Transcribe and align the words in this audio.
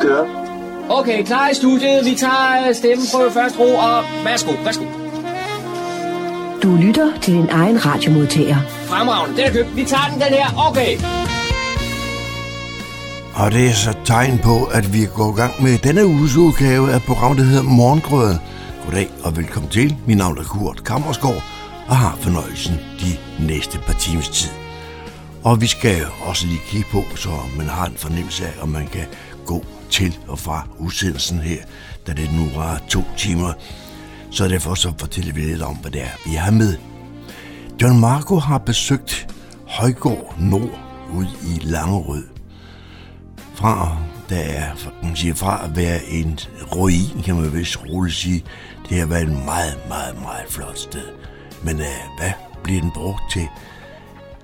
kører. 0.00 0.26
Okay, 0.90 1.24
klar 1.24 1.48
i 1.48 1.54
studiet. 1.54 2.04
Vi 2.04 2.14
tager 2.14 2.72
stemmen 2.72 3.06
på 3.14 3.30
først 3.30 3.58
ro, 3.58 3.74
og 3.74 4.04
værsgo, 4.24 4.52
værsgo. 4.64 4.84
Du 6.62 6.76
lytter 6.76 7.12
til 7.20 7.34
din 7.34 7.48
egen 7.50 7.86
radiomodtager. 7.86 8.56
Fremragende, 8.86 9.36
den 9.36 9.44
er 9.46 9.52
købt. 9.52 9.76
Vi 9.76 9.84
tager 9.84 10.08
den, 10.12 10.20
den 10.20 10.28
her. 10.28 10.68
Okay. 10.68 10.98
Og 13.34 13.52
det 13.52 13.66
er 13.66 13.72
så 13.72 13.96
tegn 14.04 14.38
på, 14.38 14.64
at 14.64 14.92
vi 14.92 15.06
går 15.14 15.32
i 15.32 15.36
gang 15.36 15.62
med 15.62 15.78
denne 15.78 16.06
uges 16.06 16.36
udgave 16.36 16.92
af 16.92 17.02
programmet, 17.02 17.38
der 17.38 17.44
hedder 17.44 17.62
Morgengrøden. 17.62 18.38
Goddag 18.84 19.10
og 19.24 19.36
velkommen 19.36 19.70
til. 19.70 19.96
Mit 20.06 20.16
navn 20.16 20.38
er 20.38 20.42
Kurt 20.42 20.84
Kammersgaard, 20.84 21.42
og 21.88 21.96
har 21.96 22.18
fornøjelsen 22.20 22.74
de 22.74 23.10
næste 23.46 23.78
par 23.78 23.92
timers 23.92 24.28
tid. 24.28 24.50
Og 25.44 25.60
vi 25.60 25.66
skal 25.66 26.06
også 26.26 26.46
lige 26.46 26.60
kigge 26.70 26.88
på, 26.92 27.02
så 27.16 27.28
man 27.56 27.66
har 27.66 27.86
en 27.86 27.96
fornemmelse 27.96 28.46
af, 28.46 28.52
om 28.62 28.68
man 28.68 28.86
kan 28.86 29.06
til 29.90 30.18
og 30.26 30.38
fra 30.38 30.68
udsendelsen 30.78 31.38
her, 31.38 31.62
da 32.06 32.12
det 32.12 32.30
nu 32.32 32.60
var 32.60 32.82
to 32.88 33.04
timer. 33.16 33.52
Så 34.30 34.48
derfor 34.48 34.74
så 34.74 34.92
fortæller 34.98 35.32
vi 35.32 35.40
lidt 35.40 35.62
om, 35.62 35.76
hvad 35.76 35.90
det 35.90 36.02
er, 36.02 36.28
vi 36.30 36.34
har 36.34 36.50
med. 36.50 36.76
John 37.82 38.00
Marco 38.00 38.36
har 38.36 38.58
besøgt 38.58 39.28
Højgård 39.66 40.34
Nord 40.38 40.80
ud 41.14 41.26
i 41.42 41.58
Langerød. 41.62 42.24
Fra, 43.54 43.96
der 44.28 44.36
er, 44.38 44.64
man 45.02 45.16
siger, 45.16 45.34
fra 45.34 45.64
at 45.64 45.76
være 45.76 46.04
en 46.04 46.38
ruin, 46.76 47.22
kan 47.24 47.34
man 47.34 47.54
vist 47.54 47.78
roligt 47.88 48.16
sige, 48.16 48.44
det 48.88 48.98
har 48.98 49.06
været 49.06 49.22
et 49.22 49.44
meget, 49.44 49.78
meget, 49.88 50.22
meget 50.22 50.46
flot 50.48 50.78
sted. 50.78 51.08
Men 51.62 51.76
uh, 51.76 52.18
hvad 52.18 52.32
bliver 52.62 52.80
den 52.80 52.90
brugt 52.90 53.22
til? 53.32 53.48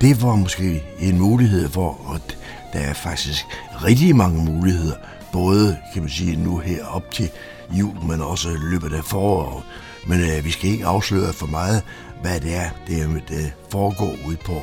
Det 0.01 0.23
var 0.23 0.37
måske 0.37 0.83
en 0.99 1.19
mulighed 1.19 1.69
for, 1.69 2.13
at 2.15 2.39
der 2.73 2.79
er 2.79 2.93
faktisk 2.95 3.45
rigtig 3.85 4.17
mange 4.17 4.45
muligheder, 4.45 4.97
både 5.35 5.77
kan 5.93 6.03
man 6.03 6.11
sige 6.11 6.37
nu 6.37 6.59
her 6.59 6.85
op 6.85 7.11
til 7.11 7.31
jul, 7.71 8.05
men 8.09 8.21
også 8.21 8.49
løbet 8.71 8.93
af 8.93 9.05
foråret. 9.05 9.63
Men 10.07 10.21
øh, 10.21 10.45
vi 10.45 10.51
skal 10.51 10.71
ikke 10.71 10.87
afsløre 10.87 11.33
for 11.33 11.47
meget, 11.47 11.83
hvad 12.23 12.41
det 12.41 12.55
er, 12.55 12.71
det, 12.87 13.05
øh, 13.05 13.15
det 13.29 13.53
foregår 13.71 14.15
ude 14.27 14.37
på 14.37 14.63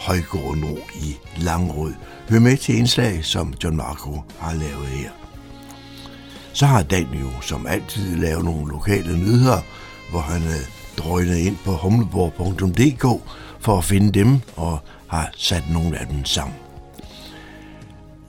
Højgård 0.00 0.56
Nord 0.56 0.90
i 0.94 1.16
Langrød. 1.36 1.94
Hør 2.30 2.38
med 2.38 2.56
til 2.56 2.78
indslag, 2.78 3.24
som 3.24 3.54
John 3.64 3.76
Marco 3.76 4.22
har 4.38 4.54
lavet 4.54 4.86
her. 4.86 5.10
Så 6.52 6.66
har 6.66 6.82
Dan 6.82 7.06
jo 7.20 7.28
som 7.40 7.66
altid 7.66 8.16
lavet 8.16 8.44
nogle 8.44 8.68
lokale 8.72 9.18
nyheder, 9.18 9.60
hvor 10.10 10.20
han 10.20 10.42
øh, 10.42 10.68
drøgnet 10.98 11.36
ind 11.36 11.56
på 11.64 11.72
humleborg.dk 11.72 13.22
for 13.60 13.78
at 13.78 13.84
finde 13.84 14.12
dem 14.12 14.40
og 14.56 14.78
har 15.06 15.30
sat 15.36 15.64
nogle 15.70 15.98
af 15.98 16.06
dem 16.06 16.24
sammen. 16.24 16.63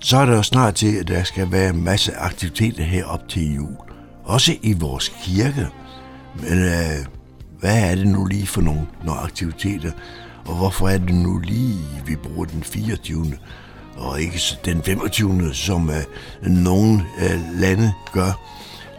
Så 0.06 0.18
er 0.18 0.26
der 0.26 0.36
jo 0.36 0.44
snart 0.44 0.76
til, 0.76 0.96
at 0.96 1.08
der 1.08 1.24
skal 1.24 1.52
være 1.52 1.70
en 1.70 1.84
masse 1.84 2.16
aktiviteter 2.16 2.84
her 2.84 3.06
op 3.06 3.30
til 3.30 3.56
jul. 3.56 3.76
Også 4.24 4.56
i 4.62 4.74
vores 4.74 5.14
kirke. 5.24 5.68
Men 6.36 6.64
øh, 6.64 7.06
hvad 7.60 7.92
er 7.92 7.96
det 7.96 8.08
nu 8.08 8.26
lige 8.26 8.48
for 8.48 8.62
nogle, 8.62 8.88
nogle 9.04 9.22
aktiviteter? 9.22 9.92
Og 10.46 10.56
hvorfor 10.56 10.90
er 10.90 10.98
det 10.98 11.16
nu 11.16 11.40
lige, 11.40 11.80
vi 12.06 12.16
bruger 12.16 12.46
den 12.46 12.64
24. 12.64 13.26
og 13.98 14.22
ikke 14.22 14.40
den 14.66 14.84
25. 14.84 15.54
som 15.54 15.90
øh, 15.90 16.04
nogle 16.52 17.06
øh, 17.22 17.60
lande 17.60 17.94
gør? 18.14 18.40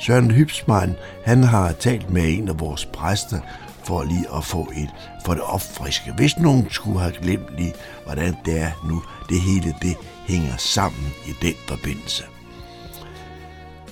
Søren 0.01 0.31
Hybsmann, 0.31 0.95
han 1.25 1.43
har 1.43 1.73
talt 1.73 2.11
med 2.11 2.39
en 2.39 2.49
af 2.49 2.61
vores 2.61 2.85
præster, 2.85 3.41
for 3.87 4.05
lige 4.05 4.27
at 4.37 4.45
få 4.45 4.73
et, 4.77 4.91
for 5.25 5.35
det 5.35 5.43
opfriske. 5.43 6.13
Hvis 6.13 6.39
nogen 6.39 6.67
skulle 6.71 7.01
have 7.01 7.13
glemt 7.23 7.57
lige, 7.57 7.75
hvordan 8.05 8.37
det 8.45 8.61
er 8.61 8.71
nu, 8.85 9.03
det 9.29 9.41
hele 9.41 9.75
det 9.83 9.97
hænger 10.27 10.57
sammen 10.57 11.13
i 11.27 11.33
den 11.43 11.55
forbindelse. 11.69 12.25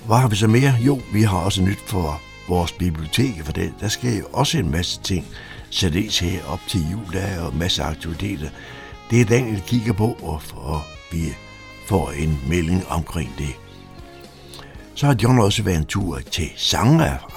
Hvad 0.05 0.17
har 0.17 0.27
vi 0.27 0.35
så 0.35 0.47
mere? 0.47 0.73
Jo, 0.79 1.01
vi 1.13 1.21
har 1.21 1.37
også 1.37 1.61
nyt 1.61 1.79
for 1.87 2.21
vores 2.49 2.71
bibliotek, 2.71 3.41
for 3.43 3.51
det, 3.51 3.73
der 3.79 3.87
sker 3.87 4.17
jo 4.17 4.25
også 4.33 4.57
en 4.57 4.71
masse 4.71 5.01
ting. 5.01 5.25
Sættes 5.69 6.19
her 6.19 6.45
op 6.47 6.59
til 6.67 6.91
jul, 6.91 7.13
der 7.13 7.19
er 7.19 7.43
jo 7.43 7.51
en 7.51 7.59
masse 7.59 7.83
aktiviteter. 7.83 8.49
Det 9.09 9.21
er 9.21 9.25
Daniel 9.25 9.55
vi 9.55 9.61
kigger 9.67 9.93
på, 9.93 10.17
og, 10.23 10.41
og 10.55 10.81
vi 11.11 11.33
får 11.87 12.11
en 12.11 12.39
melding 12.47 12.87
omkring 12.87 13.33
det. 13.37 13.55
Så 14.95 15.05
har 15.05 15.15
John 15.23 15.39
også 15.39 15.63
været 15.63 15.77
en 15.77 15.85
tur 15.85 16.19
til 16.31 16.49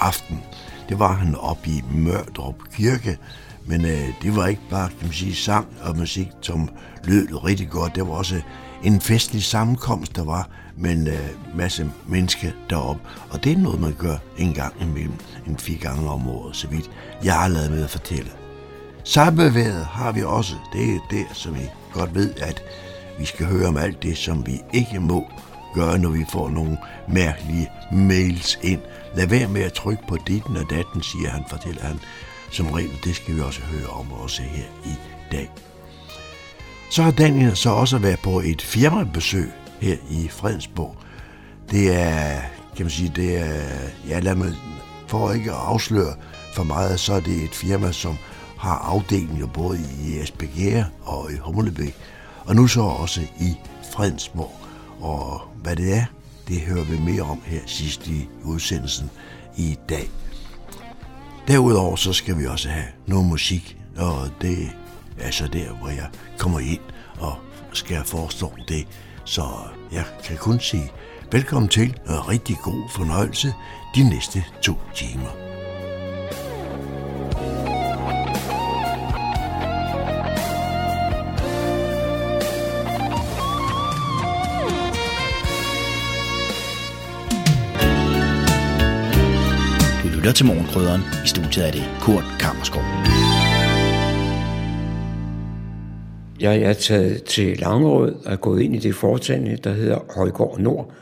aften. 0.01 0.43
Det 0.89 0.99
var 0.99 1.13
han 1.13 1.35
op 1.35 1.67
i 1.67 1.83
Mørdrup 1.95 2.55
Kirke, 2.73 3.19
men 3.67 3.85
øh, 3.85 4.09
det 4.23 4.37
var 4.37 4.47
ikke 4.47 4.63
bare 4.71 4.89
kan 4.89 4.99
man 5.03 5.13
sige, 5.13 5.35
sang 5.35 5.67
og 5.83 5.97
musik, 5.97 6.29
som 6.41 6.69
lød 7.05 7.45
rigtig 7.45 7.71
godt. 7.71 7.95
Det 7.95 8.07
var 8.07 8.13
også 8.15 8.41
en 8.83 9.01
festlig 9.01 9.43
sammenkomst, 9.43 10.17
der 10.17 10.25
var 10.25 10.49
med 10.77 10.91
en 10.91 11.07
øh, 11.07 11.57
masse 11.57 11.91
mennesker 12.07 12.51
deroppe. 12.71 13.03
Og 13.31 13.45
det 13.45 13.53
er 13.53 13.57
noget, 13.57 13.81
man 13.81 13.95
gør 13.99 14.17
en 14.39 14.55
gang 14.55 14.75
imellem, 14.81 15.19
en 15.47 15.59
fire 15.59 15.79
gange 15.79 16.11
om 16.11 16.29
året, 16.29 16.57
så 16.57 16.69
vidt 16.69 16.91
jeg 17.25 17.35
har 17.35 17.49
lavet 17.49 17.71
med 17.71 17.85
at 17.85 17.91
fortælle. 17.91 18.31
Sabbeværet 19.05 19.85
har 19.85 20.13
vi 20.13 20.23
også. 20.23 20.55
Det 20.73 20.95
er 20.95 20.99
der, 21.11 21.35
som 21.35 21.55
vi 21.55 21.61
godt 21.93 22.15
ved, 22.15 22.35
at 22.35 22.63
vi 23.19 23.25
skal 23.25 23.47
høre 23.47 23.69
om 23.69 23.77
alt 23.77 24.03
det, 24.03 24.19
som 24.19 24.47
vi 24.47 24.61
ikke 24.73 25.01
må 25.01 25.25
gøre, 25.75 25.99
når 25.99 26.09
vi 26.11 26.25
får 26.33 26.51
nogle 26.51 26.79
mærkelige 27.09 27.71
mails 27.93 28.59
ind. 28.63 28.81
Lad 29.15 29.27
være 29.27 29.49
med 29.49 29.63
at 29.63 29.73
trykke 29.73 30.03
på 30.09 30.17
ditten 30.27 30.57
og 30.57 30.65
datten, 30.71 31.03
siger 31.03 31.31
han, 31.31 31.45
fortæller 31.49 31.83
han. 31.83 32.01
Som 32.51 32.71
regel, 32.71 32.91
det 33.05 33.17
skal 33.17 33.37
vi 33.37 33.41
også 33.41 33.61
høre 33.61 33.87
om 33.87 34.13
også 34.13 34.43
her 34.43 34.65
i 34.85 34.95
dag. 35.33 35.51
Så 36.91 37.03
har 37.03 37.11
Daniel 37.11 37.57
så 37.57 37.71
også 37.71 37.99
været 37.99 38.19
på 38.19 38.41
et 38.41 38.63
firmabesøg 38.63 39.51
her 39.81 39.97
i 40.11 40.29
Fredensborg. 40.29 40.97
Det 41.71 41.95
er, 41.95 42.41
kan 42.77 42.85
man 42.85 42.91
sige, 42.91 43.13
det 43.17 43.39
er, 43.39 43.63
ja 44.09 44.19
lad 44.19 44.35
mig, 44.35 44.53
for 45.07 45.33
ikke 45.33 45.51
at 45.51 45.59
afsløre 45.59 46.15
for 46.55 46.65
meget, 46.65 47.01
så 47.01 47.15
er 47.15 47.21
det 47.21 47.45
et 47.45 47.55
firma, 47.55 47.93
som 47.93 48.17
har 48.59 48.79
afdelinger 48.79 49.47
både 49.47 49.79
i 50.05 50.19
Esbjerg 50.21 50.85
og 51.03 51.33
i 51.33 51.37
Humlebæk, 51.37 51.95
og 52.45 52.57
nu 52.57 52.67
så 52.67 52.81
også 52.81 53.21
i 53.21 53.57
Fredensborg. 53.93 54.53
Og 55.01 55.48
hvad 55.63 55.77
det 55.77 55.95
er, 55.95 56.05
det 56.49 56.61
hører 56.61 56.85
vi 56.85 56.99
mere 56.99 57.23
om 57.23 57.41
her 57.45 57.61
sidst 57.67 58.07
i 58.07 58.29
udsendelsen 58.45 59.11
i 59.57 59.79
dag. 59.89 60.11
Derudover 61.49 61.97
så 61.97 62.13
skal 62.13 62.39
vi 62.39 62.47
også 62.47 62.69
have 62.69 62.87
noget 63.07 63.27
musik, 63.27 63.77
og 63.97 64.29
det 64.41 64.69
er 65.19 65.31
så 65.31 65.47
der, 65.47 65.73
hvor 65.73 65.89
jeg 65.89 66.09
kommer 66.39 66.61
ind 66.61 66.81
og 67.19 67.37
skal 67.73 68.05
forestå 68.05 68.53
det. 68.69 68.87
Så 69.25 69.43
jeg 69.93 70.05
kan 70.25 70.37
kun 70.37 70.61
sige 70.61 70.93
velkommen 71.33 71.69
til 71.69 71.97
og 72.07 72.29
rigtig 72.29 72.57
god 72.63 72.91
fornøjelse 72.97 73.55
de 73.95 74.09
næste 74.09 74.45
to 74.63 74.75
timer. 74.95 75.48
Lytter 90.29 90.37
til 90.37 90.47
Morgenkrydderen. 90.47 91.01
I 91.25 91.29
studiet 91.29 91.67
er 91.67 91.71
det 91.71 91.85
Kurt 92.01 92.25
Kammerskov. 92.41 92.83
Jeg 96.41 96.63
er 96.63 96.73
taget 96.73 97.25
til 97.25 97.57
Langerød 97.57 98.15
og 98.27 98.33
er 98.33 98.37
gået 98.37 98.63
ind 98.63 98.75
i 98.77 98.79
det 98.79 98.95
foretagende, 98.95 99.57
der 99.57 99.73
hedder 99.73 99.99
Højgård 100.17 100.59
Nord. 100.59 100.93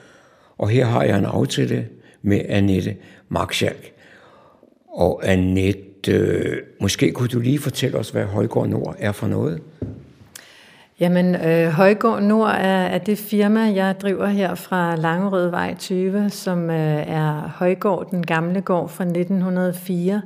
Og 0.59 0.69
her 0.69 0.85
har 0.85 1.03
jeg 1.03 1.19
en 1.19 1.25
aftale 1.25 1.89
med 2.23 2.41
Annette 2.49 2.97
Markschalk. 3.29 3.93
Og 4.95 5.21
Annette, 5.29 6.13
øh, 6.13 6.57
måske 6.81 7.13
kunne 7.13 7.29
du 7.29 7.41
lige 7.41 7.59
fortælle 7.59 7.99
os, 7.99 8.11
hvad 8.11 8.25
Højgård 8.25 8.69
Nord 8.69 8.97
er 8.99 9.13
for 9.13 9.27
noget? 9.27 9.61
Jamen, 11.01 11.35
øh, 11.35 11.69
Højgård 11.69 12.23
Nord 12.23 12.51
er, 12.51 12.87
er 12.87 12.99
det 12.99 13.19
firma, 13.19 13.61
jeg 13.61 14.01
driver 14.03 14.27
her 14.27 14.55
fra 14.55 14.97
Langerødvej 14.97 15.75
20, 15.75 16.31
som 16.31 16.71
øh, 16.71 17.09
er 17.09 17.53
Højgård, 17.57 18.11
den 18.11 18.27
gamle 18.27 18.61
gård 18.61 18.89
fra 18.89 19.05
1904, 19.05 20.23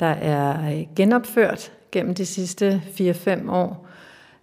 der 0.00 0.06
er 0.06 0.72
øh, 0.72 0.82
genopført 0.96 1.72
gennem 1.92 2.14
de 2.14 2.26
sidste 2.26 2.82
4-5 3.00 3.50
år. 3.50 3.86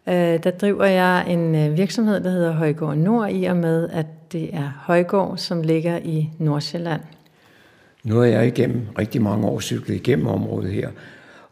Øh, 0.08 0.14
der 0.44 0.52
driver 0.52 0.86
jeg 0.86 1.26
en 1.28 1.56
øh, 1.56 1.78
virksomhed, 1.78 2.20
der 2.20 2.30
hedder 2.30 2.52
Højgård 2.52 2.98
Nord, 2.98 3.32
i 3.32 3.44
og 3.44 3.58
med, 3.58 3.90
at 3.90 4.06
det 4.32 4.56
er 4.56 4.72
Højgård, 4.82 5.38
som 5.38 5.62
ligger 5.62 5.98
i 5.98 6.30
Nordsjælland. 6.38 7.02
Nu 8.04 8.16
har 8.16 8.26
jeg 8.26 8.48
igennem 8.48 8.88
rigtig 9.00 9.22
mange 9.22 9.48
år 9.48 9.60
cyklet 9.60 9.96
igennem 9.96 10.28
området 10.28 10.72
her, 10.72 10.90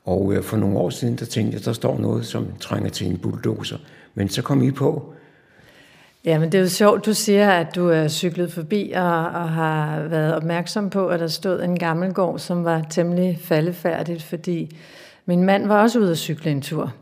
og 0.06 0.34
øh, 0.34 0.44
for 0.44 0.58
nogle 0.58 0.78
år 0.78 0.90
siden, 0.90 1.16
der 1.16 1.26
tænkte 1.26 1.58
jeg, 1.58 1.66
der 1.66 1.74
står 1.74 1.98
noget, 1.98 2.26
som 2.26 2.48
trænger 2.60 2.90
til 2.90 3.08
en 3.08 3.18
bulldozer. 3.18 3.78
Men 4.14 4.30
så 4.30 4.42
kom 4.42 4.62
I 4.62 4.72
på. 4.72 5.14
Ja, 6.26 6.40
men 6.40 6.52
det 6.52 6.58
er 6.58 6.62
jo 6.62 6.70
sjovt, 6.70 7.06
du 7.06 7.14
siger, 7.14 7.52
at 7.52 7.76
du 7.76 7.90
er 7.90 8.08
cyklet 8.08 8.54
forbi 8.54 8.92
og, 8.96 9.26
og 9.26 9.50
har 9.50 10.02
været 10.02 10.36
opmærksom 10.36 10.90
på, 10.90 11.08
at 11.08 11.20
der 11.20 11.28
stod 11.28 11.64
en 11.64 11.80
gammel 11.80 12.14
gård, 12.14 12.40
som 12.40 12.66
var 12.66 12.86
temmelig 12.90 13.40
faldefærdigt, 13.44 14.24
fordi 14.24 14.78
min 15.26 15.44
mand 15.44 15.68
var 15.68 15.82
også 15.82 16.00
ude 16.00 16.12
at 16.12 16.18
cykle 16.18 16.52
en 16.52 16.62
tur 16.62 16.94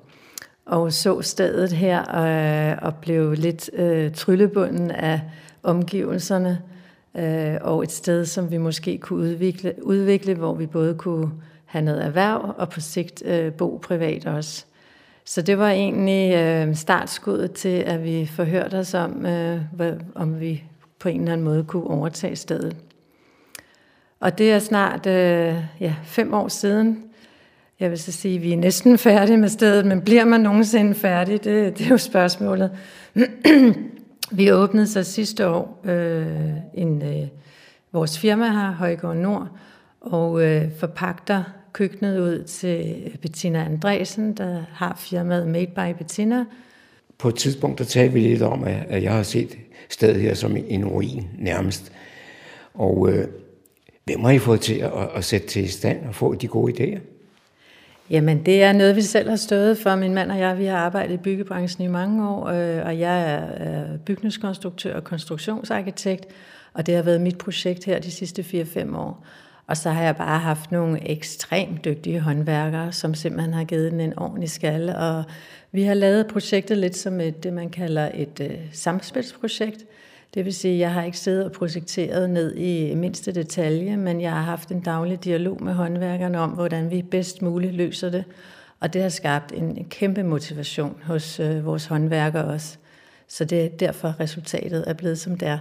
og 0.67 0.93
så 0.93 1.21
stedet 1.21 1.71
her 1.71 1.99
og, 1.99 2.87
og 2.87 2.95
blev 2.95 3.33
lidt 3.33 3.69
øh, 3.73 4.11
tryllebunden 4.11 4.91
af 4.91 5.21
omgivelserne. 5.63 6.61
øh, 7.15 7.55
og 7.61 7.83
et 7.83 7.91
sted, 7.91 8.25
som 8.25 8.51
vi 8.51 8.57
måske 8.57 8.97
kunne 8.97 9.19
udvikle, 9.19 9.73
udvikle 9.81 10.33
hvor 10.33 10.53
vi 10.53 10.65
både 10.65 10.95
kunne 10.95 11.31
have 11.65 11.85
noget 11.85 12.05
erhverv 12.05 12.55
og 12.57 12.69
på 12.69 12.79
sigt 12.79 13.23
øh, 13.25 13.53
bo 13.53 13.79
privat 13.83 14.25
også. 14.25 14.65
Så 15.27 15.41
det 15.41 15.57
var 15.57 15.69
egentlig 15.69 16.35
øh, 16.35 16.75
startskuddet 16.75 17.51
til, 17.51 17.79
at 17.79 18.03
vi 18.03 18.25
forhørte 18.25 18.75
os 18.75 18.93
om, 18.93 19.25
øh, 19.25 19.61
om 20.15 20.39
vi 20.39 20.63
på 20.99 21.09
en 21.09 21.19
eller 21.19 21.33
anden 21.33 21.45
måde 21.45 21.63
kunne 21.63 21.87
overtage 21.87 22.35
stedet. 22.35 22.75
Og 24.19 24.37
det 24.37 24.51
er 24.51 24.59
snart 24.59 25.05
øh, 25.05 25.55
ja, 25.79 25.95
fem 26.03 26.33
år 26.33 26.47
siden. 26.47 27.03
Jeg 27.79 27.89
vil 27.89 27.99
så 27.99 28.11
sige, 28.11 28.35
at 28.35 28.41
vi 28.41 28.53
er 28.53 28.57
næsten 28.57 28.97
færdige 28.97 29.37
med 29.37 29.49
stedet, 29.49 29.85
men 29.85 30.01
bliver 30.01 30.25
man 30.25 30.41
nogensinde 30.41 30.95
færdig? 30.95 31.43
Det, 31.43 31.77
det 31.77 31.85
er 31.85 31.89
jo 31.89 31.97
spørgsmålet. 31.97 32.71
vi 34.31 34.51
åbnede 34.51 34.87
så 34.87 35.03
sidste 35.03 35.47
år 35.47 35.81
øh, 35.83 36.49
en, 36.73 37.01
øh, 37.01 37.27
vores 37.91 38.19
firma 38.19 38.49
her, 38.49 38.71
Højgaard 38.71 39.17
Nord, 39.17 39.47
og 40.01 40.43
øh, 40.43 40.63
forpagter 40.79 41.43
køkkenet 41.77 42.19
ud 42.19 42.43
til 42.43 43.11
Bettina 43.21 43.65
Andresen, 43.65 44.33
der 44.33 44.63
har 44.73 44.95
firmaet 44.99 45.47
Made 45.47 45.67
by 45.67 45.97
Bettina. 45.97 46.45
På 47.17 47.27
et 47.27 47.35
tidspunkt, 47.35 47.79
der 47.79 47.85
talte 47.85 48.13
vi 48.13 48.19
lidt 48.19 48.41
om, 48.41 48.63
at 48.63 49.03
jeg 49.03 49.13
har 49.13 49.23
set 49.23 49.57
stedet 49.89 50.21
her 50.21 50.33
som 50.33 50.57
en 50.67 50.85
ruin 50.85 51.27
nærmest. 51.39 51.91
Og 52.73 53.09
øh, 53.09 53.27
hvem 54.05 54.23
har 54.23 54.31
I 54.31 54.39
fået 54.39 54.61
til 54.61 54.73
at, 54.73 54.91
at 55.15 55.23
sætte 55.23 55.47
til 55.47 55.71
stand 55.71 56.05
og 56.07 56.15
få 56.15 56.35
de 56.35 56.47
gode 56.47 56.73
idéer? 56.73 56.99
Jamen, 58.09 58.45
det 58.45 58.63
er 58.63 58.73
noget, 58.73 58.95
vi 58.95 59.01
selv 59.01 59.29
har 59.29 59.35
stået 59.35 59.77
for. 59.77 59.95
Min 59.95 60.13
mand 60.13 60.31
og 60.31 60.39
jeg, 60.39 60.57
vi 60.57 60.65
har 60.65 60.77
arbejdet 60.77 61.13
i 61.13 61.17
byggebranchen 61.17 61.85
i 61.85 61.91
mange 61.91 62.29
år, 62.29 62.47
øh, 62.47 62.85
og 62.85 62.99
jeg 62.99 63.33
er 63.33 63.97
bygningskonstruktør 63.97 64.95
og 64.95 65.03
konstruktionsarkitekt, 65.03 66.25
og 66.73 66.85
det 66.85 66.95
har 66.95 67.03
været 67.03 67.21
mit 67.21 67.37
projekt 67.37 67.85
her 67.85 67.99
de 67.99 68.11
sidste 68.11 68.41
4-5 68.41 68.97
år. 68.97 69.25
Og 69.67 69.77
så 69.77 69.89
har 69.89 70.03
jeg 70.03 70.15
bare 70.15 70.39
haft 70.39 70.71
nogle 70.71 71.09
ekstremt 71.09 71.85
dygtige 71.85 72.19
håndværkere, 72.19 72.91
som 72.91 73.13
simpelthen 73.13 73.53
har 73.53 73.63
givet 73.63 73.91
den 73.91 73.99
en 73.99 74.19
ordentlig 74.19 74.49
skalle. 74.49 74.97
Og 74.97 75.23
vi 75.71 75.83
har 75.83 75.93
lavet 75.93 76.27
projektet 76.27 76.77
lidt 76.77 76.97
som 76.97 77.19
et, 77.21 77.43
det, 77.43 77.53
man 77.53 77.69
kalder 77.69 78.11
et 78.13 78.39
øh, 78.41 78.57
samspilsprojekt. 78.71 79.85
Det 80.33 80.45
vil 80.45 80.53
sige, 80.53 80.73
at 80.73 80.79
jeg 80.79 80.93
har 80.93 81.03
ikke 81.03 81.17
siddet 81.17 81.45
og 81.45 81.51
projekteret 81.51 82.29
ned 82.29 82.55
i 82.55 82.95
mindste 82.95 83.31
detalje, 83.31 83.97
men 83.97 84.21
jeg 84.21 84.31
har 84.31 84.41
haft 84.41 84.69
en 84.69 84.79
daglig 84.79 85.23
dialog 85.23 85.63
med 85.63 85.73
håndværkerne 85.73 86.39
om, 86.39 86.49
hvordan 86.49 86.91
vi 86.91 87.01
bedst 87.01 87.41
muligt 87.41 87.73
løser 87.73 88.09
det. 88.09 88.23
Og 88.79 88.93
det 88.93 89.01
har 89.01 89.09
skabt 89.09 89.51
en, 89.51 89.85
kæmpe 89.89 90.23
motivation 90.23 91.01
hos 91.03 91.39
øh, 91.39 91.65
vores 91.65 91.85
håndværkere 91.85 92.45
også. 92.45 92.77
Så 93.27 93.45
det 93.45 93.65
er 93.65 93.69
derfor, 93.69 94.19
resultatet 94.19 94.83
er 94.87 94.93
blevet, 94.93 95.19
som 95.19 95.37
det 95.37 95.47
er. 95.47 95.59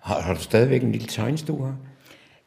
Har, 0.00 0.20
har 0.20 0.34
du 0.34 0.40
stadigvæk 0.40 0.82
en 0.82 0.92
lille 0.92 1.06
tegnestue 1.06 1.66
her? 1.66 1.74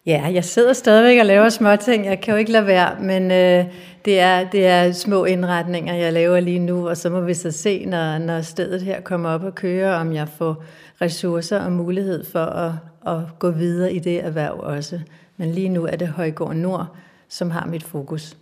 Ja, 0.06 0.30
jeg 0.34 0.46
sidder 0.46 0.74
stadigvæk 0.74 1.19
og 1.19 1.25
laver 1.25 1.50
små 1.50 1.75
ting. 1.75 2.06
Jeg 2.06 2.22
kan 2.22 2.31
jo 2.31 2.38
ikke 2.38 2.51
lade 2.51 2.66
være, 2.66 3.00
men 3.00 3.31
øh, 3.31 3.66
det, 4.06 4.19
er, 4.19 4.50
det 4.50 4.66
er 4.66 4.92
små 4.92 5.25
indretninger, 5.25 5.94
jeg 5.94 6.13
laver 6.13 6.40
lige 6.40 6.60
nu, 6.60 6.90
og 6.90 6.98
så 6.98 7.10
må 7.10 7.22
vi 7.22 7.34
så 7.34 7.51
se, 7.51 7.86
når, 7.86 8.18
når 8.18 8.42
stedet 8.42 8.81
her 8.81 9.01
kommer 9.01 9.30
op 9.30 9.44
og 9.44 9.56
kører, 9.56 9.96
om 9.96 10.13
jeg 10.13 10.28
får 10.38 10.63
ressourcer 11.01 11.60
og 11.60 11.72
mulighed 11.72 12.25
for 12.25 12.46
at, 12.46 12.72
at 13.07 13.40
gå 13.40 13.51
videre 13.51 13.94
i 13.94 14.00
det 14.00 14.25
erhverv 14.25 14.60
også. 14.60 15.00
Men 15.38 15.51
lige 15.51 15.69
nu 15.69 15.86
er 15.86 15.96
det 15.96 16.07
Højgård 16.07 16.56
Nord, 16.56 16.95
som 17.30 17.52
har 17.52 17.66
mit 17.66 17.84
fokus. 17.84 18.38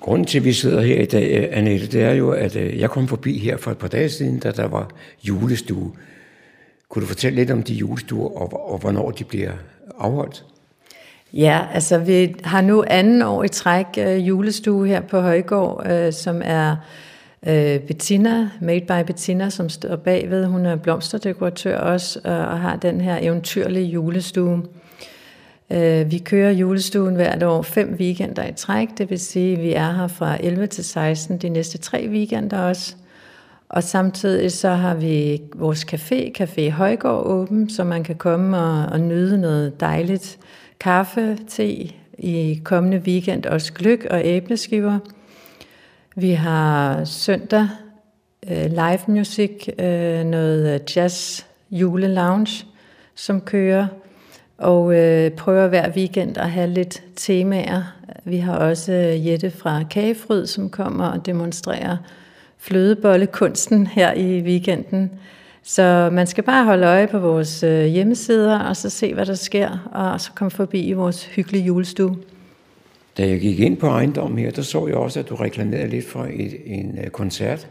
Grunden 0.00 0.26
til, 0.26 0.38
at 0.38 0.44
vi 0.44 0.52
sidder 0.52 0.80
her 0.80 1.02
i 1.02 1.06
dag, 1.06 1.52
Annette, 1.52 1.86
det 1.86 2.02
er 2.02 2.12
jo, 2.12 2.30
at 2.30 2.56
øh, 2.56 2.78
jeg 2.78 2.90
kom 2.90 3.08
forbi 3.08 3.38
her 3.38 3.56
for 3.56 3.70
et 3.70 3.78
par 3.78 3.88
dage 3.88 4.08
siden, 4.08 4.38
da 4.38 4.50
der 4.50 4.68
var 4.68 4.90
julestue. 5.22 5.92
Kunne 6.88 7.02
du 7.02 7.06
fortælle 7.06 7.36
lidt 7.36 7.50
om 7.50 7.62
de 7.62 7.74
julestuer, 7.74 8.28
og, 8.28 8.72
og 8.72 8.78
hvornår 8.78 9.10
de 9.10 9.24
bliver 9.24 9.52
afholdt? 9.98 10.44
Ja, 11.32 11.66
altså 11.74 11.98
vi 11.98 12.34
har 12.44 12.60
nu 12.60 12.84
anden 12.86 13.22
år 13.22 13.44
i 13.44 13.48
træk 13.48 13.86
øh, 13.98 14.28
julestue 14.28 14.86
her 14.86 15.00
på 15.00 15.20
Højgård, 15.20 15.86
øh, 15.90 16.12
som 16.12 16.42
er 16.44 16.76
øh, 17.46 17.80
Bettina, 17.80 18.50
Made 18.60 18.80
by 18.80 19.06
Bettina, 19.06 19.50
som 19.50 19.68
står 19.68 19.96
bagved. 19.96 20.44
Hun 20.46 20.66
er 20.66 20.76
blomsterdekoratør 20.76 21.78
også, 21.78 22.18
øh, 22.24 22.32
og 22.32 22.60
har 22.60 22.76
den 22.76 23.00
her 23.00 23.18
eventyrlige 23.20 23.86
julestue. 23.86 24.62
Øh, 25.70 26.10
vi 26.10 26.18
kører 26.18 26.50
julestuen 26.50 27.14
hvert 27.14 27.42
år 27.42 27.62
fem 27.62 27.96
weekender 28.00 28.46
i 28.46 28.52
træk, 28.52 28.88
det 28.98 29.10
vil 29.10 29.20
sige, 29.20 29.56
at 29.56 29.62
vi 29.62 29.72
er 29.72 29.92
her 29.92 30.08
fra 30.08 30.36
11 30.40 30.66
til 30.66 30.84
16 30.84 31.38
de 31.38 31.48
næste 31.48 31.78
tre 31.78 32.08
weekender 32.10 32.58
også. 32.58 32.94
Og 33.68 33.82
samtidig 33.82 34.52
så 34.52 34.70
har 34.70 34.94
vi 34.94 35.42
vores 35.54 35.86
café, 35.92 36.32
Café 36.42 36.70
Højgård 36.70 37.26
åben, 37.26 37.70
så 37.70 37.84
man 37.84 38.04
kan 38.04 38.16
komme 38.16 38.58
og, 38.58 38.86
og 38.86 39.00
nyde 39.00 39.40
noget 39.40 39.80
dejligt 39.80 40.38
kaffe, 40.80 41.38
te, 41.48 41.92
i 42.18 42.60
kommende 42.64 42.98
weekend 42.98 43.46
også 43.46 43.72
gløk 43.72 44.06
og 44.10 44.20
æbleskiver. 44.24 44.98
Vi 46.16 46.30
har 46.30 47.04
søndag 47.04 47.68
øh, 48.50 48.70
live 48.70 49.00
music, 49.08 49.68
øh, 49.78 50.24
noget 50.24 50.74
øh, 50.74 50.80
jazz 50.96 51.44
jule 51.70 52.14
lounge, 52.14 52.66
som 53.14 53.40
kører, 53.40 53.86
og 54.58 54.94
øh, 54.94 55.30
prøver 55.30 55.68
hver 55.68 55.90
weekend 55.90 56.38
at 56.38 56.50
have 56.50 56.70
lidt 56.70 57.02
temaer. 57.16 57.82
Vi 58.24 58.38
har 58.38 58.56
også 58.56 58.92
øh, 58.92 59.26
Jette 59.26 59.50
fra 59.50 59.82
Kagefryd, 59.82 60.46
som 60.46 60.70
kommer 60.70 61.06
og 61.06 61.26
demonstrerer 61.26 61.96
flødebollekunsten 62.58 63.86
her 63.86 64.12
i 64.12 64.40
weekenden. 64.40 65.10
Så 65.62 66.10
man 66.12 66.26
skal 66.26 66.44
bare 66.44 66.64
holde 66.64 66.86
øje 66.86 67.06
på 67.06 67.18
vores 67.18 67.62
øh, 67.62 67.84
hjemmesider, 67.84 68.58
og 68.58 68.76
så 68.76 68.90
se, 68.90 69.14
hvad 69.14 69.26
der 69.26 69.34
sker, 69.34 69.88
og 69.92 70.20
så 70.20 70.32
komme 70.34 70.50
forbi 70.50 70.80
i 70.80 70.92
vores 70.92 71.24
hyggelige 71.24 71.64
julestue. 71.64 72.16
Da 73.18 73.28
jeg 73.28 73.40
gik 73.40 73.60
ind 73.60 73.76
på 73.76 73.86
ejendommen 73.86 74.38
her, 74.38 74.50
der 74.50 74.62
så 74.62 74.86
jeg 74.86 74.96
også, 74.96 75.20
at 75.20 75.28
du 75.28 75.34
reklamerede 75.34 75.88
lidt 75.88 76.06
for 76.06 76.26
et, 76.30 76.56
en 76.66 76.98
øh, 77.04 77.10
koncert. 77.10 77.68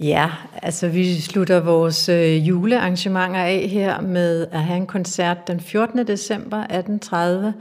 Ja, 0.00 0.30
altså 0.62 0.88
vi 0.88 1.20
slutter 1.20 1.60
vores 1.60 2.08
øh, 2.08 2.48
julearrangementer 2.48 3.40
af 3.40 3.68
her 3.70 4.00
med 4.00 4.46
at 4.52 4.62
have 4.62 4.76
en 4.76 4.86
koncert 4.86 5.48
den 5.48 5.60
14. 5.60 6.06
december 6.06 6.56
1830 6.56 7.54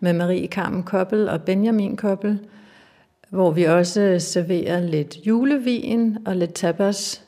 med 0.00 0.12
Marie 0.12 0.46
Carmen 0.46 0.82
Koppel 0.82 1.28
og 1.28 1.42
Benjamin 1.42 1.96
Koppel, 1.96 2.38
hvor 3.34 3.50
vi 3.50 3.64
også 3.64 4.16
serverer 4.18 4.80
lidt 4.80 5.16
julevin 5.26 6.18
og 6.26 6.36
lidt 6.36 6.54
tapas 6.54 7.22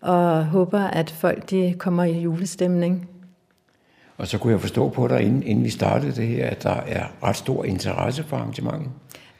og 0.00 0.46
håber, 0.46 0.80
at 0.80 1.10
folk 1.10 1.50
de 1.50 1.74
kommer 1.78 2.04
i 2.04 2.20
julestemning. 2.20 3.08
Og 4.18 4.26
så 4.26 4.38
kunne 4.38 4.52
jeg 4.52 4.60
forstå 4.60 4.88
på 4.88 5.08
dig, 5.08 5.20
inden, 5.22 5.42
inden 5.42 5.64
vi 5.64 5.70
startede 5.70 6.12
det 6.12 6.26
her, 6.26 6.46
at 6.46 6.62
der 6.62 6.80
er 6.86 7.04
ret 7.22 7.36
stor 7.36 7.64
interesse 7.64 8.22
for 8.22 8.36
arrangementet. 8.36 8.88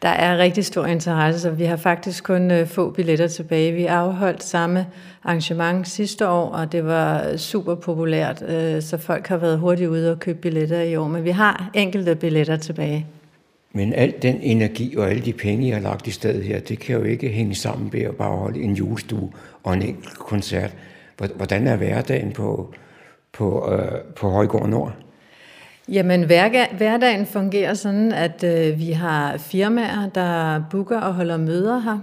Der 0.03 0.09
er 0.09 0.38
rigtig 0.38 0.65
stor 0.65 0.87
interesse, 0.87 1.41
så 1.41 1.50
vi 1.50 1.65
har 1.65 1.77
faktisk 1.77 2.25
kun 2.25 2.50
øh, 2.50 2.67
få 2.67 2.91
billetter 2.91 3.29
tilbage. 3.29 3.73
Vi 3.73 3.87
afholdt 3.87 4.45
samme 4.45 4.87
arrangement 5.25 5.88
sidste 5.88 6.29
år, 6.29 6.49
og 6.49 6.73
det 6.73 6.85
var 6.85 7.37
super 7.37 7.75
populært, 7.75 8.43
øh, 8.43 8.83
så 8.83 8.97
folk 8.97 9.27
har 9.27 9.37
været 9.37 9.59
hurtigt 9.59 9.88
ude 9.88 10.12
og 10.12 10.19
købe 10.19 10.38
billetter 10.38 10.81
i 10.81 10.97
år, 10.97 11.09
men 11.09 11.25
vi 11.25 11.31
har 11.31 11.71
enkelte 11.75 12.15
billetter 12.15 12.57
tilbage. 12.57 13.07
Men 13.73 13.93
al 13.93 14.15
den 14.23 14.41
energi 14.41 14.97
og 14.97 15.11
alle 15.11 15.23
de 15.23 15.33
penge, 15.33 15.69
jeg 15.69 15.77
har 15.77 15.83
lagt 15.83 16.07
i 16.07 16.11
stedet 16.11 16.45
her, 16.45 16.61
det 16.61 16.79
kan 16.79 16.97
jo 16.97 17.03
ikke 17.03 17.29
hænge 17.29 17.55
sammen 17.55 17.93
ved 17.93 18.01
at 18.01 18.17
bare 18.17 18.37
holde 18.37 18.61
en 18.61 18.75
julestue 18.75 19.33
og 19.63 19.75
en 19.75 19.83
enkelt 19.83 20.19
koncert. 20.19 20.75
Hvordan 21.37 21.67
er 21.67 21.77
hverdagen 21.77 22.33
på, 22.33 22.75
på, 23.33 23.73
øh, 23.73 24.01
på 24.17 24.31
Højgård 24.31 24.69
Nord? 24.69 24.93
Jamen, 25.89 26.25
hverdagen 26.25 27.27
fungerer 27.27 27.75
sådan, 27.75 28.13
at 28.13 28.45
øh, 28.45 28.79
vi 28.79 28.91
har 28.91 29.37
firmaer, 29.37 30.09
der 30.15 30.63
booker 30.71 31.01
og 31.01 31.15
holder 31.15 31.37
møder 31.37 31.79
her. 31.79 31.99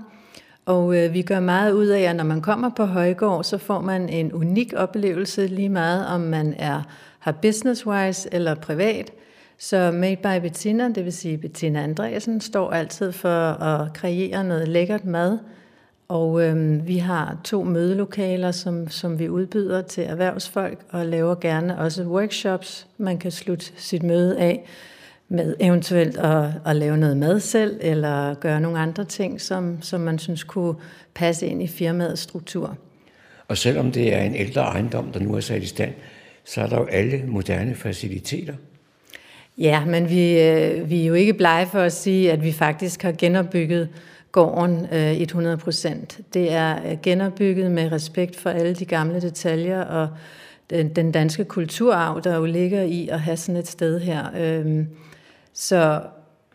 Og 0.65 0.97
øh, 0.97 1.13
vi 1.13 1.21
gør 1.21 1.39
meget 1.39 1.71
ud 1.71 1.87
af, 1.87 2.01
at 2.01 2.15
når 2.15 2.23
man 2.23 2.41
kommer 2.41 2.69
på 2.69 2.85
Højgård, 2.85 3.43
så 3.43 3.57
får 3.57 3.81
man 3.81 4.09
en 4.09 4.33
unik 4.33 4.73
oplevelse 4.77 5.47
lige 5.47 5.69
meget, 5.69 6.07
om 6.07 6.21
man 6.21 6.55
er 6.59 6.81
har 7.19 7.31
business-wise 7.31 8.27
eller 8.31 8.55
privat. 8.55 9.11
Så 9.57 9.91
Made 9.91 10.15
by 10.15 10.41
Bettina, 10.41 10.89
det 10.89 11.05
vil 11.05 11.13
sige 11.13 11.37
Bettina 11.37 11.83
Andreasen, 11.83 12.41
står 12.41 12.71
altid 12.71 13.11
for 13.11 13.63
at 13.63 13.93
kreere 13.93 14.43
noget 14.43 14.67
lækkert 14.67 15.05
mad. 15.05 15.37
Og 16.07 16.41
øhm, 16.43 16.87
vi 16.87 16.97
har 16.97 17.37
to 17.43 17.63
mødelokaler, 17.63 18.51
som, 18.51 18.89
som 18.89 19.19
vi 19.19 19.29
udbyder 19.29 19.81
til 19.81 20.03
erhvervsfolk, 20.03 20.79
og 20.89 21.05
laver 21.05 21.35
gerne 21.35 21.77
også 21.77 22.03
workshops, 22.03 22.87
man 22.97 23.17
kan 23.17 23.31
slutte 23.31 23.65
sit 23.75 24.03
møde 24.03 24.39
af 24.39 24.65
med 25.29 25.55
eventuelt 25.59 26.17
at, 26.17 26.51
at 26.65 26.75
lave 26.75 26.97
noget 26.97 27.17
mad 27.17 27.39
selv, 27.39 27.77
eller 27.81 28.33
gøre 28.33 28.61
nogle 28.61 28.79
andre 28.79 29.05
ting, 29.05 29.41
som, 29.41 29.81
som 29.81 30.01
man 30.01 30.19
synes 30.19 30.43
kunne 30.43 30.75
passe 31.13 31.47
ind 31.47 31.63
i 31.63 31.67
firmaets 31.67 32.21
struktur. 32.21 32.77
Og 33.47 33.57
selvom 33.57 33.91
det 33.91 34.13
er 34.13 34.21
en 34.21 34.35
ældre 34.35 34.61
ejendom, 34.61 35.11
der 35.11 35.19
nu 35.19 35.35
er 35.35 35.39
sat 35.39 35.63
i 35.63 35.65
stand, 35.65 35.93
så 36.45 36.61
er 36.61 36.67
der 36.67 36.77
jo 36.77 36.85
alle 36.85 37.23
moderne 37.27 37.75
faciliteter. 37.75 38.53
Ja, 39.57 39.85
men 39.85 40.09
vi, 40.09 40.41
øh, 40.41 40.89
vi 40.89 41.01
er 41.01 41.05
jo 41.05 41.13
ikke 41.13 41.33
blege 41.33 41.67
for 41.67 41.79
at 41.79 41.93
sige, 41.93 42.31
at 42.31 42.43
vi 42.43 42.51
faktisk 42.51 43.03
har 43.03 43.11
genopbygget 43.11 43.89
gården 44.31 44.87
øh, 44.91 45.21
100 45.21 45.57
procent. 45.57 46.19
Det 46.33 46.51
er 46.51 46.75
øh, 46.85 46.97
genopbygget 47.03 47.71
med 47.71 47.91
respekt 47.91 48.35
for 48.35 48.49
alle 48.49 48.73
de 48.73 48.85
gamle 48.85 49.21
detaljer, 49.21 49.81
og 49.81 50.09
den, 50.69 50.89
den 50.89 51.11
danske 51.11 51.43
kulturarv, 51.45 52.21
der 52.23 52.35
jo 52.35 52.45
ligger 52.45 52.81
i 52.81 53.07
at 53.07 53.19
have 53.19 53.37
sådan 53.37 53.59
et 53.59 53.67
sted 53.67 53.99
her. 53.99 54.25
Øhm, 54.37 54.87
så 55.53 56.01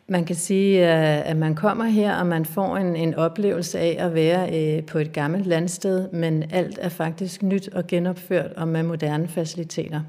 man 0.09 0.25
kan 0.25 0.37
sige, 0.37 0.79
øh, 0.79 1.31
at 1.31 1.37
man 1.37 1.55
kommer 1.55 1.85
her, 1.85 2.17
og 2.17 2.27
man 2.27 2.45
får 2.45 2.77
en, 2.77 2.97
en 2.97 3.15
oplevelse 3.15 3.79
af 3.79 3.97
at 3.99 4.15
være 4.15 4.77
øh, 4.77 4.85
på 4.87 4.99
et 4.99 5.13
gammelt 5.13 5.47
landsted, 5.47 6.09
men 6.13 6.45
alt 6.53 6.79
er 6.83 6.89
faktisk 6.89 7.43
nyt 7.43 7.69
og 7.69 7.87
genopført 7.87 8.53
og 8.57 8.69
med 8.69 8.83
moderne 8.83 9.29
faciliteter. 9.29 10.01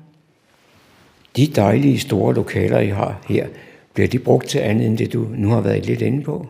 De 1.35 1.47
dejlige 1.47 1.99
store 1.99 2.33
lokaler, 2.33 2.79
I 2.79 2.89
har 2.89 3.21
her, 3.27 3.47
bliver 3.93 4.07
de 4.07 4.19
brugt 4.19 4.47
til 4.47 4.59
andet 4.59 4.87
end 4.87 4.97
det, 4.97 5.13
du 5.13 5.27
nu 5.35 5.49
har 5.49 5.61
været 5.61 5.85
lidt 5.85 6.01
inde 6.01 6.23
på? 6.23 6.47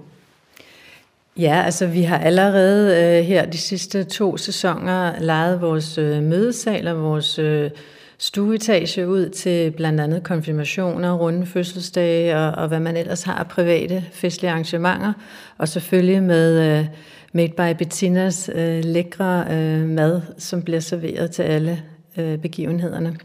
Ja, 1.38 1.62
altså 1.66 1.88
vi 1.88 2.02
har 2.02 2.18
allerede 2.18 2.96
øh, 3.04 3.26
her 3.26 3.46
de 3.46 3.58
sidste 3.58 4.04
to 4.04 4.38
sæsoner 4.38 5.20
lejet 5.20 5.62
vores 5.62 5.98
øh, 5.98 6.24
mødesal 6.24 6.88
og 6.88 7.04
vores 7.04 7.40
øh, 7.40 7.70
stueetage 8.18 9.08
ud 9.08 9.30
til 9.30 9.72
blandt 9.72 10.00
andet 10.00 10.24
konfirmationer, 10.24 11.14
runde 11.14 11.46
fødselsdage 11.46 12.38
og, 12.38 12.52
og 12.52 12.68
hvad 12.68 12.80
man 12.80 12.98
ellers 12.98 13.24
har 13.24 13.34
af 13.34 13.48
private 13.48 14.04
festlige 14.12 14.52
arrangementer. 14.52 15.14
Og 15.58 15.68
selvfølgelig 15.68 16.24
med 16.24 16.80
øh, 16.80 16.86
Made 17.34 17.54
by 17.58 17.78
Bettinas 17.78 18.50
øh, 18.56 18.86
lækre 18.86 19.46
øh, 19.52 19.90
mad, 19.90 20.22
som 20.38 20.62
bliver 20.62 20.80
serveret 20.80 21.32
til 21.32 21.44
alle 21.44 21.84
øh, 22.18 22.38
begivenhederne. 22.38 23.18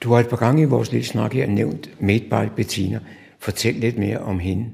Du 0.00 0.12
har 0.12 0.20
et 0.20 0.28
par 0.28 0.36
gange 0.36 0.62
i 0.62 0.64
vores 0.64 0.92
lille 0.92 1.06
snak 1.06 1.32
her 1.32 1.46
nævnt 1.46 1.90
Made 2.00 2.24
by 2.30 2.52
Bettina. 2.56 3.00
Fortæl 3.38 3.74
lidt 3.74 3.98
mere 3.98 4.18
om 4.18 4.38
hende. 4.38 4.66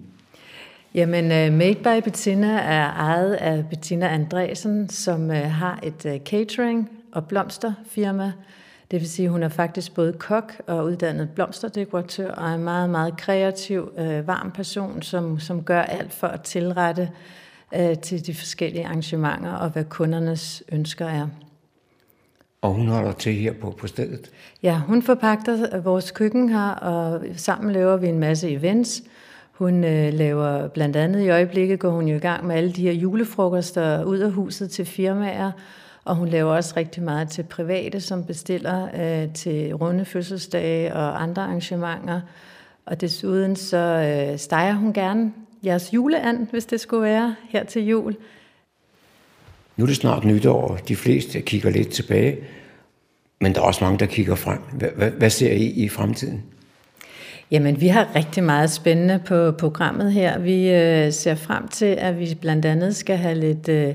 Jamen, 0.94 1.24
øh, 1.24 1.52
Made 1.52 1.74
by 1.74 2.04
Bettina 2.04 2.58
er 2.58 2.92
ejet 2.92 3.34
af 3.34 3.68
Bettina 3.68 4.08
Andresen, 4.08 4.88
som 4.88 5.30
øh, 5.30 5.36
har 5.36 5.80
et 5.82 6.06
øh, 6.06 6.20
catering- 6.28 6.90
og 7.12 7.26
blomsterfirma. 7.26 8.32
Det 8.90 9.00
vil 9.00 9.08
sige, 9.08 9.26
at 9.26 9.32
hun 9.32 9.42
er 9.42 9.48
faktisk 9.48 9.94
både 9.94 10.12
kok 10.12 10.52
og 10.66 10.84
uddannet 10.84 11.30
blomsterdekoratør, 11.30 12.30
og 12.30 12.50
er 12.50 12.54
en 12.54 12.64
meget, 12.64 12.90
meget 12.90 13.16
kreativ, 13.16 13.90
varm 14.26 14.50
person, 14.50 15.02
som, 15.02 15.40
som 15.40 15.62
gør 15.62 15.82
alt 15.82 16.12
for 16.12 16.26
at 16.26 16.42
tilrette 16.42 17.10
til 18.02 18.26
de 18.26 18.34
forskellige 18.34 18.86
arrangementer 18.86 19.52
og 19.52 19.70
hvad 19.70 19.84
kundernes 19.84 20.62
ønsker 20.72 21.06
er. 21.06 21.28
Og 22.64 22.74
hun 22.74 22.88
holder 22.88 23.12
til 23.12 23.34
her 23.34 23.52
på, 23.52 23.70
på 23.70 23.86
stedet? 23.86 24.30
Ja, 24.62 24.78
hun 24.78 25.02
forpagter 25.02 25.80
vores 25.80 26.10
køkken 26.10 26.48
her, 26.48 26.68
og 26.68 27.22
sammen 27.36 27.72
laver 27.72 27.96
vi 27.96 28.08
en 28.08 28.18
masse 28.18 28.50
events. 28.50 29.02
Hun 29.52 29.84
øh, 29.84 30.12
laver 30.12 30.68
blandt 30.68 30.96
andet 30.96 31.20
i 31.20 31.28
øjeblikket, 31.28 31.78
går 31.78 31.90
hun 31.90 32.08
jo 32.08 32.16
i 32.16 32.18
gang 32.18 32.46
med 32.46 32.56
alle 32.56 32.72
de 32.72 32.82
her 32.82 32.92
julefrokoster 32.92 34.04
ud 34.04 34.18
af 34.18 34.30
huset 34.30 34.70
til 34.70 34.84
firmaer, 34.84 35.52
og 36.04 36.16
hun 36.16 36.28
laver 36.28 36.52
også 36.52 36.74
rigtig 36.76 37.02
meget 37.02 37.28
til 37.28 37.42
private, 37.42 38.00
som 38.00 38.24
bestiller 38.24 38.88
øh, 38.94 39.32
til 39.32 39.74
runde 39.74 40.04
fødselsdage 40.04 40.94
og 40.94 41.22
andre 41.22 41.42
arrangementer. 41.42 42.20
Og 42.86 43.00
desuden 43.00 43.56
så 43.56 43.76
øh, 43.76 44.38
steger 44.38 44.74
hun 44.74 44.92
gerne 44.92 45.32
jeres 45.64 45.94
juleand, 45.94 46.46
hvis 46.50 46.66
det 46.66 46.80
skulle 46.80 47.02
være 47.02 47.34
her 47.48 47.64
til 47.64 47.86
jul. 47.86 48.16
Nu 49.76 49.84
er 49.84 49.86
det 49.86 49.96
snart 49.96 50.24
nytår, 50.24 50.78
de 50.88 50.96
fleste 50.96 51.40
kigger 51.40 51.70
lidt 51.70 51.88
tilbage, 51.88 52.36
men 53.40 53.54
der 53.54 53.60
er 53.60 53.64
også 53.64 53.84
mange, 53.84 53.98
der 53.98 54.06
kigger 54.06 54.34
frem. 54.34 54.58
Hvad, 54.72 55.10
hvad 55.10 55.30
ser 55.30 55.52
I 55.52 55.64
i 55.66 55.88
fremtiden? 55.88 56.42
Jamen, 57.50 57.80
vi 57.80 57.88
har 57.88 58.08
rigtig 58.14 58.44
meget 58.44 58.70
spændende 58.70 59.20
på 59.26 59.52
programmet 59.52 60.12
her. 60.12 60.38
Vi 60.38 60.70
øh, 60.70 61.12
ser 61.12 61.34
frem 61.34 61.68
til, 61.68 61.86
at 61.98 62.18
vi 62.18 62.36
blandt 62.40 62.64
andet 62.64 62.96
skal 62.96 63.16
have 63.16 63.34
lidt 63.34 63.68
øh, 63.68 63.94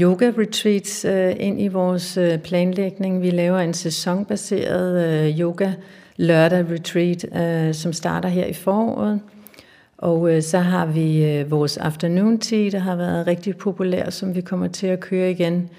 yoga-retreats 0.00 1.04
øh, 1.04 1.34
ind 1.38 1.60
i 1.60 1.68
vores 1.68 2.16
øh, 2.16 2.38
planlægning. 2.38 3.22
Vi 3.22 3.30
laver 3.30 3.58
en 3.58 3.74
sæsonbaseret 3.74 5.04
øh, 5.04 5.40
yoga 5.40 5.72
lørdag 6.16 6.64
retreat, 6.70 7.26
øh, 7.36 7.74
som 7.74 7.92
starter 7.92 8.28
her 8.28 8.46
i 8.46 8.52
foråret. 8.52 9.20
Og 9.98 10.34
øh, 10.34 10.42
så 10.42 10.58
har 10.58 10.86
vi 10.86 11.24
øh, 11.24 11.50
vores 11.50 11.76
afternoon 11.76 12.38
tea, 12.38 12.70
der 12.70 12.78
har 12.78 12.96
været 12.96 13.26
rigtig 13.26 13.56
populær, 13.56 14.10
som 14.10 14.34
vi 14.34 14.40
kommer 14.40 14.68
til 14.68 14.86
at 14.86 15.00
køre 15.00 15.30
igen. 15.30 15.70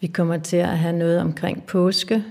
Vi 0.00 0.06
kommer 0.06 0.36
til 0.36 0.56
at 0.56 0.78
have 0.78 0.98
noget 0.98 1.20
omkring 1.20 1.62
påske, 1.66 2.24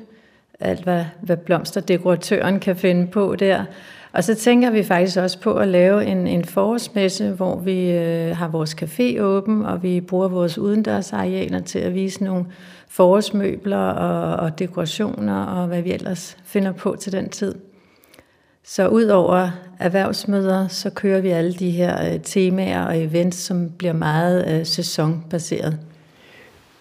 alt 0.60 0.84
hvad, 0.84 1.06
hvad 1.22 1.38
blomsterdekoratøren 1.38 2.60
kan 2.60 2.76
finde 2.76 3.08
på 3.08 3.36
der. 3.36 3.66
Og 4.14 4.24
så 4.24 4.36
tænker 4.36 4.70
vi 4.70 4.84
faktisk 4.84 5.18
også 5.18 5.40
på 5.40 5.54
at 5.54 5.68
lave 5.68 6.06
en, 6.06 6.28
en 6.28 6.46
forårsmesse, 6.46 7.30
hvor 7.30 7.60
vi 7.60 7.92
øh, 7.92 8.38
har 8.38 8.48
vores 8.48 8.76
café 8.82 9.22
åben, 9.22 9.66
og 9.66 9.84
vi 9.84 10.02
bruger 10.02 10.28
vores 10.28 10.58
udendørsarealer 10.58 11.60
til 11.60 11.80
at 11.80 11.94
vise 11.94 12.24
nogle 12.24 12.46
forårsmøbler 12.88 13.78
og, 13.78 14.36
og 14.36 14.60
dekorationer, 14.60 15.46
og 15.46 15.68
hvad 15.68 15.82
vi 15.82 15.92
ellers 15.92 16.38
finder 16.46 16.72
på 16.72 16.96
til 17.00 17.12
den 17.12 17.30
tid. 17.30 17.56
Så 18.68 18.88
ud 18.88 19.06
over 19.06 19.50
erhvervsmøder, 19.80 20.68
så 20.68 20.90
kører 20.90 21.22
vi 21.22 21.30
alle 21.30 21.54
de 21.54 21.72
her 21.72 22.14
øh, 22.14 22.20
temaer 22.20 22.86
og 22.86 23.04
events, 23.04 23.38
som 23.38 23.70
bliver 23.70 23.94
meget 23.94 24.60
øh, 24.60 24.66
sæsonbaseret. 24.66 25.80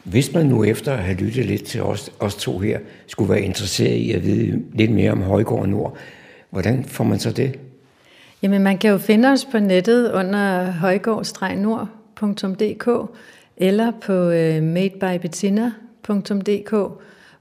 Hvis 0.05 0.35
man 0.35 0.47
nu 0.47 0.65
efter 0.65 0.93
at 0.93 0.99
have 0.99 1.17
lyttet 1.17 1.47
lidt 1.47 1.65
til 1.65 1.83
os, 1.83 2.11
os 2.21 2.35
to 2.35 2.59
her, 2.59 2.79
skulle 3.07 3.31
være 3.31 3.41
interesseret 3.41 3.97
i 3.97 4.13
at 4.13 4.25
vide 4.25 4.63
lidt 4.73 4.91
mere 4.91 5.13
om 5.13 5.23
Højgård 5.23 5.69
Nord, 5.69 5.97
hvordan 6.51 6.85
får 6.85 7.05
man 7.05 7.19
så 7.19 7.31
det? 7.31 7.59
Jamen 8.43 8.63
man 8.63 8.79
kan 8.79 8.91
jo 8.91 8.99
finde 8.99 9.29
os 9.29 9.45
på 9.45 9.59
nettet 9.59 10.13
under 10.13 10.71
højgård-nord.dk 10.71 12.89
eller 13.57 13.93
på 14.07 14.13
øh, 14.13 14.63
madebybettina.dk, 14.63 16.75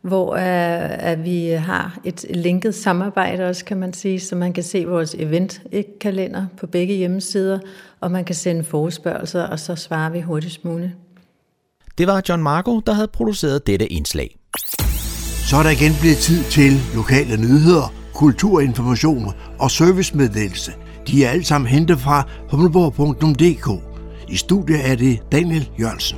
hvor 0.03 0.31
uh, 0.31 0.39
at 0.39 1.23
vi 1.23 1.47
har 1.47 1.99
et 2.03 2.25
linket 2.29 2.75
samarbejde 2.75 3.49
også, 3.49 3.65
kan 3.65 3.77
man 3.77 3.93
sige, 3.93 4.19
så 4.19 4.35
man 4.35 4.53
kan 4.53 4.63
se 4.63 4.85
vores 4.85 5.15
eventkalender 5.19 6.45
på 6.57 6.67
begge 6.67 6.95
hjemmesider, 6.95 7.59
og 7.99 8.11
man 8.11 8.25
kan 8.25 8.35
sende 8.35 8.63
forespørgelser, 8.63 9.43
og 9.43 9.59
så 9.59 9.75
svarer 9.75 10.09
vi 10.09 10.21
hurtigst 10.21 10.65
muligt. 10.65 10.91
Det 11.97 12.07
var 12.07 12.21
John 12.29 12.43
Marco, 12.43 12.79
der 12.79 12.93
havde 12.93 13.07
produceret 13.07 13.67
dette 13.67 13.87
indslag. 13.87 14.37
Så 15.49 15.57
er 15.57 15.63
der 15.63 15.69
igen 15.69 15.91
blevet 16.01 16.17
tid 16.17 16.43
til 16.43 16.71
lokale 16.95 17.37
nyheder, 17.37 17.93
kulturinformation 18.13 19.33
og 19.59 19.71
servicemeddelelse. 19.71 20.71
De 21.07 21.25
er 21.25 21.29
alle 21.29 21.45
sammen 21.45 21.67
hentet 21.67 21.99
fra 21.99 22.27
humleborg.dk. 22.51 23.83
I 24.29 24.35
studiet 24.35 24.89
er 24.89 24.95
det 24.95 25.19
Daniel 25.31 25.69
Jørgensen. 25.79 26.17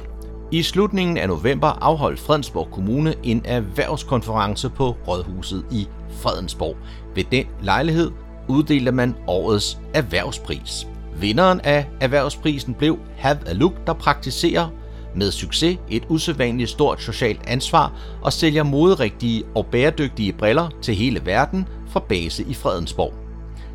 I 0.51 0.63
slutningen 0.63 1.17
af 1.17 1.27
november 1.27 1.67
afholdt 1.67 2.19
Fredensborg 2.19 2.71
Kommune 2.71 3.15
en 3.23 3.41
erhvervskonference 3.45 4.69
på 4.69 4.95
Rådhuset 5.07 5.65
i 5.71 5.87
Fredensborg. 6.09 6.77
Ved 7.15 7.23
den 7.31 7.45
lejlighed 7.61 8.11
uddelte 8.47 8.91
man 8.91 9.15
årets 9.27 9.79
erhvervspris. 9.93 10.87
Vinderen 11.19 11.61
af 11.61 11.87
erhvervsprisen 12.01 12.73
blev 12.73 12.99
Have 13.17 13.37
a 13.47 13.53
Look, 13.53 13.87
der 13.87 13.93
praktiserer 13.93 14.67
med 15.15 15.31
succes 15.31 15.77
et 15.89 16.03
usædvanligt 16.09 16.69
stort 16.69 17.01
socialt 17.01 17.41
ansvar 17.47 17.93
og 18.21 18.33
sælger 18.33 18.63
moderigtige 18.63 19.43
og 19.55 19.65
bæredygtige 19.65 20.33
briller 20.33 20.69
til 20.81 20.95
hele 20.95 21.25
verden 21.25 21.67
fra 21.89 21.99
base 21.99 22.43
i 22.43 22.53
Fredensborg. 22.53 23.13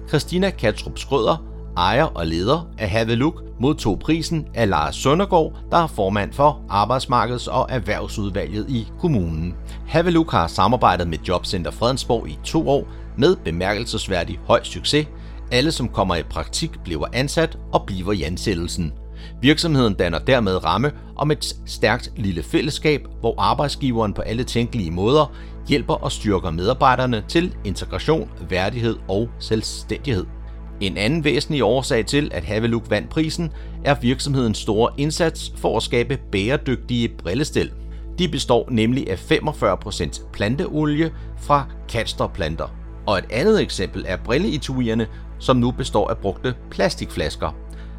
Christina 0.08 0.50
Katrup 0.50 0.98
Skrøder, 0.98 1.49
ejer 1.76 2.04
og 2.04 2.26
leder 2.26 2.68
af 2.78 2.90
Have 2.90 3.14
Look, 3.14 3.42
modtog 3.60 3.98
prisen 3.98 4.46
af 4.54 4.68
Lars 4.68 4.96
Søndergaard, 4.96 5.52
der 5.70 5.76
er 5.76 5.86
formand 5.86 6.32
for 6.32 6.60
Arbejdsmarkeds- 6.70 7.50
og 7.50 7.66
Erhvervsudvalget 7.70 8.66
i 8.68 8.88
kommunen. 9.00 9.54
Have 9.86 10.10
Look 10.10 10.30
har 10.30 10.46
samarbejdet 10.46 11.08
med 11.08 11.18
Jobcenter 11.28 11.70
Fredensborg 11.70 12.28
i 12.28 12.38
to 12.44 12.68
år 12.68 12.86
med 13.16 13.36
bemærkelsesværdig 13.36 14.40
høj 14.46 14.62
succes. 14.62 15.06
Alle, 15.52 15.72
som 15.72 15.88
kommer 15.88 16.16
i 16.16 16.22
praktik, 16.22 16.70
bliver 16.84 17.06
ansat 17.12 17.58
og 17.72 17.82
bliver 17.86 18.12
i 18.12 18.22
ansættelsen. 18.22 18.92
Virksomheden 19.40 19.94
danner 19.94 20.18
dermed 20.18 20.64
ramme 20.64 20.92
om 21.16 21.30
et 21.30 21.56
stærkt 21.66 22.12
lille 22.16 22.42
fællesskab, 22.42 23.06
hvor 23.20 23.34
arbejdsgiveren 23.38 24.12
på 24.12 24.22
alle 24.22 24.44
tænkelige 24.44 24.90
måder 24.90 25.32
hjælper 25.68 25.94
og 25.94 26.12
styrker 26.12 26.50
medarbejderne 26.50 27.24
til 27.28 27.54
integration, 27.64 28.30
værdighed 28.48 28.96
og 29.08 29.28
selvstændighed. 29.38 30.39
En 30.80 30.96
anden 30.96 31.24
væsentlig 31.24 31.64
årsag 31.64 32.06
til, 32.06 32.30
at 32.34 32.44
Haveluk 32.44 32.90
vandt 32.90 33.10
prisen, 33.10 33.52
er 33.84 33.94
virksomhedens 33.94 34.58
store 34.58 34.90
indsats 34.96 35.52
for 35.56 35.76
at 35.76 35.82
skabe 35.82 36.18
bæredygtige 36.32 37.08
brillestil. 37.08 37.70
De 38.18 38.28
består 38.28 38.68
nemlig 38.70 39.10
af 39.10 39.32
45% 39.32 40.30
planteolie 40.32 41.12
fra 41.38 41.66
kasterplanter. 41.88 42.74
Og 43.06 43.18
et 43.18 43.24
andet 43.30 43.62
eksempel 43.62 44.04
er 44.08 44.16
brilleetuierne, 44.16 45.06
som 45.38 45.56
nu 45.56 45.70
består 45.70 46.08
af 46.08 46.16
brugte 46.18 46.54
plastikflasker. 46.70 47.56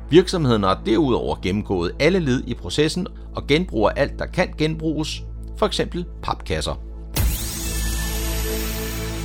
Virksomheden 0.09 0.63
har 0.63 0.81
derudover 0.85 1.35
gennemgået 1.41 1.91
alle 2.00 2.19
led 2.19 2.43
i 2.47 2.53
processen 2.53 3.07
og 3.35 3.47
genbruger 3.47 3.89
alt, 3.89 4.19
der 4.19 4.25
kan 4.25 4.53
genbruges, 4.57 5.23
f.eks. 5.59 5.81
papkasser. 6.23 6.81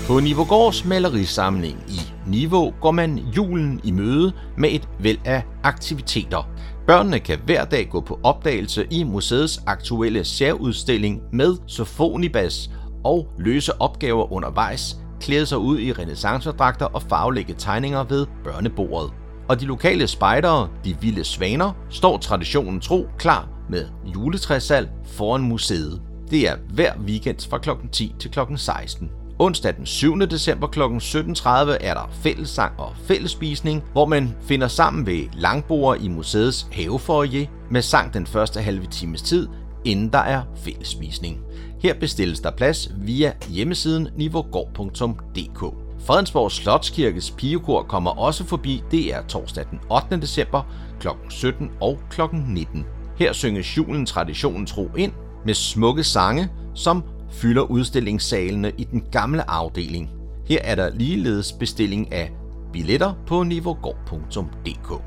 På 0.07 0.21
Nivogårds 0.21 0.85
malerisamling 0.85 1.85
i 1.89 2.16
Niveau 2.27 2.75
går 2.81 2.91
man 2.91 3.19
julen 3.19 3.81
i 3.85 3.91
møde 3.91 4.33
med 4.59 4.69
et 4.73 4.89
væld 5.01 5.19
af 5.25 5.43
aktiviteter. 5.63 6.49
Børnene 6.87 7.21
kan 7.21 7.39
hver 7.45 7.65
dag 7.65 7.89
gå 7.91 8.01
på 8.01 8.21
opdagelse 8.23 8.87
i 8.91 9.05
museets 9.05 9.63
aktuelle 9.67 10.25
særudstilling 10.25 11.23
med 11.33 11.57
Sofonibas 11.67 12.71
og 13.05 13.29
løse 13.39 13.81
opgaver 13.81 14.33
undervejs, 14.33 14.97
klæde 15.21 15.47
sig 15.47 15.59
ud 15.59 15.79
i 15.79 15.93
renaissancedragter 15.93 16.87
og 16.87 17.03
farvelægge 17.03 17.55
tegninger 17.59 18.05
ved 18.05 18.27
børnebordet. 18.45 19.13
Og 19.49 19.61
de 19.61 19.65
lokale 19.65 20.07
spejdere, 20.07 20.69
de 20.85 20.97
vilde 21.01 21.25
svaner, 21.25 21.73
står 21.91 22.19
traditionen 22.19 22.81
tro 22.81 23.07
klar 23.19 23.49
med 23.71 23.87
juletræssalg 24.15 24.89
foran 25.05 25.43
museet. 25.43 26.03
Det 26.31 26.49
er 26.49 26.57
hver 26.75 26.93
weekend 27.07 27.51
fra 27.51 27.59
kl. 27.59 27.71
10 27.93 28.15
til 28.19 28.31
kl. 28.31 28.41
16. 28.57 29.11
Onsdag 29.39 29.77
den 29.77 29.87
7. 29.87 30.19
december 30.19 30.67
kl. 30.67 30.81
17.30 30.81 31.49
er 31.81 31.95
der 31.95 32.11
fællessang 32.13 32.81
og 32.81 32.93
fællesspisning, 33.05 33.83
hvor 33.93 34.07
man 34.07 34.37
finder 34.43 34.69
sammen 34.69 35.07
ved 35.07 35.25
langbord 35.33 36.01
i 36.01 36.09
museets 36.09 36.67
havefoyer 36.73 37.47
med 37.71 37.83
sang 37.83 38.15
den 38.15 38.27
første 38.27 38.61
halve 38.61 38.87
times 38.87 39.23
tid, 39.23 39.49
inden 39.85 40.13
der 40.13 40.19
er 40.19 40.43
fællesspisning. 40.57 41.41
Her 41.83 41.95
bestilles 41.95 42.41
der 42.41 42.51
plads 42.51 42.91
via 42.97 43.33
hjemmesiden 43.49 44.09
nivogård.dk. 44.17 45.75
Fredensborg 46.07 46.53
Slotskirkes 46.53 47.31
pigekor 47.31 47.83
kommer 47.83 48.11
også 48.11 48.45
forbi 48.45 48.83
Det 48.91 49.15
er 49.15 49.23
torsdag 49.23 49.65
den 49.71 49.81
8. 49.91 50.21
december 50.21 50.63
kl. 51.01 51.09
17 51.29 51.71
og 51.81 51.99
kl. 52.11 52.21
19. 52.49 52.87
Her 53.17 53.33
synges 53.33 53.77
julen 53.77 54.07
traditionen 54.07 54.67
tro 54.67 54.91
ind 54.97 55.13
med 55.45 55.55
smukke 55.55 56.05
sange, 56.05 56.49
som 56.75 57.05
fylder 57.31 57.63
udstillingssalene 57.63 58.73
i 58.79 58.85
den 58.85 59.05
gamle 59.13 59.51
afdeling. 59.51 60.11
Her 60.49 60.59
er 60.65 60.75
der 60.75 60.91
ligeledes 60.95 61.53
bestilling 61.53 62.13
af 62.13 62.33
billetter 62.73 63.13
på 63.27 63.43
nivogård.dk. 63.43 65.03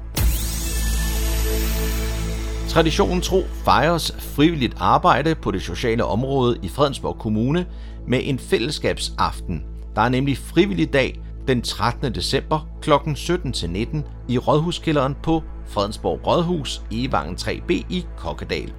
Traditionen 2.69 3.21
tro 3.21 3.41
fejres 3.65 4.11
frivilligt 4.19 4.75
arbejde 4.79 5.35
på 5.35 5.51
det 5.51 5.61
sociale 5.61 6.05
område 6.05 6.59
i 6.63 6.67
Fredensborg 6.67 7.19
Kommune 7.19 7.65
med 8.07 8.19
en 8.23 8.39
fællesskabsaften. 8.39 9.63
Der 9.95 10.01
er 10.01 10.09
nemlig 10.09 10.37
frivillig 10.37 10.93
dag 10.93 11.19
den 11.47 11.61
13. 11.61 12.15
december 12.15 12.67
kl. 12.81 12.91
17-19 12.91 13.97
i 14.27 14.37
Rådhuskælderen 14.37 15.15
på 15.23 15.43
Fredensborg 15.67 16.27
Rådhus 16.27 16.81
i 16.91 17.11
Vangen 17.11 17.35
3B 17.35 17.71
i 17.71 18.05
Kokkedal. 18.17 18.73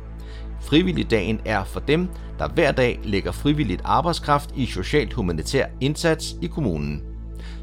Frivilligdagen 0.60 1.40
er 1.44 1.64
for 1.64 1.80
dem, 1.80 2.08
der 2.38 2.48
hver 2.48 2.72
dag 2.72 3.00
lægger 3.04 3.32
frivilligt 3.32 3.82
arbejdskraft 3.84 4.50
i 4.56 4.66
socialt 4.66 5.12
humanitær 5.12 5.66
indsats 5.80 6.36
i 6.42 6.46
kommunen. 6.46 7.02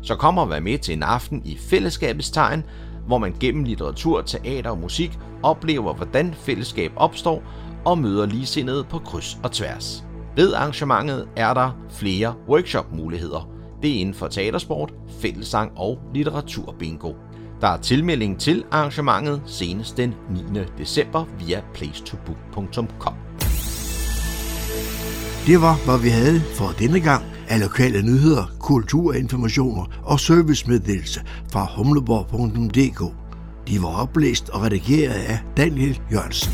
Så 0.01 0.15
kommer 0.15 0.41
og 0.41 0.49
vær 0.49 0.59
med 0.59 0.77
til 0.77 0.93
en 0.93 1.03
aften 1.03 1.41
i 1.45 1.57
fællesskabets 1.57 2.31
tegn, 2.31 2.63
hvor 3.07 3.17
man 3.17 3.35
gennem 3.39 3.63
litteratur, 3.63 4.21
teater 4.21 4.69
og 4.69 4.77
musik 4.77 5.19
oplever, 5.43 5.93
hvordan 5.93 6.33
fællesskab 6.33 6.91
opstår 6.95 7.43
og 7.85 7.97
møder 7.97 8.25
ligesindede 8.25 8.83
på 8.83 8.99
kryds 8.99 9.37
og 9.43 9.51
tværs. 9.51 10.03
Ved 10.35 10.53
arrangementet 10.53 11.27
er 11.35 11.53
der 11.53 11.71
flere 11.89 12.35
workshop-muligheder. 12.49 13.49
Det 13.81 13.95
er 13.95 13.99
inden 13.99 14.15
for 14.15 14.27
teatersport, 14.27 14.93
fællesang 15.21 15.71
og 15.75 15.99
litteraturbingo. 16.13 17.13
Der 17.61 17.67
er 17.67 17.77
tilmelding 17.77 18.39
til 18.39 18.63
arrangementet 18.71 19.41
senest 19.45 19.97
den 19.97 20.15
9. 20.53 20.59
december 20.77 21.25
via 21.39 21.61
placetobook.com. 21.73 23.13
Det 25.47 25.61
var, 25.61 25.85
hvad 25.85 25.99
vi 26.03 26.09
havde 26.09 26.39
for 26.39 26.67
denne 26.79 26.99
gang 26.99 27.23
af 27.49 27.59
lokale 27.59 28.01
nyheder, 28.01 28.45
kulturinformationer 28.59 29.85
og 30.03 30.19
servicemeddelelse 30.19 31.21
fra 31.51 31.67
humleborg.dk. 31.75 33.13
De 33.67 33.81
var 33.81 34.01
oplæst 34.01 34.49
og 34.49 34.61
redigeret 34.61 35.13
af 35.13 35.39
Daniel 35.57 36.01
Jørgensen. 36.11 36.53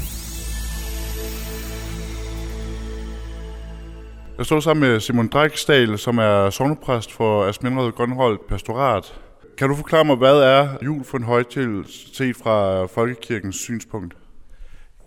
Jeg 4.37 4.45
står 4.45 4.59
sammen 4.59 4.89
med 4.89 4.99
Simon 4.99 5.27
Dræksdal, 5.27 5.97
som 5.97 6.17
er 6.17 6.49
sovnepræst 6.49 7.11
for 7.11 7.45
Asmindrede 7.45 7.91
Grønholdt 7.91 8.47
Pastorat. 8.47 9.22
Kan 9.57 9.69
du 9.69 9.75
forklare 9.75 10.05
mig, 10.05 10.15
hvad 10.15 10.35
er 10.35 10.77
jul 10.85 11.03
for 11.03 11.17
en 11.17 11.23
højtid 11.23 11.83
set 12.13 12.35
fra 12.35 12.85
folkekirkens 12.85 13.55
synspunkt? 13.55 14.17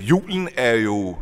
Julen 0.01 0.49
er 0.57 0.75
jo 0.75 1.17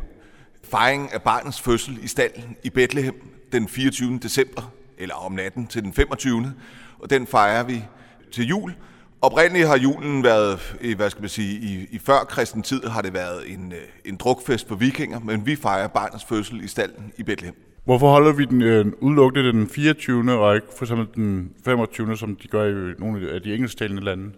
fejring 0.64 1.12
af 1.12 1.22
barnets 1.22 1.60
fødsel 1.60 1.98
i 2.02 2.06
stallen 2.06 2.56
i 2.64 2.70
Bethlehem 2.70 3.14
den 3.52 3.68
24. 3.68 4.18
december, 4.18 4.72
eller 4.98 5.14
om 5.14 5.32
natten 5.32 5.66
til 5.66 5.82
den 5.82 5.92
25. 5.92 6.54
Og 6.98 7.10
den 7.10 7.26
fejrer 7.26 7.62
vi 7.62 7.84
til 8.32 8.46
jul. 8.46 8.74
Oprindeligt 9.22 9.68
har 9.68 9.78
julen 9.78 10.24
været, 10.24 10.76
hvad 10.96 11.10
skal 11.10 11.22
man 11.22 11.28
sige, 11.28 11.60
i, 11.60 11.88
i 11.90 11.98
før 11.98 12.24
kristen 12.24 12.62
tid 12.62 12.82
har 12.84 13.02
det 13.02 13.14
været 13.14 13.52
en, 13.52 13.72
øh, 13.72 13.78
en 14.04 14.16
drukfest 14.16 14.68
for 14.68 14.74
vikinger, 14.74 15.20
men 15.20 15.46
vi 15.46 15.56
fejrer 15.56 15.88
barnets 15.88 16.24
fødsel 16.24 16.64
i 16.64 16.68
stallen 16.68 17.12
i 17.16 17.22
Bethlehem. 17.22 17.73
Hvorfor 17.84 18.10
holder 18.10 18.32
vi 18.32 18.44
den 18.44 18.62
øh, 18.62 18.86
udelukkende 19.00 19.52
den 19.52 19.68
24. 19.68 20.32
og 20.32 20.54
ikke 20.54 20.66
for 20.76 20.84
eksempel 20.84 21.08
den 21.14 21.50
25. 21.64 22.16
som 22.16 22.36
de 22.36 22.48
gør 22.48 22.64
i 22.64 22.94
nogle 22.98 23.30
af 23.30 23.42
de 23.42 23.54
engelsktalende 23.54 24.04
lande? 24.04 24.30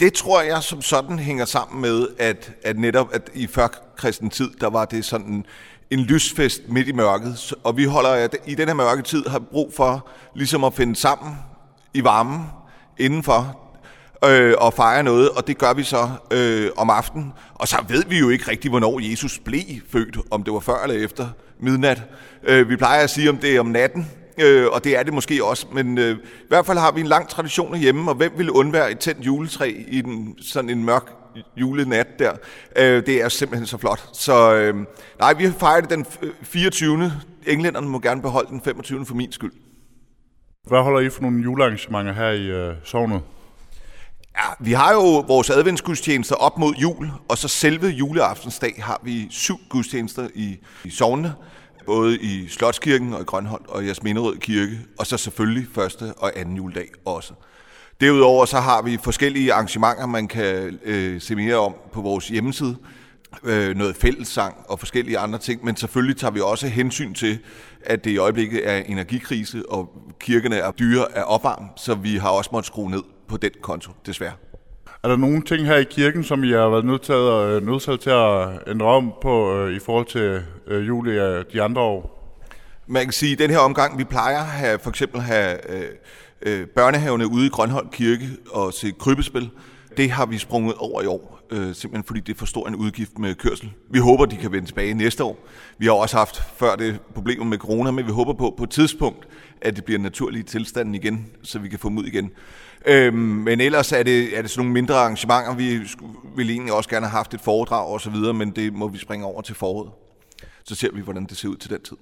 Det 0.00 0.12
tror 0.12 0.42
jeg 0.42 0.62
som 0.62 0.82
sådan 0.82 1.18
hænger 1.18 1.44
sammen 1.44 1.80
med, 1.80 2.06
at, 2.18 2.52
at 2.64 2.78
netop 2.78 3.08
at 3.12 3.30
i 3.34 3.46
før 3.46 3.68
kristen 3.96 4.30
tid, 4.30 4.50
der 4.60 4.70
var 4.70 4.84
det 4.84 5.04
sådan 5.04 5.44
en 5.90 6.00
lysfest 6.00 6.68
midt 6.68 6.88
i 6.88 6.92
mørket. 6.92 7.54
Og 7.64 7.76
vi 7.76 7.84
holder 7.84 8.10
at 8.10 8.36
i 8.46 8.54
den 8.54 8.68
her 8.68 8.74
mørke 8.74 9.02
tid 9.02 9.26
har 9.26 9.38
brug 9.38 9.72
for 9.76 10.08
ligesom 10.34 10.64
at 10.64 10.74
finde 10.74 10.96
sammen 10.96 11.34
i 11.94 12.04
varmen 12.04 12.40
indenfor 12.98 13.60
øh, 14.24 14.54
og 14.58 14.74
fejre 14.74 15.02
noget, 15.02 15.30
og 15.30 15.46
det 15.46 15.58
gør 15.58 15.74
vi 15.74 15.82
så 15.82 16.10
øh, 16.30 16.70
om 16.76 16.90
aftenen. 16.90 17.32
Og 17.54 17.68
så 17.68 17.84
ved 17.88 18.04
vi 18.08 18.18
jo 18.18 18.28
ikke 18.28 18.50
rigtig, 18.50 18.70
hvornår 18.70 19.10
Jesus 19.10 19.38
blev 19.38 19.60
født, 19.88 20.18
om 20.30 20.42
det 20.42 20.52
var 20.52 20.60
før 20.60 20.82
eller 20.82 21.04
efter 21.04 21.28
midnat. 21.62 22.02
Øh, 22.42 22.68
vi 22.68 22.76
plejer 22.76 23.02
at 23.02 23.10
sige, 23.10 23.30
om 23.30 23.36
det 23.36 23.56
er 23.56 23.60
om 23.60 23.66
natten, 23.66 24.10
øh, 24.38 24.66
og 24.72 24.84
det 24.84 24.98
er 24.98 25.02
det 25.02 25.14
måske 25.14 25.44
også, 25.44 25.66
men 25.72 25.98
øh, 25.98 26.16
i 26.16 26.48
hvert 26.48 26.66
fald 26.66 26.78
har 26.78 26.92
vi 26.92 27.00
en 27.00 27.06
lang 27.06 27.28
tradition 27.28 27.76
hjemme, 27.76 28.10
og 28.10 28.14
hvem 28.14 28.32
vil 28.36 28.50
undvære 28.50 28.90
et 28.90 28.98
tændt 28.98 29.26
juletræ 29.26 29.84
i 29.88 30.00
den, 30.00 30.34
sådan 30.40 30.70
en 30.70 30.84
mørk 30.84 31.12
julenat 31.56 32.06
der? 32.18 32.32
Øh, 32.76 33.06
det 33.06 33.22
er 33.22 33.28
simpelthen 33.28 33.66
så 33.66 33.78
flot. 33.78 34.08
Så 34.12 34.54
øh, 34.54 34.74
nej, 35.18 35.32
vi 35.32 35.44
har 35.44 35.52
fejret 35.52 35.90
den 35.90 36.06
24. 36.42 37.12
Englænderne 37.46 37.88
må 37.88 37.98
gerne 37.98 38.22
beholde 38.22 38.48
den 38.50 38.60
25. 38.64 39.06
for 39.06 39.14
min 39.14 39.32
skyld. 39.32 39.52
Hvad 40.66 40.82
holder 40.82 41.00
I 41.00 41.10
for 41.10 41.22
nogle 41.22 41.42
julearrangementer 41.42 42.12
her 42.12 42.28
i 42.28 42.46
øh, 42.46 42.74
sovnet? 42.84 43.20
Ja, 44.36 44.48
vi 44.60 44.72
har 44.72 44.92
jo 44.92 45.18
vores 45.18 45.50
adventsgudstjenester 45.50 46.34
op 46.34 46.58
mod 46.58 46.74
jul, 46.74 47.10
og 47.28 47.38
så 47.38 47.48
selve 47.48 47.86
juleaftensdag 47.86 48.74
har 48.78 49.00
vi 49.04 49.26
syv 49.30 49.56
gudstjenester 49.68 50.28
i, 50.34 50.58
i 50.84 50.90
sovnene, 50.90 51.34
både 51.86 52.18
i 52.18 52.48
Slotskirken 52.48 53.14
og 53.14 53.20
i 53.20 53.24
Grønholdt 53.24 53.66
og 53.66 53.86
Jasminerød 53.86 54.36
Kirke, 54.36 54.78
og 54.98 55.06
så 55.06 55.16
selvfølgelig 55.16 55.66
første 55.74 56.14
og 56.16 56.32
anden 56.36 56.56
juledag 56.56 56.88
også. 57.04 57.32
Derudover 58.00 58.44
så 58.44 58.60
har 58.60 58.82
vi 58.82 58.98
forskellige 59.02 59.52
arrangementer, 59.52 60.06
man 60.06 60.28
kan 60.28 60.78
øh, 60.84 61.20
se 61.20 61.34
mere 61.34 61.56
om 61.56 61.74
på 61.92 62.00
vores 62.00 62.28
hjemmeside. 62.28 62.76
Øh, 63.44 63.76
noget 63.76 63.96
fællessang 63.96 64.54
og 64.68 64.78
forskellige 64.78 65.18
andre 65.18 65.38
ting, 65.38 65.64
men 65.64 65.76
selvfølgelig 65.76 66.16
tager 66.16 66.30
vi 66.32 66.40
også 66.40 66.68
hensyn 66.68 67.14
til, 67.14 67.38
at 67.84 68.04
det 68.04 68.10
i 68.10 68.16
øjeblikket 68.16 68.68
er 68.68 68.76
energikrise, 68.76 69.62
og 69.68 69.90
kirkerne 70.20 70.56
er 70.56 70.70
dyre 70.70 71.06
af 71.14 71.22
opvarm, 71.26 71.64
så 71.76 71.94
vi 71.94 72.16
har 72.16 72.28
også 72.28 72.50
måttet 72.52 72.66
skrue 72.66 72.90
ned 72.90 73.02
på 73.28 73.36
den 73.36 73.50
konto, 73.62 73.92
desværre. 74.06 74.51
Er 75.04 75.08
der 75.08 75.16
nogle 75.16 75.42
ting 75.42 75.66
her 75.66 75.76
i 75.76 75.84
kirken, 75.84 76.24
som 76.24 76.44
I 76.44 76.50
har 76.50 76.68
været 76.68 76.84
nødt 76.84 77.02
til, 77.02 77.12
at, 77.12 77.18
øh, 77.18 77.66
nødt 77.66 78.00
til 78.00 78.10
at 78.10 78.48
ændre 78.66 78.86
om 78.86 79.12
på 79.22 79.56
øh, 79.56 79.76
i 79.76 79.78
forhold 79.78 80.06
til 80.06 80.42
øh, 80.66 80.88
jul 80.88 81.08
i 81.08 81.10
øh, 81.10 81.44
de 81.52 81.62
andre 81.62 81.82
år? 81.82 82.34
Man 82.86 83.02
kan 83.04 83.12
sige, 83.12 83.32
at 83.32 83.38
den 83.38 83.50
her 83.50 83.58
omgang, 83.58 83.98
vi 83.98 84.04
plejer 84.04 84.38
at 84.38 84.46
have, 84.46 84.78
for 84.78 84.90
eksempel 84.90 85.20
have 85.20 85.70
øh, 85.76 85.88
øh, 86.42 86.66
børnehavene 86.66 87.26
ude 87.26 87.46
i 87.46 87.48
Grønholm 87.48 87.88
Kirke 87.88 88.28
og 88.50 88.72
se 88.72 88.92
krybespil. 88.98 89.50
Det 89.96 90.10
har 90.10 90.26
vi 90.26 90.38
sprunget 90.38 90.74
over 90.74 91.02
i 91.02 91.06
år, 91.06 91.40
øh, 91.50 91.74
simpelthen 91.74 92.04
fordi 92.04 92.20
det 92.20 92.34
er 92.34 92.38
for 92.38 92.46
stor 92.46 92.68
en 92.68 92.76
udgift 92.76 93.18
med 93.18 93.34
kørsel. 93.34 93.72
Vi 93.90 93.98
håber, 93.98 94.24
de 94.24 94.36
kan 94.36 94.52
vende 94.52 94.68
tilbage 94.68 94.94
næste 94.94 95.24
år. 95.24 95.38
Vi 95.78 95.86
har 95.86 95.92
også 95.92 96.16
haft 96.16 96.42
før 96.56 96.76
det 96.76 97.00
problemer 97.14 97.44
med 97.44 97.58
corona, 97.58 97.90
men 97.90 98.06
vi 98.06 98.12
håber 98.12 98.32
på 98.32 98.54
på 98.58 98.64
et 98.64 98.70
tidspunkt, 98.70 99.28
at 99.60 99.76
det 99.76 99.84
bliver 99.84 100.00
naturlige 100.00 100.42
tilstanden 100.42 100.94
igen, 100.94 101.26
så 101.42 101.58
vi 101.58 101.68
kan 101.68 101.78
få 101.78 101.88
dem 101.88 101.98
ud 101.98 102.04
igen. 102.04 102.30
Øhm, 102.86 103.16
men 103.16 103.60
ellers 103.60 103.92
er 103.92 104.02
det, 104.02 104.38
er 104.38 104.42
det 104.42 104.50
sådan 104.50 104.60
nogle 104.60 104.72
mindre 104.72 104.94
arrangementer. 104.94 105.54
Vi 105.54 105.80
ville 106.36 106.52
egentlig 106.52 106.74
også 106.74 106.90
gerne 106.90 107.06
have 107.06 107.16
haft 107.16 107.34
et 107.34 107.40
foredrag 107.40 107.86
og 107.86 108.00
så 108.00 108.10
videre, 108.10 108.34
men 108.34 108.50
det 108.50 108.72
må 108.72 108.88
vi 108.88 108.98
springe 108.98 109.26
over 109.26 109.42
til 109.42 109.54
foråret. 109.54 109.90
Så 110.64 110.74
ser 110.74 110.88
vi, 110.92 111.00
hvordan 111.00 111.24
det 111.26 111.36
ser 111.36 111.48
ud 111.48 111.56
til 111.56 111.70
den 111.70 111.82
tid. 111.82 111.96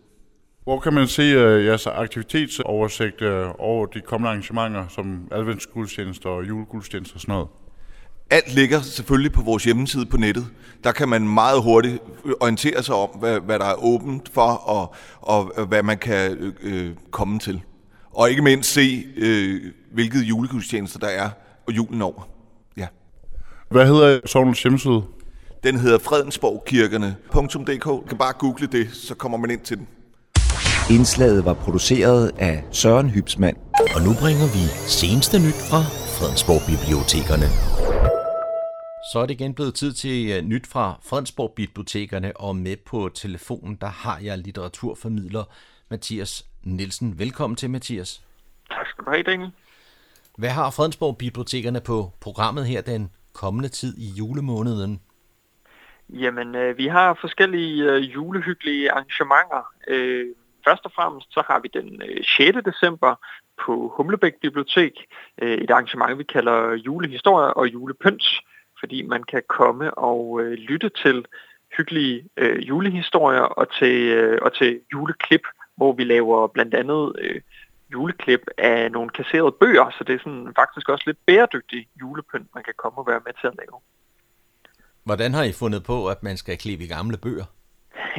Hvor 0.65 0.81
kan 0.81 0.93
man 0.93 1.07
se 1.07 1.23
uh, 1.23 1.65
jeres 1.65 1.87
aktivitetsoversigt 1.87 3.23
uh, 3.23 3.29
over 3.59 3.87
de 3.87 4.01
kommende 4.01 4.29
arrangementer, 4.29 4.89
som 4.89 5.29
adventsgudstjenester 5.33 6.29
og 6.29 6.49
julegudstjenester 6.49 7.15
og 7.15 7.21
sådan 7.21 7.33
noget? 7.33 7.49
Alt 8.31 8.55
ligger 8.55 8.81
selvfølgelig 8.81 9.33
på 9.33 9.43
vores 9.43 9.65
hjemmeside 9.65 10.07
på 10.07 10.17
nettet. 10.17 10.47
Der 10.85 10.93
kan 10.93 11.09
man 11.09 11.29
meget 11.29 11.63
hurtigt 11.63 11.99
orientere 12.41 12.83
sig 12.83 12.95
om, 12.95 13.09
hvad, 13.09 13.41
hvad 13.41 13.59
der 13.59 13.65
er 13.65 13.85
åbent 13.85 14.29
for, 14.29 14.51
og, 14.51 14.95
og 15.21 15.67
hvad 15.67 15.83
man 15.83 15.99
kan 15.99 16.37
øh, 16.39 16.53
øh 16.63 16.95
komme 17.11 17.39
til. 17.39 17.63
Og 18.11 18.31
ikke 18.31 18.43
mindst 18.43 18.73
se, 18.73 19.07
øh, 19.17 19.61
hvilket 19.93 20.23
julegudstjenester 20.23 20.99
der 20.99 21.09
er, 21.09 21.31
og 21.67 21.77
julen 21.77 22.03
over. 22.03 22.29
Ja. 22.77 22.87
Hvad 23.71 23.87
hedder 23.87 24.21
Sovnens 24.27 24.63
hjemmeside? 24.63 25.03
Den 25.65 25.79
hedder 25.79 25.99
fredensborgkirkerne.dk. 25.99 27.85
Du 27.85 28.05
kan 28.09 28.19
bare 28.19 28.33
google 28.33 28.67
det, 28.67 28.91
så 28.93 29.15
kommer 29.15 29.39
man 29.39 29.51
ind 29.51 29.61
til 29.61 29.77
den. 29.79 29.89
Indslaget 30.91 31.45
var 31.45 31.55
produceret 31.55 32.33
af 32.39 32.65
Søren 32.71 33.11
Hybsmand. 33.11 33.57
Og 33.95 34.03
nu 34.03 34.15
bringer 34.21 34.47
vi 34.47 34.65
seneste 34.89 35.39
nyt 35.39 35.61
fra 35.71 35.83
Fredensborg 36.17 36.63
Bibliotekerne. 36.67 37.47
Så 39.13 39.19
er 39.19 39.27
det 39.27 39.35
igen 39.35 39.55
blevet 39.55 39.75
tid 39.75 39.93
til 39.93 40.39
uh, 40.39 40.45
nyt 40.45 40.67
fra 40.67 41.01
Fredensborg 41.05 41.53
Bibliotekerne, 41.57 42.37
og 42.37 42.57
med 42.57 42.77
på 42.87 43.11
telefonen, 43.15 43.79
der 43.81 43.87
har 43.87 44.19
jeg 44.23 44.39
litteraturformidler 44.39 45.45
Mathias 45.91 46.47
Nielsen. 46.65 47.19
Velkommen 47.19 47.57
til, 47.57 47.71
Mathias. 47.71 48.23
Tak 48.71 48.87
skal 48.87 49.05
du 49.05 49.11
have, 49.11 49.23
Daniel. 49.23 49.51
Hvad 50.39 50.51
har 50.51 50.71
Fredensborg 50.71 51.19
Bibliotekerne 51.19 51.81
på 51.81 52.13
programmet 52.21 52.67
her 52.67 52.81
den 52.81 53.11
kommende 53.33 53.69
tid 53.69 53.99
i 53.99 54.09
julemåneden? 54.19 55.01
Jamen, 56.09 56.55
øh, 56.55 56.79
vi 56.79 56.87
har 56.87 57.19
forskellige 57.21 57.85
øh, 57.93 58.15
julehyggelige 58.15 58.93
arrangementer. 58.93 59.73
Øh, 59.89 60.27
først 60.65 60.85
og 60.85 60.93
fremmest 60.95 61.27
så 61.31 61.43
har 61.47 61.61
vi 61.61 61.69
den 61.75 62.03
øh, 62.03 62.25
6. 62.25 62.59
december 62.65 63.15
på 63.65 63.93
Humlebæk 63.97 64.33
Bibliotek 64.43 64.93
øh, 65.43 65.59
et 65.59 65.71
arrangement, 65.71 66.19
vi 66.19 66.25
kalder 66.25 66.73
julehistorie 66.73 67.55
og 67.55 67.73
julepøns, 67.73 68.41
fordi 68.81 69.03
man 69.03 69.23
kan 69.23 69.43
komme 69.49 69.95
og 69.95 70.41
øh, 70.41 70.53
lytte 70.53 70.89
til 70.89 71.25
hyggelige 71.77 72.25
øh, 72.37 72.69
julehistorier 72.69 73.41
og 73.41 73.67
til, 73.79 73.97
øh, 74.03 74.39
og 74.43 74.55
til 74.55 74.81
juleklip, 74.93 75.43
hvor 75.81 75.93
vi 75.93 76.05
laver 76.05 76.47
blandt 76.47 76.75
andet 76.75 77.17
øh, 77.19 77.41
juleklip 77.93 78.45
af 78.59 78.93
nogle 78.93 79.11
kasserede 79.11 79.53
bøger, 79.53 79.91
så 79.91 80.05
det 80.05 80.15
er 80.15 80.19
sådan 80.19 80.53
faktisk 80.57 80.89
også 80.89 81.05
lidt 81.07 81.19
bæredygtig 81.27 81.89
julepynt, 82.01 82.55
man 82.55 82.65
kan 82.65 82.75
komme 82.77 82.99
og 82.99 83.07
være 83.07 83.21
med 83.27 83.35
til 83.41 83.47
at 83.47 83.57
lave. 83.63 83.77
Hvordan 85.05 85.35
har 85.35 85.43
I 85.43 85.53
fundet 85.53 85.83
på, 85.85 86.09
at 86.09 86.23
man 86.23 86.37
skal 86.37 86.59
klippe 86.59 86.85
i 86.85 86.89
gamle 86.97 87.17
bøger? 87.17 87.45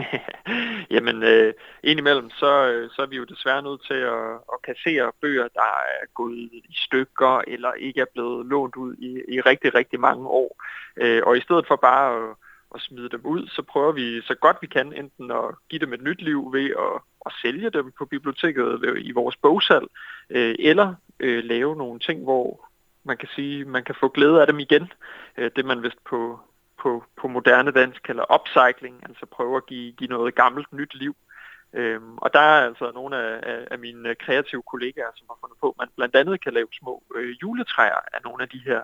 Jamen, 0.94 1.24
øh, 1.24 1.54
indimellem, 1.84 2.30
så, 2.30 2.52
øh, 2.72 2.90
så 2.94 3.02
er 3.02 3.06
vi 3.06 3.16
jo 3.16 3.24
desværre 3.24 3.62
nødt 3.62 3.82
til 3.90 4.00
at, 4.16 4.26
at 4.54 4.58
kassere 4.68 5.12
bøger, 5.22 5.48
der 5.54 5.72
er 5.96 6.06
gået 6.14 6.38
i 6.54 6.76
stykker, 6.86 7.42
eller 7.48 7.72
ikke 7.74 8.02
er 8.02 8.12
blevet 8.14 8.46
lånt 8.46 8.76
ud 8.76 8.94
i, 8.96 9.12
i 9.36 9.42
rigtig, 9.42 9.76
rigtig 9.76 10.00
mange 10.00 10.28
år. 10.28 10.64
Øh, 10.98 11.22
og 11.26 11.38
i 11.38 11.42
stedet 11.42 11.66
for 11.68 11.76
bare 11.76 12.08
at, 12.18 12.30
at 12.76 12.82
smide 12.82 13.10
dem 13.10 13.22
ud, 13.26 13.48
så 13.48 13.62
prøver 13.62 13.92
vi 13.92 14.22
så 14.22 14.36
godt 14.36 14.58
vi 14.62 14.68
kan 14.68 14.94
enten 14.94 15.32
at 15.32 15.48
give 15.70 15.80
dem 15.80 15.94
et 15.94 16.02
nyt 16.02 16.22
liv 16.22 16.54
ved 16.54 16.70
at, 16.86 16.96
at 17.26 17.34
sælge 17.42 17.70
dem 17.70 17.92
på 17.98 18.06
biblioteket 18.06 18.96
i 18.98 19.12
vores 19.12 19.36
bogsal, 19.36 19.88
øh, 20.30 20.56
eller 20.60 20.96
øh, 21.20 21.44
lave 21.44 21.76
nogle 21.76 22.00
ting, 22.00 22.24
hvor 22.24 22.70
man 23.04 23.18
kan 23.18 23.30
sige, 23.36 23.66
man 23.66 23.84
kan 23.84 23.96
få 24.00 24.08
glæde 24.08 24.42
af 24.42 24.48
dem 24.48 24.60
igen. 24.60 24.92
Øh, 25.38 25.52
det 25.56 25.66
man 25.66 25.84
vist 25.84 26.04
på, 26.10 26.40
på, 26.82 27.04
på 27.22 27.28
moderne 27.28 27.72
dansk 27.72 28.04
kalder 28.04 28.34
upcycling, 28.36 28.96
altså 29.10 29.26
prøve 29.26 29.58
at 29.58 29.66
give, 29.66 29.92
give 29.92 30.10
noget 30.10 30.36
gammelt 30.36 30.74
nyt 30.74 30.96
liv. 30.96 31.16
Øhm, 31.74 32.18
og 32.18 32.34
der 32.34 32.40
er 32.40 32.66
altså 32.68 32.92
nogle 32.94 33.18
af, 33.18 33.40
af, 33.44 33.68
af 33.72 33.80
mine 33.80 34.16
kreative 34.16 34.64
kollegaer, 34.72 35.12
som 35.16 35.26
har 35.30 35.38
fundet 35.42 35.58
på, 35.62 35.70
at 35.70 35.76
man 35.80 35.88
blandt 35.96 36.16
andet 36.16 36.44
kan 36.44 36.54
lave 36.54 36.68
små 36.80 37.04
øh, 37.16 37.36
juletræer 37.42 38.02
af 38.14 38.20
nogle 38.24 38.44
af 38.44 38.50
de 38.50 38.62
her 38.66 38.82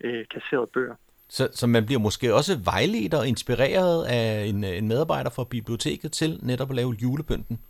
øh, 0.00 0.24
kasserede 0.30 0.66
bøger. 0.66 0.94
Så, 1.28 1.48
så 1.52 1.66
man 1.66 1.86
bliver 1.86 2.00
måske 2.00 2.34
også 2.34 2.58
vejledt 2.64 3.14
og 3.14 3.28
inspireret 3.28 4.06
af 4.06 4.44
en, 4.44 4.64
en 4.64 4.88
medarbejder 4.88 5.30
fra 5.30 5.44
biblioteket 5.44 6.12
til 6.12 6.38
netop 6.42 6.70
at 6.70 6.76
lave 6.76 6.96
julepynten? 7.02 7.60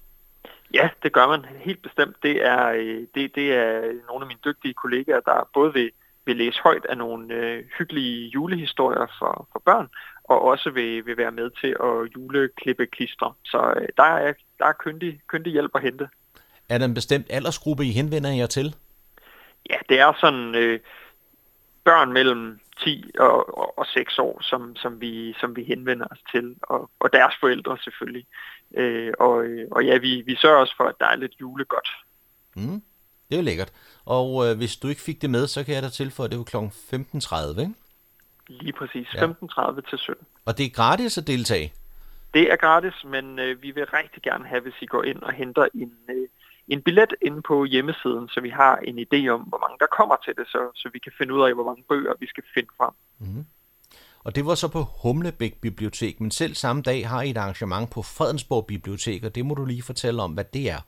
Ja, 0.75 0.89
det 1.03 1.13
gør 1.13 1.27
man 1.27 1.45
helt 1.45 1.83
bestemt. 1.83 2.17
Det 2.23 2.47
er, 2.47 2.69
øh, 2.69 3.07
det, 3.15 3.35
det 3.35 3.53
er 3.53 3.81
nogle 4.09 4.25
af 4.25 4.27
mine 4.27 4.41
dygtige 4.45 4.75
kollegaer, 4.75 5.21
der 5.21 5.49
både 5.55 5.73
vil 5.73 5.91
vil 6.31 6.37
læse 6.37 6.61
højt 6.63 6.87
af 6.89 6.99
nogle 6.99 7.35
øh, 7.35 7.65
hyggelige 7.79 8.29
julehistorier 8.29 9.07
for, 9.19 9.49
for 9.53 9.63
børn, 9.65 9.89
og 10.25 10.43
også 10.43 10.71
vil, 10.71 11.07
vil 11.07 11.17
være 11.17 11.31
med 11.31 11.51
til 11.61 11.77
at 11.89 12.17
juleklippe 12.17 12.87
klister. 12.87 13.37
Så 13.45 13.75
øh, 13.77 13.89
der 13.97 14.03
er, 14.03 14.33
der 14.59 14.67
er 14.67 14.73
kyndig, 14.73 15.21
kyndig 15.27 15.53
hjælp 15.53 15.71
at 15.75 15.83
hente. 15.83 16.09
Er 16.69 16.79
der 16.79 16.85
en 16.85 16.95
bestemt 16.95 17.27
aldersgruppe, 17.31 17.85
I 17.85 17.91
henvender 17.91 18.31
jer 18.31 18.47
til? 18.47 18.75
Ja, 19.71 19.77
det 19.89 20.01
er 20.01 20.13
sådan 20.21 20.55
øh, 20.55 20.81
børn 21.85 22.13
mellem 22.13 22.61
10 22.85 23.11
og, 23.19 23.59
og, 23.59 23.79
og 23.79 23.87
6 23.87 24.19
år, 24.19 24.43
som, 24.43 24.77
som, 24.77 25.01
vi, 25.01 25.35
som 25.41 25.57
vi 25.57 25.65
henvender 25.65 26.07
os 26.11 26.19
til, 26.33 26.57
og, 26.63 26.91
og 27.01 27.13
deres 27.13 27.35
forældre 27.41 27.79
selvfølgelig. 27.85 28.27
Øh, 28.77 29.13
og, 29.21 29.45
og 29.71 29.85
ja, 29.85 29.99
vi, 29.99 30.23
vi 30.27 30.37
sørger 30.37 30.57
også 30.57 30.75
for, 30.77 30.85
at 30.85 30.95
der 31.01 31.07
er 31.07 31.17
lidt 31.17 31.33
julegodt. 31.41 31.89
Mm. 32.57 32.83
Det 33.29 33.37
er 33.37 33.37
jo 33.37 33.43
lækkert. 33.43 33.73
Og 34.05 34.47
øh, 34.47 34.57
hvis 34.57 34.77
du 34.77 34.89
ikke 34.89 35.01
fik 35.01 35.23
det 35.23 35.31
med, 35.31 35.47
så 35.47 35.65
kan 35.65 35.75
jeg 35.75 35.83
da 35.83 35.89
tilføje, 35.89 36.25
at 36.25 36.31
det 36.33 36.39
er 36.39 36.45
kl. 36.45 36.57
15.30, 36.57 37.61
ikke? 37.61 37.75
Lige 38.49 38.73
præcis. 38.73 39.15
Ja. 39.15 39.27
15.30 39.27 39.91
til 39.91 39.99
17. 39.99 40.27
Og 40.45 40.59
det 40.59 40.67
er 40.67 40.71
gratis 40.71 41.19
at 41.19 41.27
deltage? 41.27 41.73
Det 42.35 42.53
er 42.53 42.57
gratis, 42.57 43.05
men 43.05 43.39
øh, 43.39 43.63
vi 43.63 43.71
vil 43.71 43.87
rigtig 43.87 44.23
gerne 44.23 44.47
have, 44.47 44.61
hvis 44.61 44.75
I 44.81 44.87
går 44.87 45.03
ind 45.03 45.23
og 45.23 45.33
henter 45.33 45.69
en, 45.75 45.93
øh, 46.11 46.29
en 46.69 46.83
billet 46.83 47.15
inde 47.23 47.43
på 47.43 47.65
hjemmesiden, 47.65 48.29
så 48.29 48.41
vi 48.41 48.51
har 48.51 48.77
en 48.77 48.99
idé 48.99 49.29
om, 49.29 49.41
hvor 49.41 49.59
mange 49.59 49.77
der 49.81 49.87
kommer 49.87 50.17
til 50.25 50.35
det, 50.37 50.47
så, 50.49 50.71
så 50.75 50.91
vi 50.93 50.99
kan 50.99 51.13
finde 51.19 51.35
ud 51.35 51.43
af, 51.43 51.55
hvor 51.55 51.65
mange 51.65 51.85
bøger 51.89 52.15
vi 52.21 52.27
skal 52.27 52.45
finde 52.55 52.69
frem. 52.77 52.95
Mm-hmm. 53.19 53.47
Og 54.25 54.37
det 54.37 54.47
var 54.47 54.55
så 54.55 54.69
på 54.73 54.83
Humlebæk 55.03 55.61
Bibliotek, 55.63 56.21
men 56.21 56.31
selv 56.31 56.55
samme 56.55 56.83
dag 56.83 57.09
har 57.09 57.23
I 57.23 57.31
et 57.31 57.37
arrangement 57.37 57.91
på 57.95 58.03
Fredensborg 58.03 58.67
Bibliotek, 58.67 59.25
og 59.25 59.35
det 59.35 59.47
må 59.47 59.55
du 59.55 59.65
lige 59.65 59.83
fortælle 59.83 60.23
om, 60.23 60.33
hvad 60.33 60.45
det 60.45 60.71
er. 60.71 60.81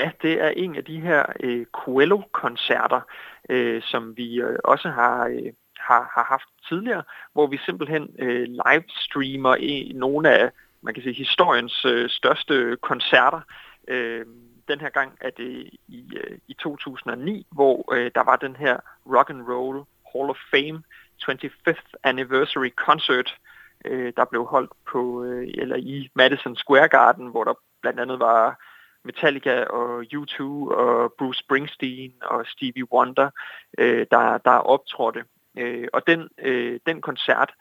Ja, 0.00 0.10
det 0.22 0.32
er 0.44 0.48
en 0.48 0.76
af 0.76 0.84
de 0.84 1.00
her 1.00 1.26
øh, 1.40 1.66
Coelho-koncerter, 1.72 3.00
øh, 3.48 3.82
som 3.82 4.16
vi 4.16 4.40
øh, 4.40 4.58
også 4.64 4.88
har, 4.88 5.26
øh, 5.26 5.52
har, 5.78 6.10
har 6.14 6.26
haft 6.28 6.48
tidligere, 6.68 7.02
hvor 7.32 7.46
vi 7.46 7.58
simpelthen 7.66 8.08
øh, 8.18 8.48
livestreamer 8.64 9.54
i 9.54 9.92
nogle 9.94 10.30
af 10.30 10.50
man 10.86 10.94
kan 10.94 11.02
sige, 11.02 11.14
historiens 11.14 11.84
øh, 11.84 12.10
største 12.10 12.76
koncerter. 12.82 13.40
Øh, 13.88 14.26
den 14.68 14.80
her 14.80 14.90
gang 14.90 15.18
er 15.20 15.30
det 15.30 15.70
i, 15.88 16.04
øh, 16.16 16.38
i 16.48 16.54
2009, 16.54 17.46
hvor 17.50 17.94
øh, 17.94 18.10
der 18.14 18.24
var 18.24 18.36
den 18.36 18.56
her 18.56 18.76
Rock 19.14 19.30
and 19.30 19.42
Roll 19.42 19.84
Hall 20.12 20.30
of 20.30 20.36
Fame 20.50 20.82
25th 21.22 21.92
Anniversary 22.02 22.70
Concert, 22.76 23.36
øh, 23.84 24.12
der 24.16 24.24
blev 24.24 24.44
holdt 24.44 24.72
på 24.86 25.24
øh, 25.24 25.48
eller 25.54 25.76
i 25.76 26.10
Madison 26.14 26.56
Square 26.56 26.88
Garden, 26.88 27.26
hvor 27.26 27.44
der 27.44 27.54
blandt 27.82 28.00
andet 28.00 28.18
var 28.18 28.58
Metallica 29.04 29.64
og 29.64 30.04
U2 30.14 30.42
og 30.80 31.12
Bruce 31.18 31.38
Springsteen 31.38 32.12
og 32.22 32.46
Stevie 32.46 32.92
Wonder, 32.92 33.30
øh, 33.78 34.06
der, 34.10 34.38
der 34.38 34.50
optrådte. 34.50 35.24
Øh, 35.58 35.88
og 35.92 36.06
den, 36.06 36.28
øh, 36.38 36.80
den 36.86 37.00
koncert 37.00 37.52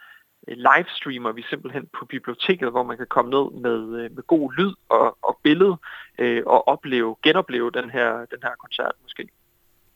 øh, 0.47 0.57
livestreamer 0.57 1.31
vi 1.31 1.43
simpelthen 1.49 1.87
på 1.99 2.05
biblioteket, 2.05 2.71
hvor 2.71 2.83
man 2.83 2.97
kan 2.97 3.07
komme 3.07 3.31
ned 3.31 3.61
med, 3.61 4.03
øh, 4.03 4.15
med 4.15 4.23
god 4.23 4.53
lyd 4.57 4.73
og, 4.89 5.17
og 5.21 5.39
billede 5.43 5.77
øh, 6.19 6.43
og 6.45 6.67
opleve, 6.67 7.15
genopleve 7.23 7.71
den 7.71 7.89
her, 7.89 8.25
den 8.25 8.39
her 8.43 8.55
koncert 8.55 8.91
måske. 9.01 9.29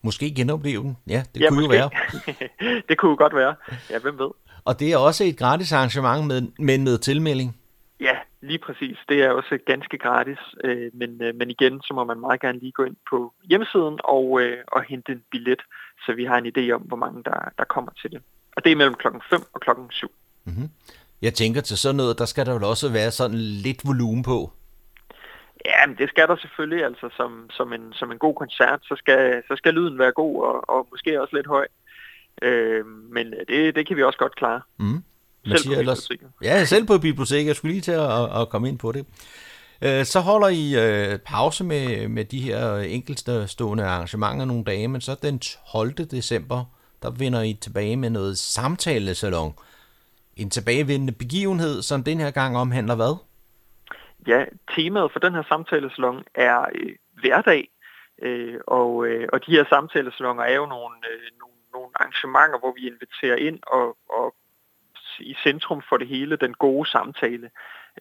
Måske 0.01 0.33
genopleve 0.35 0.83
den, 0.83 0.97
ja, 1.07 1.23
det 1.33 1.41
ja, 1.41 1.49
kunne 1.49 1.67
måske. 1.67 1.77
jo 1.77 1.89
være. 1.89 2.79
det 2.89 2.97
kunne 2.97 3.09
jo 3.09 3.17
godt 3.17 3.35
være, 3.35 3.55
ja, 3.89 3.99
hvem 3.99 4.19
ved. 4.19 4.29
Og 4.65 4.79
det 4.79 4.91
er 4.91 4.97
også 4.97 5.23
et 5.23 5.37
gratis 5.37 5.71
arrangement, 5.71 6.27
med, 6.27 6.41
men 6.59 6.83
med 6.83 6.97
tilmelding. 6.97 7.57
Ja, 7.99 8.15
lige 8.41 8.59
præcis. 8.59 8.97
Det 9.09 9.23
er 9.23 9.29
også 9.29 9.57
ganske 9.65 9.97
gratis, 9.97 10.37
øh, 10.63 10.91
men, 10.93 11.21
øh, 11.21 11.35
men 11.35 11.49
igen, 11.49 11.81
så 11.81 11.93
må 11.93 12.03
man 12.03 12.19
meget 12.19 12.41
gerne 12.41 12.59
lige 12.59 12.71
gå 12.71 12.83
ind 12.83 12.95
på 13.09 13.33
hjemmesiden 13.49 13.99
og, 14.03 14.41
øh, 14.41 14.57
og 14.67 14.83
hente 14.83 15.11
en 15.11 15.23
billet, 15.31 15.61
så 16.05 16.13
vi 16.13 16.25
har 16.25 16.37
en 16.37 16.51
idé 16.53 16.71
om, 16.71 16.81
hvor 16.81 16.97
mange 16.97 17.23
der, 17.23 17.49
der 17.57 17.63
kommer 17.63 17.91
til 18.01 18.11
det. 18.11 18.21
Og 18.55 18.63
det 18.63 18.71
er 18.71 18.75
mellem 18.75 18.95
klokken 18.95 19.21
5 19.29 19.41
og 19.53 19.61
klokken 19.61 19.85
7. 19.91 20.11
Mm-hmm. 20.45 20.69
Jeg 21.21 21.33
tænker 21.33 21.61
til 21.61 21.77
sådan 21.77 21.95
noget, 21.95 22.19
der 22.19 22.25
skal 22.25 22.45
der 22.45 22.53
vel 22.53 22.63
også 22.63 22.91
være 22.91 23.11
sådan 23.11 23.37
lidt 23.37 23.81
volumen 23.85 24.23
på. 24.23 24.53
Ja, 25.65 25.87
men 25.87 25.97
det 25.97 26.09
skal 26.09 26.27
der 26.27 26.35
selvfølgelig. 26.35 26.85
Altså 26.85 27.09
som, 27.17 27.49
som, 27.49 27.73
en, 27.73 27.93
som 27.93 28.11
en 28.11 28.17
god 28.17 28.35
koncert, 28.35 28.79
så 28.83 28.95
skal, 28.97 29.43
så 29.47 29.55
skal 29.55 29.73
lyden 29.73 29.99
være 29.99 30.11
god 30.11 30.43
og, 30.43 30.69
og 30.69 30.87
måske 30.91 31.21
også 31.21 31.35
lidt 31.35 31.47
høj. 31.47 31.67
Øh, 32.41 32.85
men 32.85 33.33
det, 33.47 33.75
det 33.75 33.87
kan 33.87 33.97
vi 33.97 34.03
også 34.03 34.19
godt 34.19 34.35
klare. 34.35 34.61
Mm. 34.77 35.03
Selv 35.45 35.57
siger 35.57 35.79
ellers, 35.79 36.09
ja, 36.43 36.65
selv 36.65 36.87
på 36.87 36.97
biblioteket. 36.97 37.47
Jeg 37.47 37.55
skulle 37.55 37.71
lige 37.71 37.81
til 37.81 37.91
at, 37.91 38.41
at 38.41 38.49
komme 38.49 38.69
ind 38.69 38.79
på 38.79 38.91
det. 38.91 39.05
Øh, 39.81 40.05
så 40.05 40.19
holder 40.19 40.47
I 40.47 40.75
øh, 40.75 41.19
pause 41.19 41.63
med, 41.63 42.07
med 42.07 42.25
de 42.25 42.41
her 42.41 42.75
enkeltstående 42.77 43.83
arrangementer 43.83 44.45
nogle 44.45 44.63
dage, 44.63 44.87
men 44.87 45.01
så 45.01 45.15
den 45.21 45.39
12. 45.71 45.93
december, 45.93 46.65
der 47.01 47.11
vender 47.11 47.41
I 47.41 47.53
tilbage 47.53 47.95
med 47.95 48.09
noget 48.09 48.37
samtalesalon. 48.37 49.53
En 50.35 50.49
tilbagevendende 50.49 51.13
begivenhed, 51.13 51.81
som 51.81 52.03
den 52.03 52.19
her 52.19 52.31
gang 52.31 52.57
omhandler 52.57 52.95
hvad? 52.95 53.17
Ja, 54.27 54.45
temaet 54.75 55.11
for 55.11 55.19
den 55.19 55.33
her 55.33 55.43
samtalesalon 55.43 56.23
er 56.35 56.65
øh, 56.75 56.95
hverdag, 57.21 57.69
øh, 58.21 58.59
og, 58.67 59.07
øh, 59.07 59.27
og 59.33 59.45
de 59.45 59.51
her 59.51 59.65
samtalesalonger 59.69 60.43
er 60.43 60.55
jo 60.55 60.65
nogle, 60.65 60.95
øh, 61.11 61.39
nogle, 61.39 61.55
nogle 61.73 61.89
arrangementer, 61.95 62.59
hvor 62.59 62.73
vi 62.73 62.87
inviterer 62.87 63.35
ind 63.35 63.59
og, 63.67 63.97
og 64.09 64.35
i 65.19 65.35
centrum 65.43 65.81
for 65.89 65.97
det 65.97 66.07
hele, 66.07 66.35
den 66.35 66.53
gode 66.53 66.89
samtale. 66.89 67.49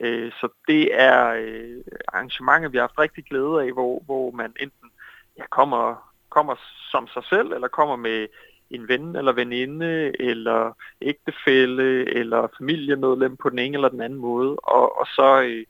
Øh, 0.01 0.33
så 0.33 0.49
det 0.69 1.01
er 1.01 1.27
øh, 1.29 1.77
arrangementer, 2.09 2.69
vi 2.69 2.77
har 2.77 2.83
haft 2.83 2.99
rigtig 2.99 3.25
glæde 3.25 3.63
af, 3.63 3.73
hvor, 3.73 4.03
hvor 4.05 4.31
man 4.31 4.55
enten 4.61 4.91
ja, 5.39 5.47
kommer, 5.51 6.13
kommer 6.29 6.55
som 6.91 7.09
sig 7.09 7.25
selv, 7.25 7.53
eller 7.53 7.69
kommer 7.69 7.97
med 7.97 8.27
en 8.71 8.89
ven 8.89 9.17
eller 9.17 9.33
veninde, 9.33 10.13
eller 10.21 10.73
ægtefælle, 11.03 12.15
eller 12.15 12.49
familiemedlem 12.59 13.37
på 13.37 13.51
den 13.51 13.59
ene 13.59 13.75
eller 13.77 13.89
den 13.89 14.01
anden 14.01 14.19
måde, 14.19 14.57
og, 14.57 15.01
og 15.01 15.07
så 15.07 15.43
øh, 15.43 15.65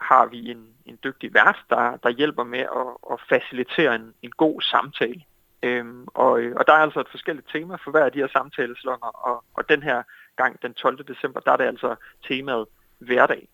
har 0.00 0.26
vi 0.26 0.50
en, 0.50 0.66
en 0.86 0.98
dygtig 1.04 1.34
vært, 1.34 1.58
der, 1.70 1.96
der 1.96 2.10
hjælper 2.10 2.44
med 2.44 2.58
at, 2.58 2.90
at 3.12 3.18
facilitere 3.28 3.94
en, 3.94 4.14
en 4.22 4.30
god 4.30 4.60
samtale. 4.60 5.22
Øhm, 5.62 6.06
og, 6.14 6.30
og 6.30 6.66
der 6.66 6.72
er 6.72 6.82
altså 6.86 7.00
et 7.00 7.10
forskelligt 7.10 7.48
tema 7.52 7.76
for 7.84 7.90
hver 7.90 8.04
af 8.04 8.12
de 8.12 8.18
her 8.18 8.28
samtaleslonger, 8.28 9.06
og, 9.06 9.44
og 9.54 9.68
den 9.68 9.82
her 9.82 10.02
gang 10.36 10.62
den 10.62 10.74
12. 10.74 11.04
december, 11.08 11.40
der 11.40 11.52
er 11.52 11.56
det 11.56 11.64
altså 11.64 11.96
temaet 12.28 12.66
hverdag. 12.98 13.48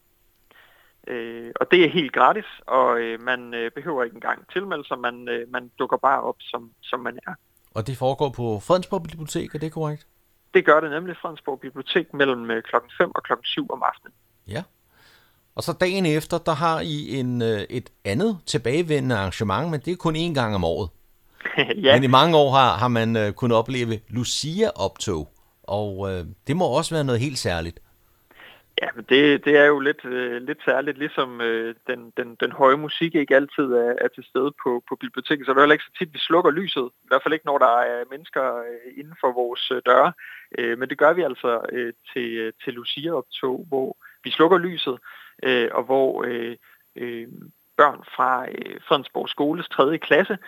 Øh, 1.07 1.53
og 1.61 1.71
det 1.71 1.85
er 1.85 1.89
helt 1.89 2.13
gratis, 2.13 2.51
og 2.67 3.01
øh, 3.01 3.21
man 3.21 3.55
øh, 3.55 3.71
behøver 3.71 4.05
ikke 4.05 4.15
engang 4.15 4.53
tilmelde 4.53 4.85
sig, 4.89 4.99
man, 4.99 5.29
øh, 5.29 5.53
man 5.53 5.71
dukker 5.79 5.97
bare 5.97 6.21
op, 6.23 6.37
som, 6.41 6.73
som 6.83 7.01
man 7.01 7.19
er. 7.27 7.35
Og 7.75 7.87
det 7.87 7.97
foregår 7.99 8.31
på 8.37 8.61
Fredensborg 8.67 9.03
Bibliotek, 9.03 9.55
er 9.55 9.59
det 9.59 9.73
korrekt? 9.73 10.07
Det 10.55 10.65
gør 10.65 10.81
det 10.81 10.91
nemlig 10.91 11.17
Fredensborg 11.17 11.61
Bibliotek 11.61 12.15
mellem 12.15 12.51
øh, 12.51 12.63
klokken 12.63 12.91
5 12.99 13.11
og 13.15 13.23
klokken 13.23 13.45
7 13.45 13.67
om 13.71 13.83
aftenen. 13.83 14.15
Ja. 14.49 14.63
Og 15.57 15.63
så 15.63 15.73
dagen 15.81 16.07
efter, 16.07 16.39
der 16.39 16.55
har 16.55 16.81
I 16.81 17.19
en, 17.21 17.43
øh, 17.43 17.61
et 17.71 17.91
andet 18.05 18.39
tilbagevendende 18.47 19.17
arrangement, 19.17 19.71
men 19.71 19.81
det 19.81 19.93
er 19.93 19.97
kun 19.97 20.17
én 20.17 20.35
gang 20.35 20.55
om 20.55 20.65
året. 20.65 20.89
ja. 21.85 21.95
Men 21.95 22.05
i 22.05 22.17
mange 22.19 22.37
år 22.37 22.51
har, 22.51 22.77
har 22.77 22.89
man 22.89 23.17
øh, 23.17 23.33
kunnet 23.33 23.57
opleve 23.57 24.01
Lucia-optog, 24.09 25.29
og 25.63 25.91
øh, 26.11 26.25
det 26.47 26.57
må 26.57 26.65
også 26.65 26.95
være 26.95 27.05
noget 27.05 27.21
helt 27.21 27.39
særligt. 27.39 27.79
Ja, 28.83 28.89
men 28.95 29.05
det, 29.09 29.45
det 29.45 29.57
er 29.57 29.65
jo 29.65 29.79
lidt, 29.81 30.05
øh, 30.05 30.43
lidt 30.43 30.59
særligt, 30.65 30.99
ligesom 30.99 31.41
øh, 31.41 31.75
den, 31.87 32.13
den, 32.17 32.37
den 32.41 32.53
høje 32.53 32.77
musik 32.77 33.15
ikke 33.15 33.37
altid 33.37 33.65
er, 33.65 33.95
er 34.05 34.09
til 34.15 34.25
stede 34.25 34.53
på, 34.63 34.83
på 34.89 34.97
biblioteket, 35.01 35.47
så 35.47 35.53
det 35.53 35.59
er 35.59 35.63
heller 35.63 35.79
ikke 35.79 35.91
så 35.91 35.99
tit, 35.99 36.15
vi 36.15 36.19
slukker 36.19 36.51
lyset. 36.51 36.87
I 37.05 37.09
hvert 37.09 37.23
fald 37.23 37.35
ikke, 37.35 37.47
når 37.47 37.59
der 37.59 37.75
er 37.93 38.11
mennesker 38.11 38.57
øh, 38.57 38.99
inden 38.99 39.17
for 39.21 39.33
vores 39.33 39.71
øh, 39.71 39.83
døre. 39.87 40.13
Øh, 40.59 40.79
men 40.79 40.89
det 40.89 40.99
gør 40.99 41.13
vi 41.13 41.23
altså 41.23 41.61
øh, 41.73 41.93
til, 42.13 42.29
øh, 42.43 42.53
til 42.65 42.73
Lucia-optog, 42.75 43.67
hvor 43.69 43.97
vi 44.25 44.31
slukker 44.31 44.59
lyset, 44.59 44.97
øh, 45.43 45.69
og 45.73 45.83
hvor 45.83 46.25
øh, 46.29 46.57
øh, 46.97 47.29
børn 47.77 48.05
fra 48.17 48.47
øh, 48.49 48.81
Fredensborg 48.89 49.29
Skoles 49.29 49.69
3. 49.69 49.99
klasse 49.99 50.39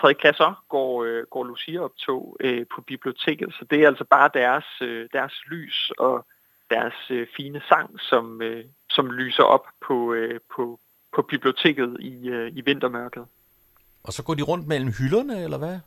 3. 0.00 0.14
klasser 0.14 0.64
går, 0.68 1.04
øh, 1.04 1.24
går 1.30 1.44
Lucia-optog 1.44 2.36
øh, 2.40 2.66
på 2.74 2.80
biblioteket, 2.80 3.54
så 3.54 3.64
det 3.70 3.82
er 3.82 3.88
altså 3.88 4.04
bare 4.04 4.30
deres, 4.34 4.64
øh, 4.82 5.08
deres 5.12 5.34
lys 5.46 5.92
og 5.98 6.26
deres 6.70 6.94
øh, 7.10 7.26
fine 7.36 7.62
sang, 7.68 8.00
som, 8.00 8.42
øh, 8.42 8.64
som 8.90 9.10
lyser 9.10 9.42
op 9.42 9.66
på, 9.86 10.14
øh, 10.14 10.40
på, 10.56 10.80
på 11.14 11.22
biblioteket 11.22 11.96
i, 12.00 12.28
øh, 12.28 12.52
i 12.56 12.60
vintermørket. 12.60 13.26
Og 14.02 14.12
så 14.12 14.22
går 14.24 14.34
de 14.34 14.42
rundt 14.42 14.66
mellem 14.66 14.92
hylderne, 14.98 15.44
eller 15.44 15.58
hvad? 15.58 15.78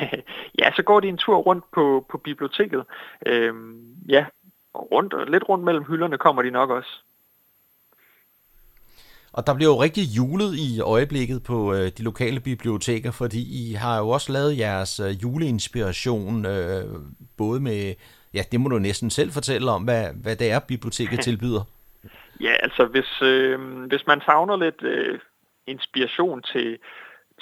ja, 0.60 0.72
så 0.76 0.82
går 0.82 1.00
de 1.00 1.08
en 1.08 1.16
tur 1.16 1.36
rundt 1.36 1.64
på, 1.72 2.06
på 2.10 2.18
biblioteket. 2.18 2.84
Øhm, 3.26 3.94
ja, 4.08 4.26
og 4.74 4.92
rundt, 4.92 5.30
lidt 5.30 5.48
rundt 5.48 5.64
mellem 5.64 5.84
hylderne 5.84 6.18
kommer 6.18 6.42
de 6.42 6.50
nok 6.50 6.70
også. 6.70 7.02
Og 9.32 9.46
der 9.46 9.54
bliver 9.54 9.70
jo 9.70 9.82
rigtig 9.82 10.04
julet 10.16 10.54
i 10.54 10.80
øjeblikket 10.80 11.42
på 11.42 11.74
øh, 11.74 11.90
de 11.98 12.02
lokale 12.02 12.40
biblioteker, 12.40 13.10
fordi 13.10 13.70
I 13.70 13.74
har 13.74 13.98
jo 13.98 14.08
også 14.08 14.32
lavet 14.32 14.58
jeres 14.58 15.00
øh, 15.00 15.22
juleinspiration, 15.22 16.46
øh, 16.46 16.84
både 17.36 17.60
med 17.60 17.94
ja, 18.34 18.42
det 18.52 18.60
må 18.60 18.68
du 18.68 18.78
næsten 18.78 19.10
selv 19.10 19.30
fortælle 19.32 19.70
om, 19.70 19.82
hvad, 19.82 20.04
hvad 20.22 20.36
det 20.36 20.50
er, 20.50 20.58
biblioteket 20.58 21.20
tilbyder. 21.28 21.62
Ja, 22.40 22.52
altså 22.62 22.84
hvis, 22.84 23.22
øh, 23.22 23.58
hvis 23.88 24.06
man 24.06 24.20
savner 24.20 24.56
lidt 24.56 24.82
øh, 24.82 25.18
inspiration 25.66 26.42
til, 26.42 26.78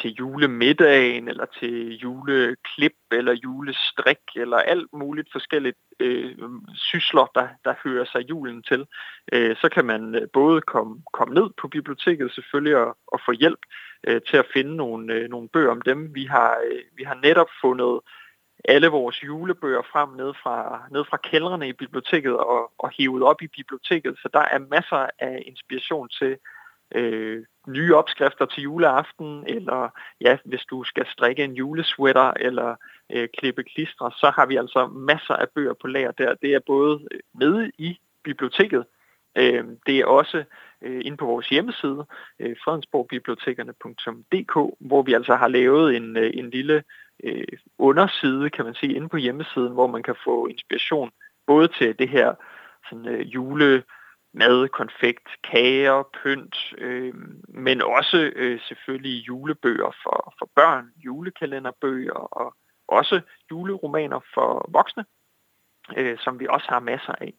til 0.01 0.15
julemiddagen, 0.15 1.29
eller 1.29 1.47
til 1.61 1.97
juleklip, 1.97 2.93
eller 3.13 3.33
julestrik, 3.33 4.19
eller 4.37 4.57
alt 4.57 4.93
muligt 4.93 5.29
forskelligt 5.33 5.79
øh, 6.01 6.35
sysler, 6.75 7.31
der, 7.35 7.49
der 7.65 7.75
hører 7.85 8.05
sig 8.05 8.31
julen 8.31 8.63
til, 8.63 8.87
øh, 9.33 9.57
så 9.57 9.69
kan 9.69 9.85
man 9.85 10.15
øh, 10.15 10.29
både 10.33 10.61
komme, 10.61 11.03
komme 11.13 11.35
ned 11.35 11.51
på 11.61 11.69
biblioteket 11.69 12.33
selvfølgelig 12.33 12.77
og, 12.77 12.97
og 13.07 13.21
få 13.27 13.33
hjælp 13.33 13.61
øh, 14.07 14.21
til 14.31 14.37
at 14.37 14.51
finde 14.53 14.77
nogle, 14.77 15.15
øh, 15.15 15.29
nogle 15.31 15.49
bøger 15.49 15.71
om 15.71 15.81
dem. 15.81 16.15
Vi 16.15 16.25
har, 16.25 16.57
øh, 16.71 16.83
vi 16.97 17.05
har 17.05 17.15
netop 17.15 17.49
fundet 17.61 18.01
alle 18.65 18.89
vores 18.89 19.25
julebøger 19.25 19.83
frem 19.93 20.09
ned 20.09 20.33
fra, 20.43 20.83
ned 20.91 21.05
fra 21.05 21.17
kældrene 21.17 21.69
i 21.69 21.73
biblioteket 21.73 22.37
og, 22.37 22.73
og 22.79 22.91
hivet 22.99 23.23
op 23.23 23.43
i 23.43 23.47
biblioteket. 23.47 24.19
Så 24.23 24.29
der 24.33 24.41
er 24.41 24.59
masser 24.59 25.07
af 25.19 25.43
inspiration 25.47 26.09
til 26.09 26.37
øh, 26.95 27.45
nye 27.67 27.95
opskrifter 27.95 28.47
til 28.47 28.63
juleaften, 28.63 29.45
eller 29.47 29.89
ja, 30.21 30.39
hvis 30.45 30.65
du 30.71 30.85
skal 30.85 31.07
strikke 31.07 31.45
en 31.45 31.55
julesweater 31.55 32.31
eller 32.31 32.77
øh, 33.13 33.29
klippe 33.39 33.63
klistre, 33.63 34.11
så 34.11 34.33
har 34.37 34.47
vi 34.47 34.57
altså 34.57 34.87
masser 34.87 35.35
af 35.35 35.49
bøger 35.55 35.75
på 35.81 35.87
lager 35.87 36.13
der. 36.13 36.35
Det 36.35 36.55
er 36.55 36.61
både 36.67 37.09
øh, 37.11 37.21
nede 37.35 37.71
i 37.79 37.99
biblioteket, 38.25 38.85
øh, 39.39 39.65
det 39.87 39.99
er 39.99 40.07
også 40.07 40.45
øh, 40.83 41.01
inde 41.05 41.17
på 41.17 41.27
vores 41.27 41.49
hjemmeside, 41.49 42.07
øh, 42.39 42.57
fredensborgbibliotekerne.dk, 42.65 44.77
hvor 44.81 45.03
vi 45.03 45.13
altså 45.13 45.35
har 45.35 45.49
lavet 45.49 45.97
en, 45.97 46.17
øh, 46.17 46.31
en 46.35 46.51
lille 46.51 46.83
øh, 47.25 47.45
underside, 47.79 48.51
kan 48.51 48.65
man 48.65 48.75
sige, 48.75 48.95
inde 48.95 49.09
på 49.09 49.17
hjemmesiden, 49.17 49.73
hvor 49.73 49.87
man 49.87 50.03
kan 50.03 50.15
få 50.25 50.47
inspiration 50.47 51.11
både 51.47 51.69
til 51.69 51.99
det 51.99 52.09
her 52.09 52.35
sådan, 52.89 53.09
øh, 53.09 53.35
jule 53.35 53.83
mad, 54.33 54.69
konfekt, 54.69 55.29
kager, 55.45 56.03
pynt, 56.23 56.57
øh, 56.79 57.15
men 57.49 57.83
også 57.83 58.33
øh, 58.37 58.61
selvfølgelig 58.61 59.29
julebøger 59.29 59.97
for, 60.03 60.35
for 60.39 60.51
børn, 60.57 60.91
julekalenderbøger 60.97 62.13
og 62.13 62.55
også 62.89 63.21
juleromaner 63.51 64.21
for 64.35 64.71
voksne 64.73 65.05
øh, 65.97 66.19
som 66.19 66.41
vi 66.41 66.47
også 66.51 66.67
har 66.69 66.81
masser 66.81 67.15
af. 67.21 67.35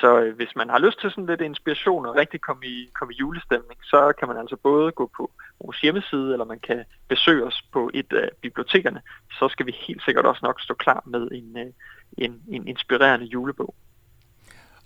Så 0.00 0.20
øh, 0.20 0.36
hvis 0.36 0.56
man 0.56 0.68
har 0.70 0.78
lyst 0.78 1.00
til 1.00 1.10
sådan 1.10 1.26
lidt 1.26 1.40
inspiration 1.40 2.06
og 2.06 2.16
rigtig 2.16 2.40
komme 2.40 2.66
i, 2.66 2.90
komme 2.94 3.14
i 3.14 3.16
julestemning, 3.16 3.80
så 3.84 4.12
kan 4.18 4.28
man 4.28 4.36
altså 4.36 4.56
både 4.56 4.92
gå 4.92 5.10
på 5.16 5.30
vores 5.60 5.80
hjemmeside, 5.80 6.32
eller 6.32 6.44
man 6.44 6.60
kan 6.60 6.84
besøge 7.08 7.44
os 7.44 7.62
på 7.72 7.90
et 7.94 8.12
af 8.12 8.28
bibliotekerne. 8.42 9.02
Så 9.30 9.48
skal 9.48 9.66
vi 9.66 9.72
helt 9.86 10.02
sikkert 10.04 10.26
også 10.26 10.40
nok 10.42 10.60
stå 10.60 10.74
klar 10.74 11.02
med 11.06 11.28
en, 11.32 11.58
øh, 11.58 11.72
en, 12.18 12.42
en 12.48 12.68
inspirerende 12.68 13.26
julebog. 13.26 13.74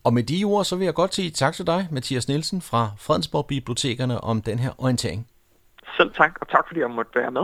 Og 0.07 0.15
med 0.15 0.23
de 0.23 0.45
ord, 0.45 0.65
så 0.65 0.77
vil 0.77 0.85
jeg 0.85 0.95
godt 0.95 1.15
sige 1.15 1.31
tak 1.31 1.55
til 1.55 1.67
dig, 1.67 1.89
Mathias 1.91 2.29
Nielsen 2.29 2.61
fra 2.61 2.91
Fredensborg 2.99 3.47
Bibliotekerne, 3.47 4.21
om 4.21 4.43
den 4.43 4.59
her 4.59 4.71
orientering. 4.79 5.27
Selv 5.97 6.11
tak, 6.15 6.33
og 6.41 6.49
tak 6.49 6.65
fordi 6.69 6.81
jeg 6.81 6.91
måtte 6.91 7.11
være 7.15 7.31
med. 7.31 7.43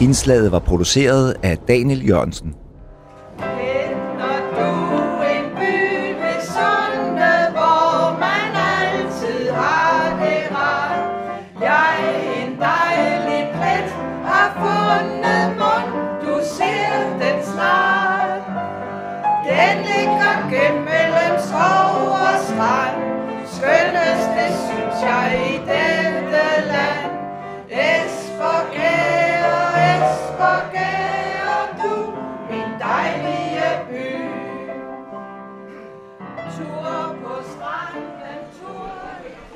Indslaget 0.00 0.52
var 0.52 0.58
produceret 0.58 1.36
af 1.42 1.58
Daniel 1.58 2.08
Jørgensen. 2.08 2.63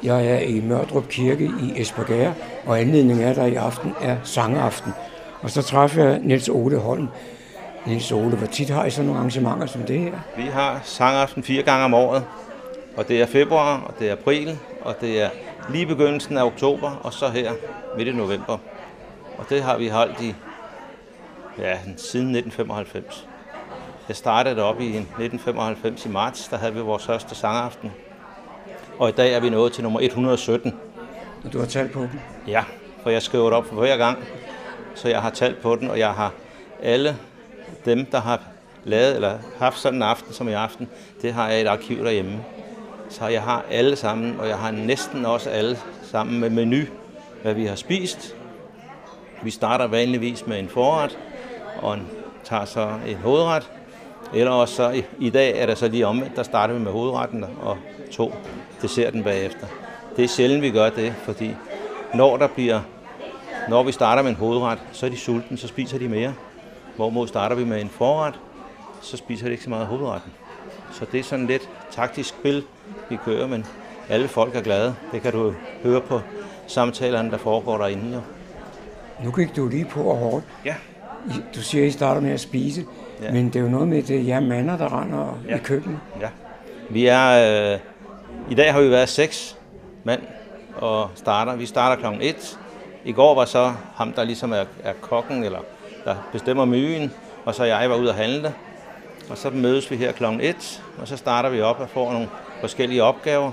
Jeg 0.09 0.27
er 0.27 0.39
i 0.39 0.61
Mørdrup 0.61 1.09
Kirke 1.09 1.45
i 1.45 1.81
Esbjerg, 1.81 2.35
og 2.67 2.81
anledningen 2.81 3.25
er, 3.25 3.35
der 3.35 3.47
i 3.47 3.55
aften 3.55 3.95
er 4.01 4.17
sangaften. 4.25 4.93
Og 5.41 5.51
så 5.51 5.63
træffer 5.63 6.05
jeg 6.05 6.19
Niels 6.19 6.49
Ole 6.49 6.79
Holm. 6.79 7.09
Niels 7.87 8.13
Ole, 8.13 8.37
hvor 8.37 8.47
tit 8.47 8.71
har 8.71 8.85
I 8.85 8.91
sådan 8.91 9.07
nogle 9.07 9.19
arrangementer 9.19 9.67
som 9.67 9.83
det 9.83 10.01
her? 10.01 10.13
Vi 10.37 10.43
har 10.43 10.81
sangaften 10.85 11.43
fire 11.43 11.63
gange 11.63 11.85
om 11.85 11.95
året, 11.95 12.25
og 12.97 13.09
det 13.09 13.21
er 13.21 13.27
februar, 13.27 13.81
og 13.81 13.95
det 13.99 14.09
er 14.09 14.13
april, 14.13 14.59
og 14.83 14.95
det 15.01 15.23
er 15.23 15.29
lige 15.71 15.87
begyndelsen 15.87 16.37
af 16.37 16.45
oktober, 16.45 16.91
og 16.91 17.13
så 17.13 17.29
her 17.29 17.53
midt 17.97 18.09
i 18.09 18.13
november. 18.13 18.59
Og 19.39 19.45
det 19.51 19.63
har 19.63 19.79
vi 19.79 19.89
holdt 19.89 20.21
i 20.21 20.35
ja, 21.59 21.79
siden 21.97 22.37
1995. 22.37 23.27
Jeg 24.09 24.17
startede 24.17 24.63
op 24.63 24.81
i 24.81 24.89
1995 24.89 26.07
i 26.07 26.09
marts, 26.09 26.49
der 26.49 26.57
havde 26.57 26.75
vi 26.75 26.81
vores 26.81 27.07
første 27.07 27.35
sangaften 27.35 27.91
og 28.99 29.09
i 29.09 29.13
dag 29.13 29.35
er 29.35 29.41
vi 29.41 29.51
nået 29.51 29.73
til 29.73 29.83
nummer 29.83 30.01
117. 30.01 30.75
Og 31.45 31.53
du 31.53 31.59
har 31.59 31.67
talt 31.67 31.93
på 31.93 32.01
den? 32.01 32.21
Ja, 32.47 32.65
for 33.03 33.11
jeg 33.11 33.23
skriver 33.23 33.45
det 33.45 33.53
op 33.53 33.67
for 33.67 33.75
hver 33.75 33.97
gang, 33.97 34.19
så 34.95 35.09
jeg 35.09 35.23
har 35.23 35.31
talt 35.31 35.61
på 35.61 35.77
den, 35.77 35.91
og 35.91 35.99
jeg 35.99 36.11
har 36.11 36.33
alle 36.83 37.17
dem, 37.85 38.05
der 38.05 38.21
har 38.21 38.41
lavet 38.85 39.15
eller 39.15 39.39
haft 39.59 39.79
sådan 39.79 39.99
en 39.99 40.03
aften 40.03 40.33
som 40.33 40.49
i 40.49 40.53
aften, 40.53 40.89
det 41.23 41.33
har 41.33 41.49
jeg 41.49 41.59
i 41.59 41.63
et 41.63 41.67
arkiv 41.67 42.05
derhjemme. 42.05 42.45
Så 43.09 43.27
jeg 43.27 43.43
har 43.43 43.65
alle 43.71 43.97
sammen, 43.97 44.41
og 44.41 44.49
jeg 44.49 44.59
har 44.59 44.71
næsten 44.71 45.27
også 45.27 45.51
alle 45.51 45.79
sammen 46.03 46.41
med 46.41 46.51
menu, 46.51 46.85
hvad 47.43 47.55
vi 47.55 47.67
har 47.67 47.75
spist. 47.75 48.37
Vi 49.43 49.51
starter 49.51 49.87
vanligvis 49.87 50.47
med 50.47 50.59
en 50.59 50.69
forret, 50.69 51.19
og 51.83 51.95
en, 51.95 52.09
tager 52.45 52.65
så 52.65 52.91
en 53.07 53.17
hovedret. 53.17 53.71
Eller 54.35 54.53
også 54.53 54.75
så, 54.75 54.91
i, 54.91 55.05
i 55.19 55.31
dag 55.31 55.59
er 55.59 55.67
det 55.67 55.79
så 55.79 55.89
lige 55.89 56.07
omvendt, 56.07 56.37
der 56.37 56.43
starter 56.43 56.75
vi 56.75 56.81
med 56.81 56.93
hovedretten 56.93 57.45
og 57.63 57.77
to 58.13 58.35
desserten 58.83 59.25
bagefter. 59.25 59.67
det 60.17 60.25
er 60.25 60.29
sjældent, 60.29 60.63
vi 60.63 60.71
gør 60.71 60.91
det, 60.91 61.15
fordi 61.23 61.55
når 62.15 62.37
der 62.37 62.47
bliver, 62.47 62.81
når 63.69 63.83
vi 63.83 63.93
starter 63.93 64.23
med 64.23 64.31
en 64.31 64.37
hovedret, 64.37 64.79
så 64.93 65.07
er 65.07 65.11
de 65.11 65.17
sultne, 65.17 65.59
så 65.59 65.69
spiser 65.69 65.99
de 65.99 66.09
mere. 66.09 66.35
Hvorimod 66.97 67.29
starter 67.29 67.57
vi 67.57 67.65
med 67.65 67.81
en 67.81 67.89
forret, 67.89 68.35
så 69.03 69.17
spiser 69.17 69.47
de 69.47 69.53
ikke 69.53 69.65
så 69.65 69.71
meget 69.71 69.83
af 69.83 69.89
hovedretten. 69.89 70.33
Så 70.93 71.07
det 71.13 71.21
er 71.21 71.25
sådan 71.25 71.47
lidt 71.47 71.69
taktisk 71.91 72.29
spil, 72.29 72.63
vi 73.09 73.17
kører, 73.25 73.47
men 73.47 73.67
alle 74.09 74.29
folk 74.29 74.57
er 74.57 74.61
glade. 74.61 74.95
Det 75.13 75.23
kan 75.23 75.33
du 75.33 75.55
høre 75.83 76.01
på 76.01 76.21
samtalerne, 76.67 77.31
der 77.31 77.39
foregår 77.39 77.79
derinde. 77.79 78.15
Jo. 78.15 78.21
Nu 79.25 79.31
gik 79.33 79.57
du 79.57 79.69
lige 79.69 79.85
på 79.85 80.03
og 80.03 80.17
hårdt. 80.17 80.45
Ja. 80.65 80.75
Du 81.55 81.61
siger, 81.63 81.85
at 81.85 81.89
I 81.89 81.91
starter 81.91 82.21
med 82.21 82.31
at 82.31 82.41
spise, 82.41 82.85
ja. 83.23 83.33
men 83.33 83.47
det 83.47 83.57
er 83.57 83.61
jo 83.61 83.69
noget 83.69 83.89
med, 83.89 84.03
det 84.03 84.17
er 84.17 84.21
jer 84.21 84.41
mander, 84.41 84.77
der 84.77 85.03
render 85.03 85.39
ja. 85.49 85.57
i 85.57 85.59
køkkenet. 85.59 85.99
Ja. 86.21 86.29
Vi 86.91 87.07
er, 87.07 87.73
øh, 87.73 87.79
i 88.51 88.55
dag 88.55 88.73
har 88.73 88.81
vi 88.81 88.91
været 88.91 89.09
seks 89.09 89.57
mand 90.05 90.23
og 90.77 91.11
starter. 91.15 91.57
Vi 91.57 91.67
starter 91.67 92.01
klokken 92.01 92.23
1. 92.23 92.59
I 93.05 93.13
går 93.13 93.35
var 93.35 93.45
så 93.45 93.73
ham, 93.95 94.13
der 94.13 94.25
ligesom 94.25 94.53
er, 94.53 94.65
er 94.83 94.93
kokken, 95.01 95.45
eller 95.45 95.61
der 96.05 96.17
bestemmer 96.33 96.65
menuen, 96.65 97.13
og 97.45 97.55
så 97.55 97.65
jeg 97.65 97.91
var 97.91 97.97
ude 97.97 98.09
at 98.09 98.15
handle. 98.15 98.55
Og 99.31 99.39
så 99.39 99.51
mødes 99.51 99.91
vi 99.91 99.97
her 99.97 100.13
klokken 100.13 100.41
1, 100.41 100.83
og 101.01 101.09
så 101.09 101.17
starter 101.17 101.49
vi 101.49 101.61
op 101.61 101.81
og 101.81 101.89
får 101.89 102.13
nogle 102.13 102.29
forskellige 102.61 103.03
opgaver. 103.03 103.53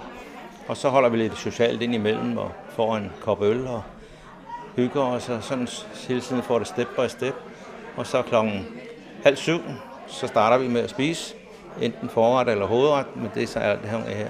Og 0.68 0.78
så 0.78 0.90
holder 0.90 1.10
vi 1.10 1.18
lidt 1.18 1.38
socialt 1.38 1.82
ind 1.82 1.96
imellem 1.96 2.38
og 2.38 2.52
får 2.70 2.98
en 2.98 3.12
kop 3.22 3.42
øl 3.42 3.68
og 3.68 3.84
hygger 4.76 5.02
os, 5.02 5.30
og 5.30 5.44
sådan 5.44 5.68
hele 6.08 6.22
tiden 6.22 6.44
får 6.44 6.60
det 6.60 6.68
step 6.68 6.88
by 6.88 7.08
step. 7.08 7.36
Og 7.98 8.08
så 8.08 8.22
klokken 8.22 8.68
halv 9.24 9.36
syv, 9.36 9.60
så 10.08 10.28
starter 10.28 10.58
vi 10.58 10.68
med 10.68 10.82
at 10.82 10.90
spise, 10.90 11.36
enten 11.82 12.10
forret 12.10 12.50
eller 12.50 12.66
hovedret, 12.66 13.16
men 13.16 13.32
det 13.36 13.44
er 13.44 13.48
så 13.48 13.60
alt 13.60 13.82
det 13.82 13.90
her. 13.90 14.28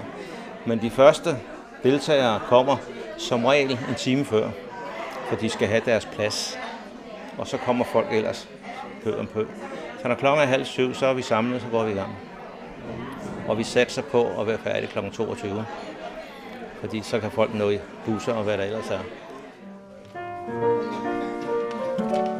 Men 0.66 0.82
de 0.82 0.90
første 0.90 1.36
deltagere 1.82 2.40
kommer 2.48 2.76
som 3.18 3.44
regel 3.44 3.78
en 3.88 3.94
time 3.94 4.24
før, 4.24 4.50
for 5.28 5.36
de 5.36 5.48
skal 5.48 5.68
have 5.68 5.82
deres 5.84 6.04
plads. 6.04 6.58
Og 7.38 7.46
så 7.46 7.56
kommer 7.56 7.84
folk 7.84 8.06
ellers 8.12 8.48
pø 9.04 9.18
om 9.18 9.26
pø. 9.26 9.44
Så 10.02 10.08
når 10.08 10.14
klokken 10.14 10.42
er 10.42 10.46
halv 10.46 10.64
syv, 10.64 10.94
så 10.94 11.06
er 11.06 11.12
vi 11.12 11.22
samlet, 11.22 11.62
så 11.62 11.68
går 11.70 11.84
vi 11.84 11.92
i 11.92 11.94
gang. 11.94 12.16
Og 13.48 13.58
vi 13.58 13.64
satser 13.64 14.02
på 14.02 14.40
at 14.40 14.46
være 14.46 14.58
færdige 14.58 14.86
kl. 14.86 14.98
22. 15.12 15.64
Fordi 16.80 17.02
så 17.02 17.20
kan 17.20 17.30
folk 17.30 17.54
nå 17.54 17.70
i 17.70 17.78
busser 18.06 18.32
og 18.32 18.44
hvad 18.44 18.58
der 18.58 18.64
ellers 18.64 18.90
er. 18.90 19.00
thank 22.08 22.28
you 22.28 22.35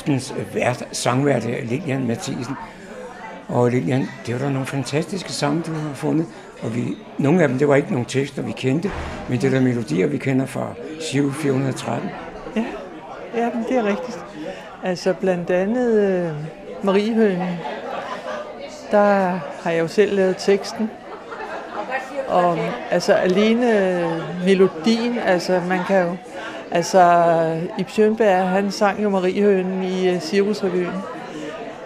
aftens 0.00 0.34
øh, 0.38 0.54
vært, 0.54 0.88
sangvært 0.92 1.46
øh, 1.46 1.68
Lilian 1.68 2.06
Mathisen. 2.06 2.54
Og 3.48 3.70
Lilian, 3.70 4.08
det 4.26 4.34
var 4.34 4.40
da 4.40 4.50
nogle 4.52 4.66
fantastiske 4.66 5.32
sange, 5.32 5.62
du 5.66 5.72
har 5.72 5.94
fundet. 5.94 6.26
Og 6.62 6.74
vi, 6.74 6.96
nogle 7.18 7.42
af 7.42 7.48
dem, 7.48 7.58
det 7.58 7.68
var 7.68 7.76
ikke 7.76 7.90
nogle 7.90 8.06
tekster, 8.08 8.42
vi 8.42 8.52
kendte, 8.52 8.90
men 9.28 9.40
det 9.40 9.46
er 9.46 9.50
der 9.50 9.60
melodier, 9.60 10.06
vi 10.06 10.18
kender 10.18 10.46
fra 10.46 10.74
7413. 11.00 12.10
Ja, 12.56 12.64
ja 13.34 13.50
det 13.68 13.76
er 13.76 13.84
rigtigt. 13.84 14.18
Altså 14.82 15.12
blandt 15.12 15.50
andet 15.50 16.00
øh, 16.00 16.32
Mariehønen, 16.84 17.48
der 18.90 19.38
har 19.62 19.70
jeg 19.70 19.80
jo 19.80 19.88
selv 19.88 20.16
lavet 20.16 20.36
teksten. 20.38 20.90
Og 22.28 22.58
altså 22.90 23.12
alene 23.12 24.00
øh, 24.00 24.44
melodien, 24.44 25.18
altså 25.18 25.60
man 25.68 25.84
kan 25.84 26.06
jo 26.06 26.16
Altså, 26.70 27.02
Ib 27.78 27.88
Schønberg, 27.88 28.48
han 28.48 28.70
sang 28.70 29.02
jo 29.02 29.08
Mariehønen 29.08 29.82
i 29.82 30.14
uh, 30.14 30.20
Cirkusrevyen, 30.20 31.02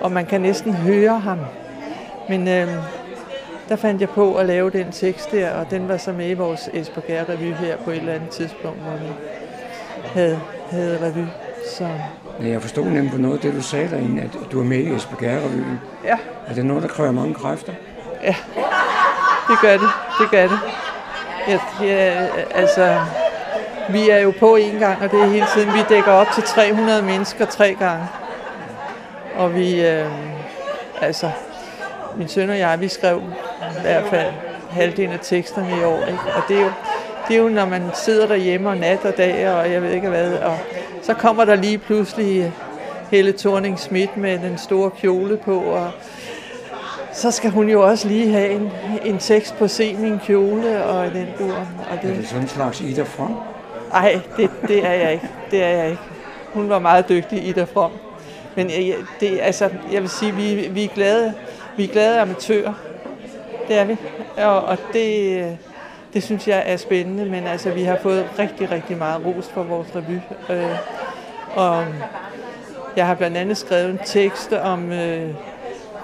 og 0.00 0.12
man 0.12 0.26
kan 0.26 0.40
næsten 0.40 0.74
høre 0.74 1.18
ham. 1.18 1.38
Men 2.28 2.48
øh, 2.48 2.68
der 3.68 3.76
fandt 3.76 4.00
jeg 4.00 4.08
på 4.08 4.34
at 4.34 4.46
lave 4.46 4.70
den 4.70 4.92
tekst 4.92 5.32
der, 5.32 5.50
og 5.50 5.70
den 5.70 5.88
var 5.88 5.96
så 5.96 6.12
med 6.12 6.30
i 6.30 6.34
vores 6.34 6.70
Esbjerg 6.72 7.28
Revy 7.28 7.52
her 7.52 7.76
på 7.76 7.90
et 7.90 7.96
eller 7.96 8.12
andet 8.12 8.28
tidspunkt, 8.28 8.78
hvor 8.78 8.92
vi 8.92 9.12
havde, 10.14 10.40
havde 10.70 10.98
revy. 11.02 11.26
Så. 11.78 11.88
Ja, 12.42 12.48
jeg 12.48 12.62
forstod 12.62 12.84
nemlig 12.84 13.10
på 13.10 13.18
noget 13.18 13.34
af 13.34 13.40
det, 13.40 13.54
du 13.54 13.62
sagde 13.62 13.90
derinde, 13.90 14.22
at 14.22 14.38
du 14.52 14.60
er 14.60 14.64
med 14.64 14.78
i 14.78 14.94
Esbjerg 14.94 15.42
Revyen. 15.44 15.80
Ja. 16.04 16.18
Er 16.46 16.54
det 16.54 16.66
noget, 16.66 16.82
der 16.82 16.88
kræver 16.88 17.12
mange 17.12 17.34
kræfter? 17.34 17.72
Ja, 18.22 18.34
det 19.48 19.58
gør 19.62 19.72
det. 19.72 19.88
Det 20.20 20.30
gør 20.30 20.46
det. 20.46 20.58
Ja, 21.48 21.58
ja, 21.82 22.26
altså, 22.50 23.00
vi 23.90 24.10
er 24.10 24.18
jo 24.18 24.32
på 24.40 24.56
en 24.56 24.78
gang, 24.78 25.02
og 25.02 25.10
det 25.10 25.20
er 25.20 25.26
hele 25.26 25.46
tiden. 25.54 25.72
Vi 25.72 25.78
dækker 25.88 26.12
op 26.12 26.26
til 26.34 26.42
300 26.42 27.02
mennesker 27.02 27.44
tre 27.44 27.76
gange. 27.78 28.06
Og 29.36 29.54
vi, 29.54 29.86
øh, 29.86 30.06
altså, 31.00 31.30
min 32.16 32.28
søn 32.28 32.50
og 32.50 32.58
jeg, 32.58 32.80
vi 32.80 32.88
skrev 32.88 33.22
i 33.78 33.80
hvert 33.82 34.04
fald 34.10 34.32
halvdelen 34.70 35.12
af 35.12 35.18
teksterne 35.22 35.80
i 35.80 35.84
år. 35.84 36.00
Ikke? 36.06 36.20
Og 36.36 36.42
det 36.48 36.56
er, 36.56 36.60
jo, 36.60 36.72
det 37.28 37.36
er 37.36 37.40
jo, 37.40 37.48
når 37.48 37.66
man 37.66 37.82
sidder 37.94 38.26
derhjemme 38.26 38.68
og 38.68 38.76
nat 38.76 39.04
og 39.04 39.16
dag, 39.16 39.50
og 39.50 39.72
jeg 39.72 39.82
ved 39.82 39.90
ikke 39.90 40.08
hvad, 40.08 40.32
og 40.32 40.58
så 41.02 41.14
kommer 41.14 41.44
der 41.44 41.54
lige 41.54 41.78
pludselig 41.78 42.52
Helle 43.10 43.32
thorning 43.32 43.78
Schmidt 43.78 44.16
med 44.16 44.38
den 44.38 44.58
store 44.58 44.90
kjole 44.90 45.36
på, 45.36 45.58
og 45.58 45.90
så 47.12 47.30
skal 47.30 47.50
hun 47.50 47.68
jo 47.68 47.82
også 47.82 48.08
lige 48.08 48.32
have 48.32 48.50
en, 48.50 48.72
en 49.04 49.18
tekst 49.18 49.56
på 49.56 49.68
Se 49.68 49.94
min 49.94 50.18
kjole 50.18 50.84
og 50.84 51.12
den 51.12 51.26
dur. 51.38 51.54
Og 51.90 51.98
det, 52.02 52.10
er 52.10 52.14
det 52.14 52.28
sådan 52.28 52.42
en 52.42 52.48
slags 52.48 52.80
Ida 52.80 53.02
From? 53.02 53.53
Nej, 53.94 54.20
det, 54.36 54.50
det 54.68 54.86
er 54.86 54.92
jeg 54.92 55.12
ikke. 55.12 55.28
Det 55.50 55.62
er 55.62 55.68
jeg 55.68 55.90
ikke. 55.90 56.02
Hun 56.52 56.68
var 56.68 56.78
meget 56.78 57.08
dygtig 57.08 57.48
i 57.48 57.52
der 57.52 57.64
From. 57.64 57.90
Men 58.54 58.70
jeg, 58.70 58.94
det, 59.20 59.40
altså, 59.42 59.70
jeg 59.92 60.02
vil 60.02 60.10
sige, 60.10 60.34
vi, 60.34 60.68
vi, 60.70 60.84
er 60.84 60.88
glade, 60.88 61.34
vi 61.76 61.84
er 61.84 61.88
glade 61.88 62.20
amatører. 62.20 62.72
Det 63.68 63.78
er 63.78 63.84
vi. 63.84 63.96
Og, 64.36 64.64
og 64.64 64.78
det, 64.92 65.58
det 66.14 66.22
synes 66.22 66.48
jeg 66.48 66.62
er 66.66 66.76
spændende, 66.76 67.24
men 67.24 67.46
altså, 67.46 67.70
vi 67.70 67.82
har 67.82 67.98
fået 68.02 68.26
rigtig, 68.38 68.70
rigtig 68.70 68.96
meget 68.96 69.26
ros 69.26 69.48
for 69.54 69.62
vores 69.62 69.88
revy. 69.96 70.18
Øh, 70.50 70.78
og 71.54 71.84
jeg 72.96 73.06
har 73.06 73.14
blandt 73.14 73.36
andet 73.36 73.56
skrevet 73.56 73.90
en 73.90 74.00
tekst 74.04 74.52
om 74.52 74.92
øh, 74.92 75.30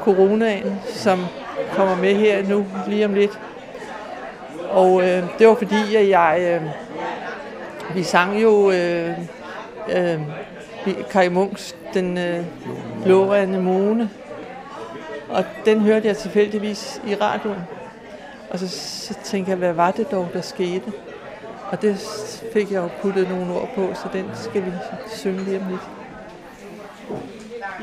coronaen, 0.01 0.80
som 0.86 1.26
kommer 1.72 1.97
med 1.97 2.14
her 2.14 2.49
nu 2.49 2.66
lige 2.86 3.05
om 3.05 3.14
lidt. 3.14 3.41
Og 4.70 5.03
øh, 5.03 5.22
det 5.38 5.49
var 5.49 5.55
fordi, 5.55 5.95
at 5.97 6.09
jeg... 6.09 6.38
Øh, 6.41 6.89
vi 7.95 8.03
sang 8.03 8.43
jo 8.43 8.70
øh, 8.70 9.18
øh, 9.88 10.20
Kai 11.11 11.28
Munks 11.28 11.76
Den 11.95 12.18
øh, 12.18 12.45
blå 13.05 13.32
anemone. 13.32 14.11
Og 15.28 15.45
den 15.64 15.80
hørte 15.80 16.07
jeg 16.07 16.16
tilfældigvis 16.16 17.01
i 17.07 17.14
radioen. 17.14 17.61
Og 18.51 18.59
så, 18.59 18.68
så 18.68 19.14
tænkte 19.24 19.51
jeg, 19.51 19.59
hvad 19.59 19.72
var 19.72 19.91
det 19.91 20.11
dog, 20.11 20.28
der 20.32 20.41
skete? 20.41 20.93
Og 21.70 21.82
det 21.82 22.09
fik 22.53 22.72
jeg 22.72 22.82
jo 22.82 22.88
puttet 23.03 23.28
nogle 23.28 23.55
ord 23.55 23.68
på, 23.74 23.95
så 23.95 24.09
den 24.12 24.30
skal 24.34 24.64
vi 24.64 24.70
synge 25.09 25.45
lige 25.45 25.61
om 25.61 25.68
lidt. 25.68 25.80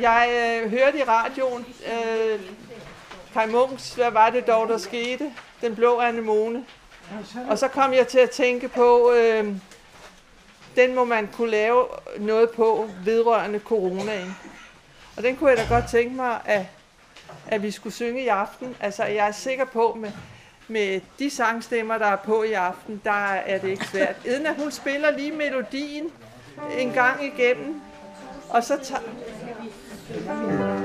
Jeg 0.02 0.30
øh, 0.32 0.72
hørte 0.72 0.98
i 0.98 1.04
radioen 1.04 1.66
øh, 1.86 2.40
Kai 3.34 3.48
Munks, 3.48 3.94
hvad 3.94 4.12
var 4.12 4.30
det 4.30 4.48
dog, 4.48 4.68
der 4.68 4.78
skete? 4.78 5.32
Den 5.62 5.76
blå 5.76 6.00
anemone. 6.00 6.66
Og 7.50 7.58
så 7.58 7.68
kom 7.68 7.94
jeg 7.94 8.08
til 8.08 8.20
at 8.20 8.30
tænke 8.30 8.68
på, 8.68 9.12
øh, 9.12 9.46
den 10.78 10.96
må 10.96 11.06
man 11.06 11.30
kunne 11.34 11.52
lave 11.52 11.86
noget 12.20 12.50
på 12.50 12.90
vedrørende 13.06 13.60
coronaen. 13.60 14.36
Og 15.18 15.24
den 15.24 15.36
kunne 15.36 15.50
jeg 15.50 15.58
da 15.58 15.66
godt 15.70 15.90
tænke 15.92 16.16
mig, 16.16 16.40
at, 16.46 16.66
at 17.48 17.64
vi 17.64 17.72
skulle 17.72 17.94
synge 17.94 18.24
i 18.24 18.28
aften. 18.28 18.76
Altså, 18.80 19.04
jeg 19.04 19.28
er 19.28 19.32
sikker 19.32 19.66
på, 19.66 19.98
med, 20.00 20.12
med 20.68 21.02
de 21.20 21.30
sangstemmer, 21.30 21.98
der 21.98 22.06
er 22.06 22.16
på 22.16 22.44
i 22.44 22.54
aften, 22.54 23.02
der 23.04 23.34
er 23.34 23.58
det 23.58 23.70
ikke 23.70 23.88
svært. 23.88 24.16
Eden 24.26 24.46
at 24.46 24.56
hun 24.56 24.72
spiller 24.72 25.12
lige 25.12 25.32
melodien 25.32 26.12
en 26.78 26.92
gang 26.92 27.26
igennem, 27.26 27.82
og 28.50 28.64
så 28.64 28.78
tager... 28.84 30.77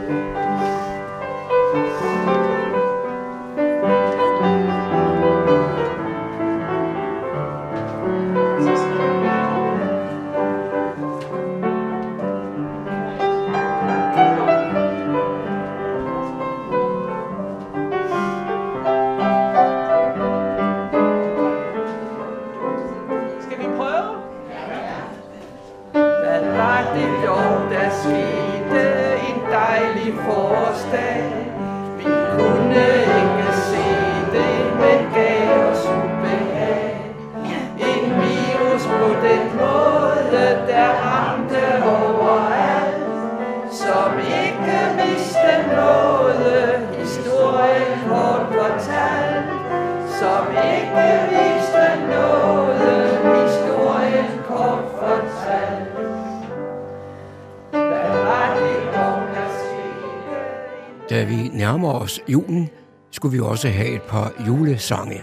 nærmer 61.52 61.92
os 61.92 62.20
julen, 62.28 62.68
skulle 63.10 63.32
vi 63.32 63.40
også 63.40 63.68
have 63.68 63.88
et 63.88 64.02
par 64.02 64.32
julesange. 64.46 65.22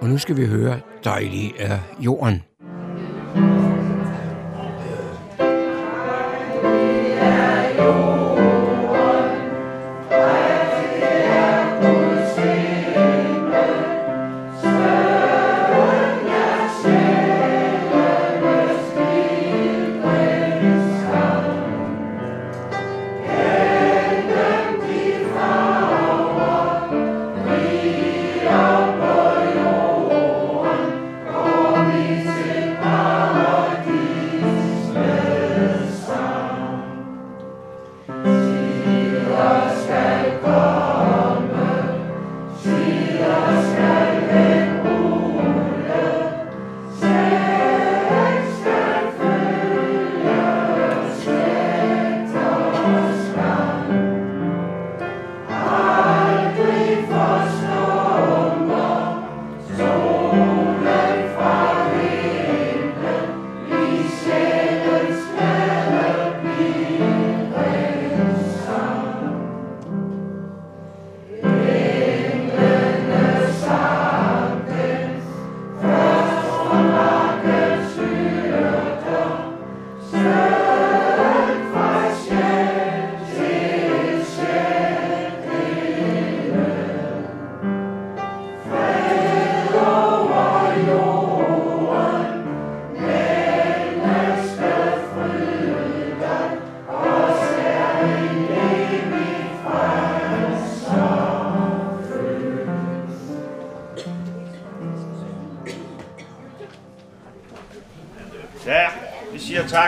Og 0.00 0.08
nu 0.08 0.18
skal 0.18 0.36
vi 0.36 0.46
høre 0.46 0.80
Dejlig 1.04 1.52
er 1.58 1.78
jorden. 2.00 2.42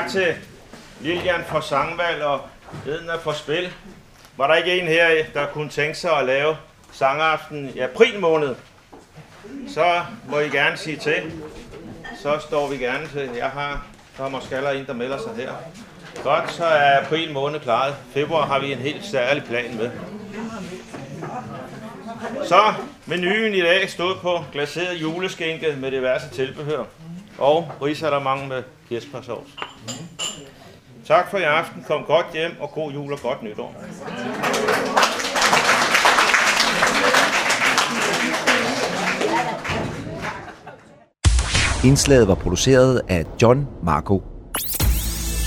Tak 0.05 0.13
til 0.13 0.35
Lilian 1.01 1.45
for 1.47 1.61
sangvalg 1.61 2.23
og 2.23 2.41
Edna 2.87 3.17
for 3.17 3.33
spil. 3.33 3.73
Var 4.37 4.47
der 4.47 4.55
ikke 4.55 4.81
en 4.81 4.87
her, 4.87 5.25
der 5.35 5.47
kunne 5.47 5.69
tænke 5.69 5.99
sig 5.99 6.19
at 6.19 6.27
lave 6.27 6.57
sangaften 6.93 7.73
i 7.75 7.79
april 7.79 8.21
måned, 8.21 8.55
så 9.69 10.03
må 10.29 10.39
I 10.39 10.49
gerne 10.49 10.77
sige 10.77 10.97
til. 10.97 11.33
Så 12.23 12.39
står 12.39 12.69
vi 12.69 12.77
gerne 12.77 13.09
til. 13.09 13.31
Jeg 13.37 13.51
har, 13.51 13.87
der 14.19 14.25
er 14.25 14.29
måske 14.29 14.57
allerede 14.57 14.79
en, 14.79 14.87
der 14.87 14.93
melder 14.93 15.19
sig 15.19 15.33
her. 15.37 15.53
Godt, 16.23 16.53
så 16.53 16.65
er 16.65 17.05
april 17.05 17.33
måned 17.33 17.61
klaret. 17.61 17.95
Februar 18.15 18.47
har 18.47 18.59
vi 18.59 18.73
en 18.73 18.79
helt 18.79 19.05
særlig 19.05 19.45
plan 19.45 19.77
med. 19.77 19.91
Så 22.45 22.75
menuen 23.07 23.55
i 23.55 23.61
dag 23.61 23.91
stod 23.91 24.17
på 24.17 24.45
glaseret 24.53 24.95
juleskinke 24.95 25.77
med 25.77 25.91
diverse 25.91 26.31
tilbehør 26.31 26.85
og 27.39 27.73
risalamang 27.83 28.49
med 28.49 28.63
kirsebærsovs. 28.95 29.51
Tak 31.07 31.31
for 31.31 31.39
i 31.39 31.43
aften. 31.43 31.85
Kom 31.89 32.05
godt 32.07 32.27
hjem 32.33 32.51
og 32.61 32.71
god 32.71 32.93
jul 32.93 33.13
og 33.13 33.19
godt 33.21 33.43
nytår. 33.43 33.75
Indslaget 41.85 42.29
var 42.29 42.35
produceret 42.35 43.01
af 43.09 43.25
John 43.43 43.67
Marco. 43.83 44.23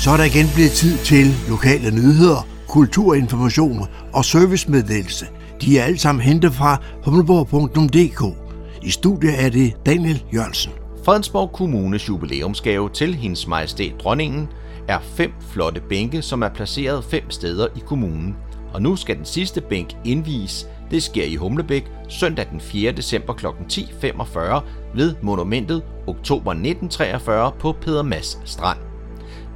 Så 0.03 0.11
er 0.11 0.17
der 0.17 0.23
igen 0.23 0.45
blevet 0.55 0.71
tid 0.71 0.97
til 0.97 1.25
lokale 1.49 1.91
nyheder, 1.91 2.47
kulturinformation 2.67 3.87
og 4.13 4.25
servicemeddelelse. 4.25 5.25
De 5.61 5.79
er 5.79 5.83
alle 5.83 5.99
sammen 5.99 6.21
hentet 6.21 6.53
fra 6.53 6.77
humleborg.dk. 7.05 8.37
I 8.83 8.89
studiet 8.89 9.43
er 9.45 9.49
det 9.49 9.73
Daniel 9.85 10.23
Jørgensen. 10.33 10.86
Fredensborg 11.07 11.51
Kommunes 11.51 12.09
jubilæumsgave 12.09 12.89
til 12.89 13.15
hendes 13.15 13.47
majestæt 13.47 13.93
dronningen 13.99 14.49
er 14.87 14.99
fem 14.99 15.31
flotte 15.41 15.81
bænke, 15.81 16.21
som 16.21 16.41
er 16.43 16.49
placeret 16.49 17.03
fem 17.03 17.31
steder 17.31 17.67
i 17.75 17.79
kommunen. 17.79 18.35
Og 18.73 18.81
nu 18.81 18.95
skal 18.95 19.17
den 19.17 19.25
sidste 19.25 19.61
bænk 19.61 19.89
indvies 20.05 20.67
Det 20.91 21.03
sker 21.03 21.23
i 21.23 21.35
Humlebæk 21.35 21.91
søndag 22.09 22.47
den 22.51 22.61
4. 22.61 22.91
december 22.91 23.33
kl. 23.33 23.45
10.45 23.45 24.63
ved 24.95 25.15
monumentet 25.21 25.83
oktober 26.07 26.51
1943 26.51 27.51
på 27.59 27.71
Peder 27.71 28.03
Mads 28.03 28.39
Strand. 28.45 28.79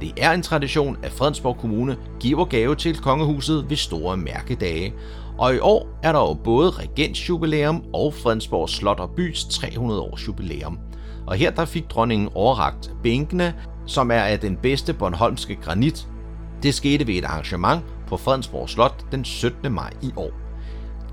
Det 0.00 0.12
er 0.16 0.32
en 0.32 0.42
tradition, 0.42 0.96
at 1.02 1.12
Fredensborg 1.12 1.56
Kommune 1.56 1.96
giver 2.20 2.44
gave 2.44 2.74
til 2.74 2.98
kongehuset 2.98 3.70
ved 3.70 3.76
store 3.76 4.16
mærkedage, 4.16 4.94
og 5.38 5.54
i 5.54 5.58
år 5.58 5.88
er 6.02 6.12
der 6.12 6.20
jo 6.20 6.34
både 6.34 6.70
regensjubilæum 6.70 7.84
og 7.94 8.14
Fredensborg 8.14 8.68
Slot 8.68 9.00
og 9.00 9.10
Bys 9.10 9.44
300 9.44 10.00
års 10.00 10.26
jubilæum. 10.26 10.78
Og 11.26 11.36
her 11.36 11.50
der 11.50 11.64
fik 11.64 11.90
dronningen 11.90 12.28
overragt 12.34 12.90
bænkene, 13.02 13.54
som 13.86 14.10
er 14.10 14.20
af 14.20 14.40
den 14.40 14.56
bedste 14.56 14.94
Bornholmske 14.94 15.54
granit. 15.56 16.08
Det 16.62 16.74
skete 16.74 17.06
ved 17.06 17.14
et 17.14 17.24
arrangement 17.24 17.82
på 18.06 18.16
Fredensborg 18.16 18.68
Slot 18.68 19.04
den 19.12 19.24
17. 19.24 19.72
maj 19.72 19.90
i 20.02 20.12
år. 20.16 20.30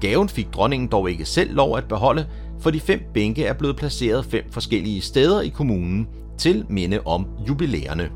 Gaven 0.01 0.30
fik 0.30 0.53
dronningen 0.53 0.89
dog 0.91 1.10
ikke 1.10 1.26
selv 1.26 1.53
lov 1.53 1.78
at 1.78 1.88
beholde, 1.88 2.28
for 2.60 2.72
de 2.72 2.80
fem 2.80 3.01
bænke 3.14 3.45
er 3.45 3.53
blevet 3.53 3.76
placeret 3.76 4.26
fem 4.26 4.43
forskellige 4.51 5.01
steder 5.01 5.41
i 5.41 5.49
kommunen 5.49 6.07
til 6.38 6.66
minde 6.70 6.99
om 7.05 7.28
jubilæerne. 7.47 8.10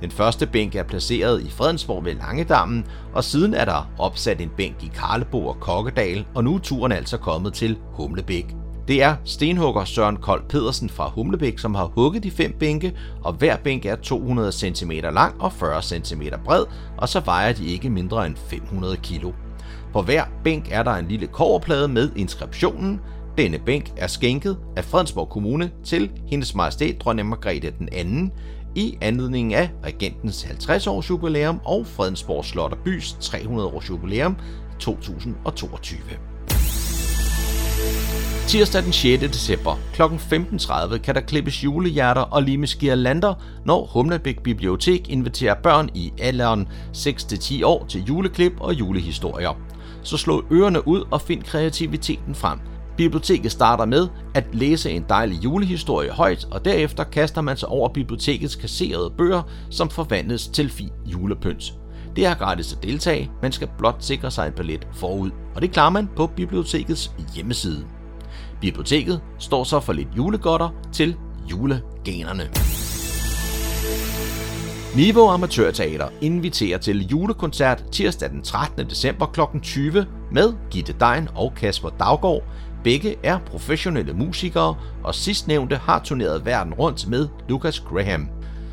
Den 0.00 0.10
første 0.10 0.46
bænk 0.46 0.74
er 0.74 0.82
placeret 0.82 1.42
i 1.42 1.50
Fredensborg 1.50 2.04
ved 2.04 2.14
Langedammen, 2.14 2.84
og 3.12 3.24
siden 3.24 3.54
er 3.54 3.64
der 3.64 3.90
opsat 3.98 4.40
en 4.40 4.50
bænk 4.56 4.82
i 4.82 4.90
Karlebo 4.94 5.46
og 5.46 5.60
Kokkedal, 5.60 6.26
og 6.34 6.44
nu 6.44 6.54
er 6.54 6.58
turen 6.58 6.92
altså 6.92 7.16
kommet 7.16 7.54
til 7.54 7.78
Humlebæk. 7.92 8.63
Det 8.88 9.02
er 9.02 9.16
stenhugger 9.24 9.84
Søren 9.84 10.16
Kold 10.16 10.42
Pedersen 10.48 10.88
fra 10.88 11.08
Humlebæk, 11.08 11.58
som 11.58 11.74
har 11.74 11.84
hugget 11.84 12.22
de 12.22 12.30
fem 12.30 12.56
bænke, 12.58 12.92
og 13.22 13.32
hver 13.32 13.56
bænk 13.56 13.86
er 13.86 13.96
200 13.96 14.52
cm 14.52 14.90
lang 14.90 15.42
og 15.42 15.52
40 15.52 15.82
cm 15.82 16.22
bred, 16.44 16.64
og 16.98 17.08
så 17.08 17.20
vejer 17.20 17.52
de 17.52 17.66
ikke 17.66 17.90
mindre 17.90 18.26
end 18.26 18.36
500 18.36 18.96
kg. 18.96 19.24
På 19.92 20.02
hver 20.02 20.24
bænk 20.44 20.68
er 20.70 20.82
der 20.82 20.94
en 20.94 21.08
lille 21.08 21.26
koverplade 21.26 21.88
med 21.88 22.10
inskriptionen. 22.16 23.00
Denne 23.38 23.58
bænk 23.58 23.92
er 23.96 24.06
skænket 24.06 24.58
af 24.76 24.84
Fredensborg 24.84 25.28
Kommune 25.28 25.70
til 25.84 26.10
hendes 26.26 26.54
majestæt 26.54 27.00
dronning 27.00 27.28
Margrethe 27.28 27.72
den 27.78 27.88
anden 27.92 28.32
i 28.74 28.98
anledning 29.00 29.54
af 29.54 29.70
regentens 29.84 30.42
50 30.42 30.86
års 30.86 31.10
jubilæum 31.10 31.60
og 31.64 31.86
Fredensborg 31.86 32.44
Slot 32.44 32.72
og 32.72 32.78
Bys 32.78 33.16
300 33.20 33.68
års 33.68 33.90
jubilæum 33.90 34.36
2022. 34.78 36.33
Tirsdag 38.46 38.82
den 38.82 38.92
6. 38.92 39.22
december 39.22 39.78
kl. 39.92 40.02
15.30 40.02 40.98
kan 40.98 41.14
der 41.14 41.20
klippes 41.20 41.64
julehjerter 41.64 42.22
og 42.22 42.42
limes 42.42 42.74
girlander, 42.74 43.34
når 43.64 43.90
Humlebæk 43.92 44.42
Bibliotek 44.42 45.08
inviterer 45.08 45.54
børn 45.54 45.88
i 45.94 46.12
alderen 46.18 46.68
6-10 46.96 47.64
år 47.64 47.86
til 47.88 48.04
juleklip 48.04 48.52
og 48.60 48.74
julehistorier. 48.74 49.58
Så 50.02 50.16
slå 50.16 50.44
ørerne 50.52 50.88
ud 50.88 51.04
og 51.10 51.20
find 51.20 51.42
kreativiteten 51.42 52.34
frem. 52.34 52.58
Biblioteket 52.96 53.52
starter 53.52 53.84
med 53.84 54.08
at 54.34 54.44
læse 54.52 54.90
en 54.90 55.04
dejlig 55.08 55.44
julehistorie 55.44 56.10
højt, 56.10 56.46
og 56.50 56.64
derefter 56.64 57.04
kaster 57.04 57.40
man 57.40 57.56
sig 57.56 57.68
over 57.68 57.88
bibliotekets 57.88 58.56
kasserede 58.56 59.12
bøger, 59.18 59.42
som 59.70 59.90
forvandles 59.90 60.46
til 60.46 60.70
fin 60.70 60.90
julepynt. 61.06 61.72
Det 62.16 62.26
er 62.26 62.34
gratis 62.34 62.72
at 62.72 62.82
deltage, 62.82 63.30
man 63.42 63.52
skal 63.52 63.68
blot 63.78 63.96
sikre 64.00 64.30
sig 64.30 64.46
en 64.46 64.52
billet 64.52 64.88
forud, 64.92 65.30
og 65.54 65.62
det 65.62 65.72
klarer 65.72 65.90
man 65.90 66.08
på 66.16 66.26
bibliotekets 66.26 67.10
hjemmeside. 67.34 67.84
Biblioteket 68.60 69.20
står 69.38 69.64
så 69.64 69.80
for 69.80 69.92
lidt 69.92 70.08
julegodter 70.16 70.68
til 70.92 71.16
julegenerne. 71.50 72.50
Niveau 74.96 75.28
Amatørteater 75.28 76.08
inviterer 76.20 76.78
til 76.78 77.08
julekoncert 77.08 77.84
tirsdag 77.92 78.30
den 78.30 78.42
13. 78.42 78.90
december 78.90 79.26
kl. 79.26 79.40
20 79.62 80.06
med 80.32 80.54
Gitte 80.70 80.94
Dein 81.00 81.28
og 81.34 81.52
Kasper 81.56 81.88
Daggaard. 81.88 82.42
Begge 82.84 83.16
er 83.22 83.38
professionelle 83.46 84.12
musikere, 84.12 84.76
og 85.04 85.14
sidstnævnte 85.14 85.76
har 85.76 86.00
turneret 86.04 86.46
verden 86.46 86.74
rundt 86.74 87.08
med 87.08 87.28
Lucas 87.48 87.80
Graham. 87.80 88.28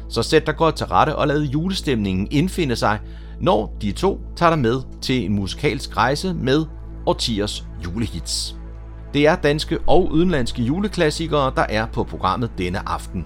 Så 0.09 0.23
sæt 0.23 0.47
dig 0.47 0.55
godt 0.55 0.75
til 0.75 0.85
rette 0.85 1.15
og 1.15 1.27
lad 1.27 1.41
julestemningen 1.41 2.27
indfinde 2.31 2.75
sig, 2.75 2.99
når 3.39 3.77
de 3.81 3.91
to 3.91 4.19
tager 4.35 4.49
dig 4.49 4.59
med 4.59 4.81
til 5.01 5.25
en 5.25 5.33
musikalsk 5.35 5.97
rejse 5.97 6.33
med 6.33 6.65
årtiers 7.05 7.65
julehits. 7.85 8.60
Det 9.13 9.27
er 9.27 9.35
danske 9.35 9.79
og 9.87 10.11
udenlandske 10.11 10.61
juleklassikere, 10.61 11.51
der 11.55 11.65
er 11.69 11.85
på 11.85 12.03
programmet 12.03 12.51
denne 12.57 12.89
aften. 12.89 13.25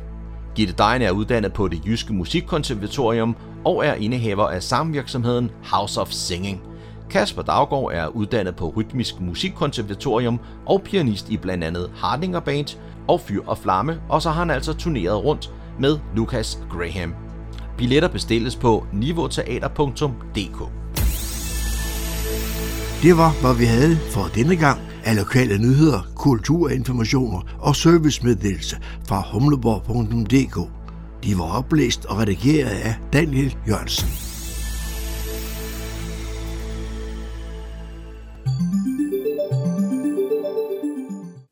Gitte 0.56 0.74
Dein 0.74 1.02
er 1.02 1.12
uddannet 1.12 1.54
på 1.54 1.68
det 1.68 1.86
Jyske 1.86 2.14
Musikkonservatorium 2.14 3.36
og 3.66 3.86
er 3.86 3.94
indehaver 3.94 4.48
af 4.48 4.64
samvirksomheden 4.64 5.52
House 5.64 6.02
of 6.02 6.12
Singing. 6.12 6.62
Kasper 7.10 7.42
Daggaard 7.42 7.92
er 7.94 8.08
uddannet 8.08 8.56
på 8.56 8.74
Rytmisk 8.78 9.22
Musikkonservatorium 9.22 10.40
og 10.66 10.82
pianist 10.82 11.30
i 11.30 11.38
blandt 11.38 11.64
andet 11.64 11.92
Hardinger 11.96 12.40
Band 12.40 12.78
og 13.08 13.22
Fyr 13.22 13.42
og 13.48 13.58
Flamme, 13.58 14.02
og 14.10 14.22
så 14.22 14.30
har 14.30 14.40
han 14.40 14.50
altså 14.50 14.74
turneret 14.74 15.24
rundt 15.24 15.52
med 15.80 16.00
Lucas 16.16 16.60
Graham. 16.72 17.14
Billetter 17.78 18.10
bestilles 18.10 18.56
på 18.56 18.86
niveauteater.dk. 18.94 20.60
Det 23.02 23.18
var, 23.18 23.42
hvad 23.42 23.56
vi 23.60 23.66
havde 23.66 23.98
for 23.98 24.24
denne 24.36 24.56
gang 24.56 24.95
af 25.06 25.16
lokale 25.16 25.58
nyheder, 25.58 26.12
kulturinformationer 26.16 27.58
og 27.60 27.76
servicemeddelelse 27.76 28.78
fra 29.08 29.24
humleborg.dk. 29.32 30.72
De 31.24 31.38
var 31.38 31.58
oplæst 31.58 32.06
og 32.06 32.18
redigeret 32.18 32.70
af 32.70 32.96
Daniel 33.14 33.58
Jørgensen. 33.68 34.08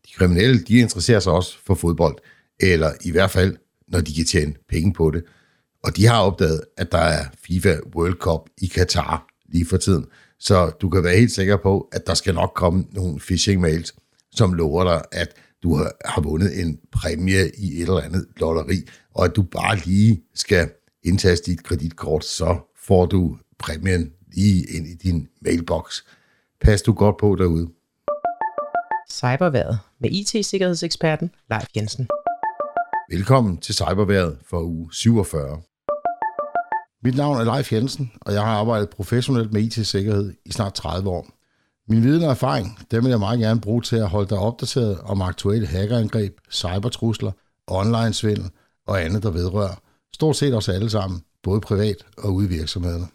De 0.06 0.12
kriminelle, 0.18 0.64
de 0.64 0.78
interesserer 0.78 1.20
sig 1.20 1.34
også 1.34 1.58
for 1.66 1.76
fodbold, 1.76 2.16
eller 2.60 2.92
i 3.02 3.12
hvert 3.12 3.32
fald, 3.32 3.58
når 3.88 4.02
de 4.02 4.14
kan 4.14 4.26
tjene 4.26 4.54
penge 4.70 4.94
på 4.94 5.12
det. 5.12 5.24
Og 5.84 5.98
de 5.98 6.06
har 6.06 6.22
opdaget, 6.22 6.62
at 6.78 6.92
der 6.92 6.98
er 6.98 7.26
FIFA 7.48 7.76
World 7.96 8.14
Cup 8.14 8.42
i 8.62 8.68
Katar 8.68 9.28
lige 9.54 9.66
for 9.66 9.78
tiden. 9.78 10.06
Så 10.44 10.72
du 10.82 10.90
kan 10.90 11.04
være 11.04 11.16
helt 11.16 11.32
sikker 11.32 11.58
på, 11.58 11.90
at 11.92 12.08
der 12.08 12.14
skal 12.14 12.34
nok 12.34 12.52
komme 12.56 12.86
nogle 12.92 13.20
phishing 13.20 13.62
mails, 13.62 13.96
som 14.32 14.54
lover 14.54 14.84
dig, 14.84 15.02
at 15.12 15.28
du 15.64 15.76
har 16.06 16.22
vundet 16.22 16.60
en 16.62 16.80
præmie 16.92 17.52
i 17.58 17.76
et 17.76 17.82
eller 17.82 18.02
andet 18.02 18.26
lotteri, 18.38 18.88
og 19.14 19.26
at 19.26 19.36
du 19.36 19.42
bare 19.42 19.78
lige 19.86 20.24
skal 20.34 20.70
indtaste 21.04 21.52
dit 21.52 21.64
kreditkort, 21.64 22.26
så 22.26 22.58
får 22.78 23.06
du 23.06 23.38
præmien 23.60 24.14
lige 24.34 24.66
ind 24.76 24.88
i 24.88 24.94
din 24.94 25.28
mailbox. 25.42 26.02
Pas 26.62 26.82
du 26.82 26.94
godt 26.94 27.18
på 27.18 27.36
derude. 27.36 27.70
Cyberværet 29.12 29.80
med 30.00 30.10
IT-sikkerhedseksperten 30.12 31.32
Leif 31.50 31.68
Jensen. 31.76 32.08
Velkommen 33.10 33.58
til 33.58 33.76
Cyberværet 33.76 34.38
for 34.50 34.62
uge 34.62 34.94
47. 34.94 35.62
Mit 37.06 37.16
navn 37.16 37.38
er 37.38 37.56
Leif 37.56 37.74
Jensen, 37.74 38.12
og 38.22 38.34
jeg 38.34 38.42
har 38.42 38.52
arbejdet 38.52 38.90
professionelt 38.90 39.54
med 39.54 39.62
IT-sikkerhed 39.62 40.34
i 40.46 40.52
snart 40.52 40.74
30 40.74 41.10
år. 41.10 41.28
Min 41.88 42.04
viden 42.04 42.24
og 42.24 42.32
erfaring, 42.32 42.80
dem 42.92 43.04
vil 43.04 43.10
jeg 43.10 43.20
meget 43.20 43.40
gerne 43.40 43.62
bruge 43.62 43.82
til 43.82 43.96
at 43.96 44.10
holde 44.10 44.30
dig 44.30 44.38
opdateret 44.38 45.00
om 45.00 45.22
aktuelle 45.22 45.68
hackerangreb, 45.68 46.38
cybertrusler, 46.52 47.32
online-svindel 47.68 48.50
og 48.88 49.04
andet, 49.04 49.24
der 49.24 49.32
vedrører. 49.32 49.82
Stort 50.14 50.36
set 50.36 50.56
os 50.56 50.70
alle 50.70 50.90
sammen, 50.90 51.22
både 51.44 51.62
privat 51.62 51.96
og 52.18 52.34
ude 52.34 52.46
i 52.46 52.50
virksomhederne. 52.50 53.08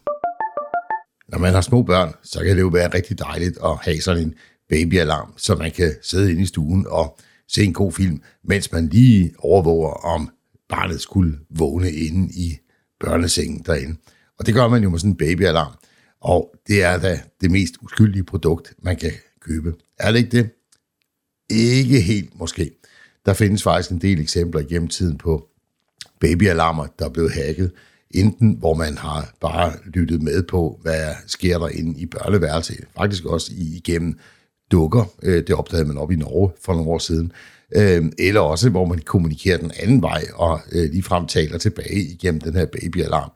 Når 1.28 1.39
man 1.39 1.55
har 1.55 1.61
små 1.61 1.82
børn, 1.82 2.14
så 2.22 2.41
kan 2.45 2.57
det 2.57 2.62
jo 2.62 2.68
være 2.68 2.95
rigtig 2.95 3.18
dejligt 3.18 3.59
at 3.64 3.76
have 3.82 4.01
sådan 4.01 4.22
en 4.22 4.34
babyalarm, 4.68 5.34
så 5.36 5.55
man 5.55 5.70
kan 5.70 5.95
sidde 6.03 6.30
inde 6.30 6.43
i 6.43 6.47
stuen 6.47 6.86
og 6.89 7.18
se 7.49 7.64
en 7.64 7.72
god 7.72 7.93
film, 7.93 8.22
mens 8.45 8.72
man 8.72 8.89
lige 8.89 9.34
overvåger, 9.39 9.91
om 9.91 10.30
barnet 10.68 11.01
skulle 11.01 11.39
vågne 11.51 11.93
inde 11.93 12.32
i 12.34 12.59
børnesengen 13.01 13.62
derinde. 13.66 13.96
Og 14.38 14.46
det 14.46 14.55
gør 14.55 14.68
man 14.68 14.82
jo 14.82 14.90
med 14.90 14.99
sådan 14.99 15.11
en 15.11 15.16
babyalarm. 15.16 15.72
Og 16.20 16.55
det 16.66 16.82
er 16.82 16.99
da 16.99 17.20
det 17.40 17.51
mest 17.51 17.74
uskyldige 17.82 18.24
produkt, 18.24 18.74
man 18.82 18.96
kan 18.96 19.12
købe. 19.40 19.74
Er 19.99 20.12
det 20.12 20.18
ikke 20.18 20.36
det? 20.36 20.51
Ikke 21.51 22.01
helt 22.01 22.38
måske. 22.38 22.70
Der 23.26 23.34
findes 23.34 23.62
faktisk 23.62 23.90
en 23.90 24.01
del 24.01 24.20
eksempler 24.20 24.62
gennem 24.62 24.88
tiden 24.88 25.18
på 25.18 25.49
babyalarmer, 26.20 26.86
der 26.99 27.05
er 27.05 27.11
blevet 27.11 27.32
hacket. 27.32 27.72
Enten 28.11 28.57
hvor 28.59 28.74
man 28.74 28.99
har 28.99 29.34
bare 29.40 29.72
lyttet 29.84 30.22
med 30.22 30.42
på, 30.42 30.78
hvad 30.82 31.14
sker 31.26 31.59
der 31.59 31.68
inde 31.68 32.01
i 32.01 32.07
børneværelset. 32.07 32.84
Faktisk 32.96 33.24
også 33.24 33.53
igennem 33.57 34.18
dukker. 34.70 35.05
Øh, 35.22 35.46
det 35.46 35.55
opdagede 35.55 35.88
man 35.88 35.99
op 35.99 36.11
i 36.11 36.16
Norge 36.16 36.51
for 36.64 36.72
nogle 36.72 36.90
år 36.90 36.99
siden. 36.99 37.32
Øh, 37.76 38.04
eller 38.18 38.40
også, 38.40 38.70
hvor 38.70 38.84
man 38.84 38.98
kommunikerer 38.98 39.58
den 39.58 39.72
anden 39.82 40.02
vej 40.02 40.24
og 40.34 40.60
øh, 40.72 40.90
ligefrem 40.90 41.26
taler 41.26 41.58
tilbage 41.58 42.00
igennem 42.00 42.40
den 42.40 42.54
her 42.54 42.66
babyalarm. 42.66 43.30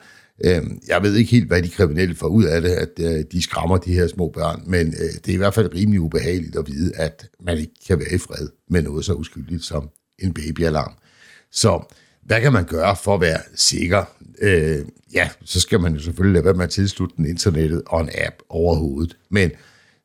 Øh, 0.45 0.63
jeg 0.89 1.03
ved 1.03 1.17
ikke 1.17 1.31
helt, 1.31 1.47
hvad 1.47 1.63
de 1.63 1.69
kriminelle 1.69 2.15
får 2.15 2.27
ud 2.27 2.45
af 2.45 2.63
det, 2.63 2.71
at 2.71 2.91
øh, 3.01 3.25
de 3.33 3.43
skræmmer 3.43 3.77
de 3.77 3.95
her 3.95 4.07
små 4.07 4.29
børn, 4.29 4.63
men 4.67 4.87
øh, 4.87 5.15
det 5.25 5.29
er 5.29 5.35
i 5.35 5.37
hvert 5.37 5.55
fald 5.55 5.75
rimelig 5.75 6.01
ubehageligt 6.01 6.57
at 6.57 6.67
vide, 6.67 6.97
at 6.97 7.29
man 7.41 7.59
ikke 7.59 7.73
kan 7.87 7.99
være 7.99 8.15
i 8.15 8.19
fred 8.19 8.49
med 8.71 8.83
noget 8.83 9.05
så 9.05 9.13
uskyldigt 9.13 9.65
som 9.65 9.89
en 10.19 10.35
babyalarm. 10.35 10.93
Så 11.51 11.95
hvad 12.27 12.41
kan 12.41 12.53
man 12.53 12.65
gøre 12.65 12.97
for 13.05 13.15
at 13.15 13.21
være 13.21 13.39
sikker? 13.55 14.05
Øh, 14.41 14.85
ja, 15.15 15.29
så 15.45 15.61
skal 15.61 15.81
man 15.81 15.95
jo 15.95 16.01
selvfølgelig 16.01 16.35
lade 16.35 16.45
være 16.45 16.55
med 16.55 16.65
at 16.65 16.71
tilslutte 16.71 17.17
den 17.17 17.27
internettet 17.27 17.83
og 17.87 18.01
en 18.01 18.11
app 18.27 18.35
overhovedet. 18.49 19.17
Men 19.31 19.51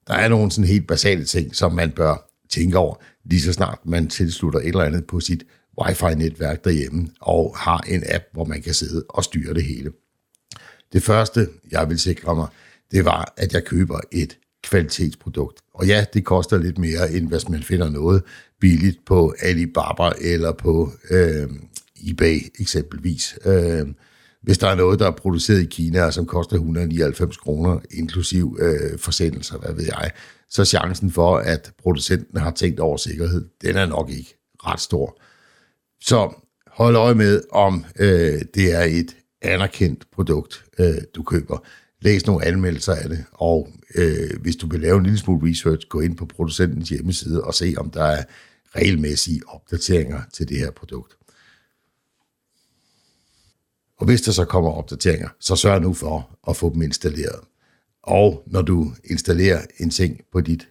der 0.07 0.13
er 0.13 0.27
nogle 0.27 0.51
sådan 0.51 0.67
helt 0.67 0.87
basale 0.87 1.25
ting, 1.25 1.55
som 1.55 1.73
man 1.73 1.91
bør 1.91 2.29
tænke 2.49 2.77
over, 2.77 2.95
lige 3.29 3.41
så 3.41 3.53
snart 3.53 3.79
man 3.85 4.07
tilslutter 4.07 4.59
et 4.59 4.67
eller 4.67 4.83
andet 4.83 5.05
på 5.05 5.19
sit 5.19 5.43
wifi-netværk 5.81 6.63
derhjemme, 6.63 7.07
og 7.21 7.55
har 7.57 7.77
en 7.87 8.03
app, 8.09 8.23
hvor 8.33 8.45
man 8.45 8.61
kan 8.61 8.73
sidde 8.73 9.05
og 9.09 9.23
styre 9.23 9.53
det 9.53 9.63
hele. 9.63 9.91
Det 10.93 11.03
første, 11.03 11.47
jeg 11.71 11.89
vil 11.89 11.99
sikre 11.99 12.35
mig, 12.35 12.47
det 12.91 13.05
var, 13.05 13.33
at 13.37 13.53
jeg 13.53 13.63
køber 13.63 13.99
et 14.11 14.37
kvalitetsprodukt. 14.63 15.59
Og 15.73 15.87
ja, 15.87 16.05
det 16.13 16.25
koster 16.25 16.57
lidt 16.57 16.77
mere, 16.77 17.11
end 17.11 17.27
hvis 17.27 17.49
man 17.49 17.63
finder 17.63 17.89
noget 17.89 18.23
billigt 18.61 19.05
på 19.05 19.33
Alibaba 19.39 20.11
eller 20.21 20.51
på 20.51 20.91
øh, 21.09 21.49
eBay 22.09 22.39
eksempelvis. 22.59 23.37
Øh, 23.45 23.87
hvis 24.43 24.57
der 24.57 24.67
er 24.67 24.75
noget, 24.75 24.99
der 24.99 25.07
er 25.07 25.11
produceret 25.11 25.61
i 25.61 25.65
Kina, 25.65 26.11
som 26.11 26.25
koster 26.25 26.55
199 26.55 27.37
kroner, 27.37 27.79
inklusiv 27.91 28.57
øh, 28.61 28.99
forsendelser, 28.99 29.57
hvad 29.57 29.73
ved 29.73 29.85
jeg, 29.85 30.11
så 30.49 30.65
chancen 30.65 31.11
for, 31.11 31.37
at 31.37 31.71
producenten 31.77 32.37
har 32.39 32.51
tænkt 32.51 32.79
over 32.79 32.97
sikkerhed, 32.97 33.45
den 33.61 33.75
er 33.75 33.85
nok 33.85 34.09
ikke 34.09 34.37
ret 34.65 34.79
stor. 34.79 35.21
Så 36.01 36.33
hold 36.67 36.95
øje 36.95 37.15
med, 37.15 37.41
om 37.51 37.85
øh, 37.99 38.41
det 38.53 38.73
er 38.73 38.83
et 38.83 39.15
anerkendt 39.41 40.05
produkt, 40.11 40.65
øh, 40.79 40.95
du 41.15 41.23
køber. 41.23 41.65
Læs 42.01 42.25
nogle 42.25 42.45
anmeldelser 42.45 42.93
af 42.93 43.09
det, 43.09 43.25
og 43.31 43.67
øh, 43.95 44.41
hvis 44.41 44.55
du 44.55 44.67
vil 44.67 44.79
lave 44.79 44.97
en 44.97 45.03
lille 45.03 45.19
smule 45.19 45.51
research, 45.51 45.87
gå 45.87 45.99
ind 45.99 46.17
på 46.17 46.25
producentens 46.25 46.89
hjemmeside 46.89 47.43
og 47.43 47.53
se, 47.53 47.73
om 47.77 47.89
der 47.89 48.03
er 48.03 48.23
regelmæssige 48.75 49.41
opdateringer 49.47 50.21
til 50.33 50.49
det 50.49 50.57
her 50.57 50.71
produkt. 50.71 51.16
Og 53.97 54.05
hvis 54.05 54.21
der 54.21 54.31
så 54.31 54.45
kommer 54.45 54.71
opdateringer, 54.71 55.29
så 55.39 55.55
sørg 55.55 55.81
nu 55.81 55.93
for 55.93 56.37
at 56.49 56.55
få 56.55 56.73
dem 56.73 56.81
installeret. 56.81 57.39
Og 58.03 58.43
når 58.47 58.61
du 58.61 58.93
installerer 59.03 59.61
en 59.79 59.89
ting 59.89 60.21
på 60.31 60.41
dit 60.41 60.69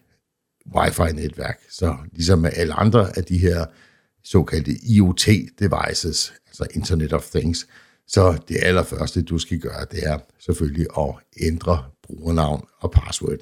Wi-Fi-netværk, 0.74 1.60
så 1.70 1.96
ligesom 2.12 2.38
med 2.38 2.50
alle 2.54 2.74
andre 2.74 3.16
af 3.16 3.24
de 3.24 3.38
her 3.38 3.66
såkaldte 4.24 4.72
IoT-devices, 4.72 6.32
altså 6.46 6.66
Internet 6.74 7.12
of 7.12 7.30
Things, 7.30 7.66
så 8.08 8.38
det 8.48 8.56
allerførste, 8.62 9.22
du 9.22 9.38
skal 9.38 9.58
gøre, 9.58 9.86
det 9.90 10.06
er 10.06 10.18
selvfølgelig 10.38 10.86
at 10.98 11.14
ændre 11.40 11.84
brugernavn 12.02 12.66
og 12.78 12.90
password. 12.90 13.38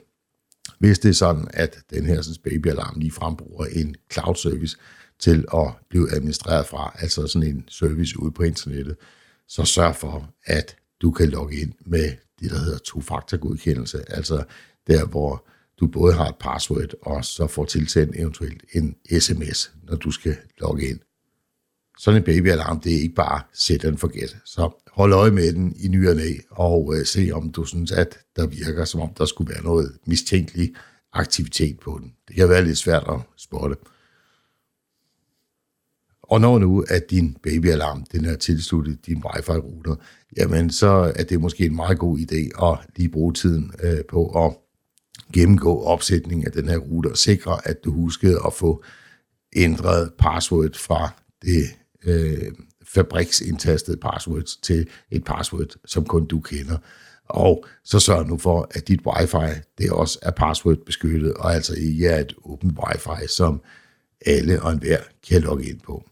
Hvis 0.78 0.98
det 0.98 1.08
er 1.08 1.12
sådan, 1.14 1.48
at 1.52 1.78
den 1.90 2.06
her 2.06 2.22
sådan, 2.22 2.42
babyalarm 2.44 2.98
lige 2.98 3.12
bruger 3.38 3.66
en 3.66 3.96
cloud 4.12 4.34
service 4.34 4.76
til 5.18 5.44
at 5.54 5.72
blive 5.90 6.14
administreret 6.14 6.66
fra, 6.66 6.96
altså 6.98 7.26
sådan 7.26 7.48
en 7.48 7.64
service 7.68 8.20
ude 8.20 8.32
på 8.32 8.42
internettet, 8.42 8.96
så 9.54 9.64
sørg 9.64 9.96
for, 9.96 10.30
at 10.44 10.76
du 11.02 11.10
kan 11.10 11.28
logge 11.28 11.56
ind 11.56 11.72
med 11.86 12.12
det, 12.40 12.50
der 12.50 12.58
hedder 12.58 12.78
to-faktor-godkendelse, 12.78 14.04
altså 14.08 14.44
der, 14.86 15.06
hvor 15.06 15.46
du 15.80 15.86
både 15.86 16.14
har 16.14 16.28
et 16.28 16.36
password, 16.40 16.94
og 17.02 17.24
så 17.24 17.46
får 17.46 17.64
tilsendt 17.64 18.16
eventuelt 18.16 18.64
en 18.72 18.96
sms, 19.20 19.72
når 19.82 19.96
du 19.96 20.10
skal 20.10 20.36
logge 20.60 20.88
ind. 20.88 21.00
Sådan 21.98 22.20
en 22.20 22.24
babyalarm, 22.24 22.80
det 22.80 22.94
er 22.94 23.00
ikke 23.00 23.14
bare 23.14 23.40
sæt 23.52 23.84
and 23.84 23.98
forget. 23.98 24.36
Så 24.44 24.70
hold 24.92 25.12
øje 25.12 25.30
med 25.30 25.52
den 25.52 25.76
i 25.76 25.88
ny 25.88 26.08
og 26.08 26.16
næ, 26.16 26.32
og 26.50 26.94
øh, 26.96 27.06
se 27.06 27.30
om 27.32 27.52
du 27.52 27.64
synes, 27.64 27.92
at 27.92 28.18
der 28.36 28.46
virker, 28.46 28.84
som 28.84 29.00
om 29.00 29.14
der 29.18 29.24
skulle 29.24 29.54
være 29.54 29.64
noget 29.64 29.98
mistænkelig 30.06 30.74
aktivitet 31.12 31.78
på 31.80 31.98
den. 32.02 32.12
Det 32.28 32.36
kan 32.36 32.48
være 32.48 32.64
lidt 32.64 32.78
svært 32.78 33.04
at 33.08 33.20
spotte. 33.36 33.76
Og 36.28 36.40
når 36.40 36.58
nu, 36.58 36.84
at 36.88 37.10
din 37.10 37.36
babyalarm 37.42 38.04
den 38.12 38.24
er 38.24 38.36
tilsluttet 38.36 39.06
din 39.06 39.22
wifi-router, 39.26 39.94
jamen 40.36 40.70
så 40.70 41.12
er 41.16 41.22
det 41.24 41.40
måske 41.40 41.66
en 41.66 41.76
meget 41.76 41.98
god 41.98 42.18
idé 42.18 42.66
at 42.66 42.78
lige 42.96 43.08
bruge 43.08 43.32
tiden 43.32 43.72
øh, 43.82 44.04
på 44.08 44.46
at 44.46 44.56
gennemgå 45.32 45.82
opsætningen 45.82 46.46
af 46.46 46.52
den 46.52 46.68
her 46.68 46.78
router 46.78 47.10
og 47.10 47.18
sikre, 47.18 47.68
at 47.68 47.84
du 47.84 47.92
huskede 47.92 48.38
at 48.46 48.52
få 48.52 48.84
ændret 49.56 50.12
password 50.18 50.74
fra 50.74 51.10
det 51.42 51.64
øh, 52.04 52.52
fabriksindtastede 52.84 53.96
password 53.96 54.44
til 54.62 54.88
et 55.10 55.24
password, 55.24 55.76
som 55.84 56.04
kun 56.04 56.26
du 56.26 56.40
kender. 56.40 56.78
Og 57.28 57.64
så 57.84 58.00
sørg 58.00 58.26
nu 58.26 58.38
for, 58.38 58.68
at 58.70 58.88
dit 58.88 59.00
wifi, 59.06 59.60
det 59.78 59.90
også 59.90 60.18
er 60.22 60.30
password 60.30 60.76
beskyttet, 60.86 61.34
og 61.34 61.54
altså 61.54 61.74
ikke 61.74 62.06
er 62.06 62.20
et 62.20 62.34
åbent 62.44 62.78
wifi, 62.78 63.28
som 63.28 63.62
alle 64.26 64.62
og 64.62 64.72
enhver 64.72 64.98
kan 65.28 65.40
logge 65.40 65.64
ind 65.64 65.80
på. 65.80 66.04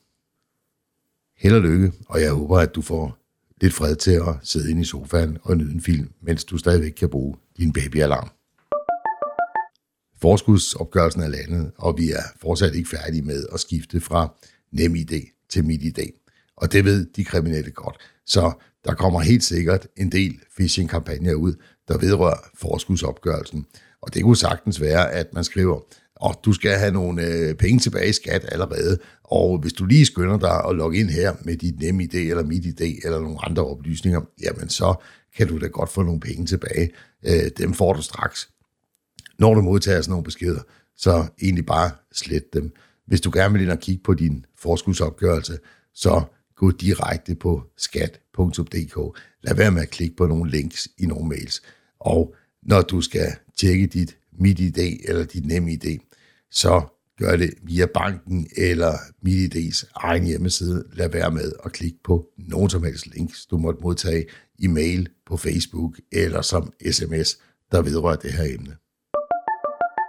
Held 1.43 1.55
og 1.55 1.61
lykke, 1.61 1.93
og 2.09 2.21
jeg 2.21 2.33
håber, 2.33 2.59
at 2.59 2.75
du 2.75 2.83
får 2.83 3.19
lidt 3.61 3.75
fred 3.75 3.97
til 3.97 4.11
at 4.11 4.35
sidde 4.43 4.71
inde 4.71 4.83
i 4.83 4.85
sofaen 4.85 5.39
og 5.43 5.57
nyde 5.57 5.73
en 5.73 5.81
film, 5.81 6.13
mens 6.21 6.45
du 6.45 6.59
stadigvæk 6.59 6.91
kan 6.91 7.09
bruge 7.09 7.37
din 7.57 7.73
babyalarm. 7.73 8.31
Forskudsopgørelsen 10.21 11.23
er 11.23 11.29
landet, 11.29 11.73
og 11.79 11.99
vi 11.99 12.11
er 12.11 12.23
fortsat 12.41 12.75
ikke 12.75 12.89
færdige 12.89 13.23
med 13.23 13.47
at 13.53 13.61
skifte 13.61 14.01
fra 14.01 14.35
NemID 14.73 15.23
til 15.49 15.65
MitID. 15.65 16.13
Og 16.57 16.73
det 16.73 16.85
ved 16.85 17.07
de 17.17 17.25
kriminelle 17.25 17.71
godt. 17.71 17.97
Så 18.27 18.53
der 18.85 18.95
kommer 18.95 19.21
helt 19.21 19.45
sikkert 19.45 19.87
en 19.97 20.13
del 20.13 20.41
phishing-kampagner 20.57 21.35
ud, 21.35 21.55
der 21.89 21.99
vedrører 21.99 22.39
forskudsopgørelsen. 22.55 23.67
Og 24.03 24.15
det 24.15 24.23
kunne 24.23 24.37
sagtens 24.37 24.81
være, 24.81 25.13
at 25.13 25.35
man 25.35 25.45
skriver, 25.45 25.81
og 26.23 26.41
du 26.45 26.53
skal 26.53 26.79
have 26.79 26.93
nogle 26.93 27.27
øh, 27.27 27.55
penge 27.55 27.81
tilbage 27.81 28.09
i 28.09 28.13
skat 28.13 28.49
allerede, 28.53 28.99
og 29.25 29.59
hvis 29.59 29.73
du 29.73 29.85
lige 29.85 30.07
skynder 30.07 30.39
dig 30.39 30.65
at 30.69 30.77
logge 30.77 30.99
ind 30.99 31.11
her 31.11 31.33
med 31.45 31.57
dit 31.57 31.81
NemID 31.81 32.15
eller 32.15 32.43
MitID 32.43 32.81
eller 33.05 33.21
nogle 33.21 33.45
andre 33.45 33.67
oplysninger, 33.67 34.21
jamen 34.43 34.69
så 34.69 34.95
kan 35.37 35.49
du 35.49 35.59
da 35.59 35.67
godt 35.67 35.91
få 35.91 36.03
nogle 36.03 36.21
penge 36.21 36.47
tilbage. 36.47 36.91
Øh, 37.27 37.51
dem 37.59 37.75
får 37.75 37.93
du 37.93 38.03
straks. 38.03 38.49
Når 39.39 39.55
du 39.55 39.61
modtager 39.61 40.01
sådan 40.01 40.11
nogle 40.11 40.25
beskeder, 40.25 40.61
så 40.97 41.27
egentlig 41.43 41.67
bare 41.67 41.91
slet 42.13 42.55
dem. 42.55 42.73
Hvis 43.07 43.21
du 43.21 43.31
gerne 43.35 43.53
vil 43.53 43.63
ind 43.63 43.71
og 43.71 43.79
kigge 43.79 44.03
på 44.03 44.15
din 44.15 44.47
forskudsopgørelse, 44.59 45.59
så 45.95 46.23
gå 46.57 46.71
direkte 46.71 47.35
på 47.35 47.63
skat.dk. 47.77 49.19
Lad 49.43 49.55
være 49.55 49.71
med 49.71 49.83
at 49.83 49.91
klikke 49.91 50.17
på 50.17 50.27
nogle 50.27 50.51
links 50.51 50.89
i 50.99 51.07
nogle 51.07 51.29
mails. 51.29 51.63
Og 52.01 52.35
når 52.63 52.83
du 52.83 53.01
skal 53.01 53.33
tjekke 53.57 53.87
dit 53.87 54.17
MitID 54.39 54.79
eller 55.09 55.25
dit 55.25 55.47
NemID, 55.47 55.99
så 56.53 56.83
gør 57.19 57.37
det 57.37 57.51
via 57.63 57.87
banken 57.95 58.47
eller 58.57 58.93
MitID's 59.27 59.91
egen 59.95 60.25
hjemmeside. 60.25 60.85
Lad 60.93 61.09
være 61.09 61.31
med 61.31 61.53
at 61.65 61.73
klikke 61.73 61.99
på 62.05 62.27
nogen 62.39 62.71
som 62.71 62.85
helst 62.85 63.07
links, 63.07 63.47
du 63.47 63.59
måtte 63.59 63.81
modtage 63.83 64.25
i 64.59 64.67
mail, 64.67 65.09
på 65.27 65.37
Facebook 65.37 66.01
eller 66.13 66.43
som 66.43 66.73
sms, 66.91 67.39
der 67.73 67.83
vedrører 67.83 68.17
det 68.17 68.33
her 68.33 68.45
emne. 68.45 68.77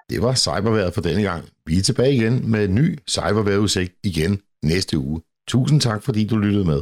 Det 0.09 0.21
var 0.21 0.35
cyberværet 0.35 0.93
for 0.93 1.01
denne 1.01 1.23
gang. 1.23 1.45
Vi 1.65 1.77
er 1.77 1.81
tilbage 1.81 2.13
igen 2.13 2.51
med 2.51 2.65
en 2.65 2.75
ny 2.75 2.99
cyberværetudsigt 3.09 3.93
igen 4.03 4.39
næste 4.63 4.97
uge. 4.97 5.21
Tusind 5.47 5.81
tak, 5.81 6.03
fordi 6.03 6.27
du 6.27 6.37
lyttede 6.37 6.65
med. 6.65 6.81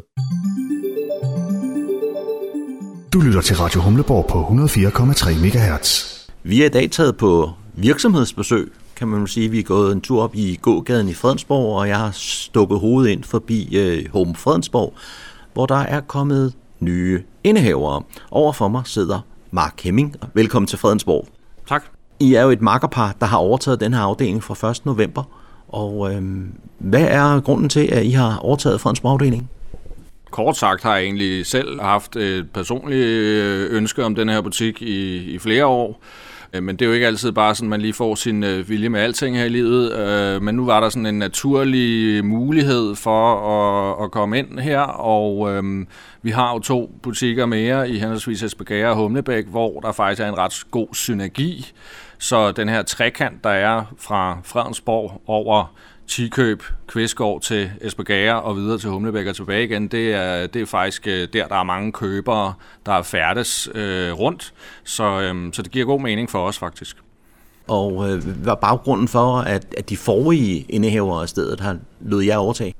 Du 3.13 3.19
lytter 3.19 3.41
til 3.41 3.55
Radio 3.55 3.81
Humleborg 3.81 4.25
på 4.29 4.43
104,3 4.43 5.29
MHz. 5.43 6.17
Vi 6.43 6.61
er 6.61 6.65
i 6.65 6.69
dag 6.69 6.91
taget 6.91 7.17
på 7.17 7.49
virksomhedsbesøg, 7.73 8.71
kan 9.01 9.07
man 9.07 9.27
sige. 9.27 9.49
Vi 9.49 9.59
er 9.59 9.63
gået 9.63 9.91
en 9.91 10.01
tur 10.01 10.23
op 10.23 10.35
i 10.35 10.59
gågaden 10.61 11.09
i 11.09 11.13
Fredensborg, 11.13 11.79
og 11.79 11.87
jeg 11.87 11.97
har 11.97 12.11
stukket 12.13 12.79
hovedet 12.79 13.11
ind 13.11 13.23
forbi 13.23 13.77
øh, 13.77 14.11
Home 14.11 14.35
Fredensborg, 14.35 14.93
hvor 15.53 15.65
der 15.65 15.75
er 15.75 16.01
kommet 16.01 16.53
nye 16.79 17.23
indehavere. 17.43 18.03
Overfor 18.31 18.67
mig 18.67 18.81
sidder 18.85 19.19
Mark 19.51 19.81
Hemming. 19.83 20.15
Velkommen 20.33 20.67
til 20.67 20.79
Fredensborg. 20.79 21.27
Tak. 21.67 21.83
I 22.19 22.33
er 22.33 22.43
jo 22.43 22.49
et 22.49 22.61
makkerpar, 22.61 23.15
der 23.19 23.25
har 23.25 23.37
overtaget 23.37 23.79
den 23.79 23.93
her 23.93 24.01
afdeling 24.01 24.43
fra 24.43 24.69
1. 24.69 24.85
november. 24.85 25.23
Og 25.67 26.13
øhm, 26.13 26.53
hvad 26.77 27.07
er 27.09 27.39
grunden 27.39 27.69
til, 27.69 27.89
at 27.91 28.05
I 28.05 28.11
har 28.11 28.37
overtaget 28.37 28.81
Fredensborg 28.81 29.11
afdeling? 29.11 29.49
Kort 30.31 30.57
sagt 30.57 30.83
har 30.83 30.95
jeg 30.95 31.03
egentlig 31.03 31.45
selv 31.45 31.81
haft 31.81 32.15
et 32.15 32.49
personligt 32.53 33.05
øh, 33.05 33.77
ønske 33.77 34.05
om 34.05 34.15
den 34.15 34.29
her 34.29 34.41
butik 34.41 34.81
i, 34.81 35.15
i 35.33 35.39
flere 35.39 35.65
år. 35.65 36.01
Øh, 36.53 36.63
men 36.63 36.75
det 36.75 36.85
er 36.85 36.89
jo 36.89 36.93
ikke 36.93 37.07
altid 37.07 37.31
bare 37.31 37.55
sådan, 37.55 37.69
man 37.69 37.81
lige 37.81 37.93
får 37.93 38.15
sin 38.15 38.43
øh, 38.43 38.69
vilje 38.69 38.89
med 38.89 38.99
alting 38.99 39.37
her 39.37 39.45
i 39.45 39.49
livet. 39.49 39.93
Øh, 39.99 40.41
men 40.41 40.55
nu 40.55 40.65
var 40.65 40.79
der 40.79 40.89
sådan 40.89 41.05
en 41.05 41.19
naturlig 41.19 42.25
mulighed 42.25 42.95
for 42.95 43.35
at, 43.35 44.03
at 44.03 44.11
komme 44.11 44.39
ind 44.39 44.59
her, 44.59 44.81
og 44.81 45.51
øh, 45.51 45.85
vi 46.21 46.29
har 46.29 46.53
jo 46.53 46.59
to 46.59 46.91
butikker 47.03 47.45
mere 47.45 47.89
i 47.89 47.99
henholdsvis 47.99 48.43
Esbjerg 48.43 48.89
og 48.89 48.95
Humlebæk, 48.95 49.45
hvor 49.47 49.79
der 49.79 49.91
faktisk 49.91 50.21
er 50.21 50.27
en 50.27 50.37
ret 50.37 50.63
god 50.71 50.87
synergi. 50.93 51.71
Så 52.17 52.51
den 52.51 52.69
her 52.69 52.81
trekant, 52.81 53.43
der 53.43 53.49
er 53.49 53.83
fra 53.97 54.37
Fredensborg 54.43 55.21
over 55.27 55.75
Tikøb, 56.11 56.63
Kvistgård 56.87 57.41
til 57.41 57.71
Esbjerg 57.81 58.35
og 58.35 58.55
videre 58.55 58.77
til 58.77 58.89
Humlebæk 58.89 59.27
og 59.27 59.35
tilbage 59.35 59.63
igen, 59.63 59.87
det 59.87 60.13
er, 60.13 60.47
det 60.47 60.61
er 60.61 60.65
faktisk 60.65 61.07
øh, 61.07 61.27
der, 61.33 61.47
der 61.47 61.55
er 61.55 61.63
mange 61.63 61.91
købere, 61.91 62.53
der 62.85 62.91
er 62.91 63.01
færdes 63.01 63.69
øh, 63.75 64.13
rundt. 64.13 64.53
Så, 64.83 65.03
øh, 65.03 65.53
så 65.53 65.61
det 65.61 65.71
giver 65.71 65.85
god 65.85 66.01
mening 66.01 66.29
for 66.29 66.47
os 66.47 66.57
faktisk. 66.57 66.97
Og 67.67 68.09
øh, 68.09 68.23
hvad 68.23 68.51
er 68.51 68.55
baggrunden 68.55 69.07
for, 69.07 69.37
at, 69.37 69.75
at 69.77 69.89
de 69.89 69.97
forrige 69.97 70.65
indehavere 70.69 71.21
af 71.21 71.29
stedet 71.29 71.59
har 71.59 71.77
lød 72.01 72.21
jeg 72.21 72.37
overtage? 72.37 72.73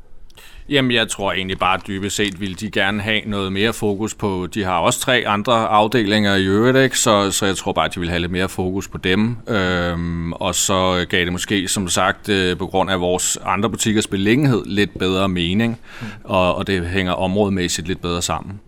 Jamen, 0.72 0.92
jeg 0.92 1.08
tror 1.08 1.34
egentlig 1.34 1.60
bare 1.60 1.80
dybest 1.88 2.16
set 2.16 2.42
vil 2.42 2.60
de 2.60 2.72
gerne 2.72 3.02
have 3.02 3.22
noget 3.26 3.54
mere 3.54 3.74
fokus 3.74 4.16
på, 4.16 4.48
de 4.54 4.64
har 4.64 4.80
også 4.80 5.00
tre 5.00 5.24
andre 5.28 5.54
afdelinger 5.54 6.36
i 6.36 6.46
øvrigt, 6.46 6.78
ikke? 6.78 7.00
Så, 7.00 7.32
så 7.32 7.46
jeg 7.46 7.56
tror 7.56 7.74
bare, 7.74 7.86
at 7.86 7.96
de 7.96 8.00
vil 8.00 8.10
have 8.10 8.20
lidt 8.20 8.32
mere 8.32 8.50
fokus 8.50 8.88
på 8.88 8.98
dem. 8.98 9.38
Øhm, 9.48 10.34
og 10.34 10.56
så 10.56 11.06
gav 11.10 11.26
det 11.26 11.32
måske, 11.32 11.68
som 11.68 11.88
sagt, 11.88 12.30
øh, 12.30 12.58
på 12.58 12.68
grund 12.68 12.92
af 12.92 13.00
vores 13.00 13.38
andre 13.46 13.70
butikkers 13.70 14.08
beliggenhed, 14.08 14.64
lidt 14.66 15.00
bedre 15.00 15.30
mening, 15.30 15.80
mm. 16.02 16.08
og, 16.24 16.56
og 16.56 16.68
det 16.68 16.88
hænger 16.88 17.14
områdemæssigt 17.14 17.88
lidt 17.88 18.02
bedre 18.02 18.22
sammen. 18.22 18.60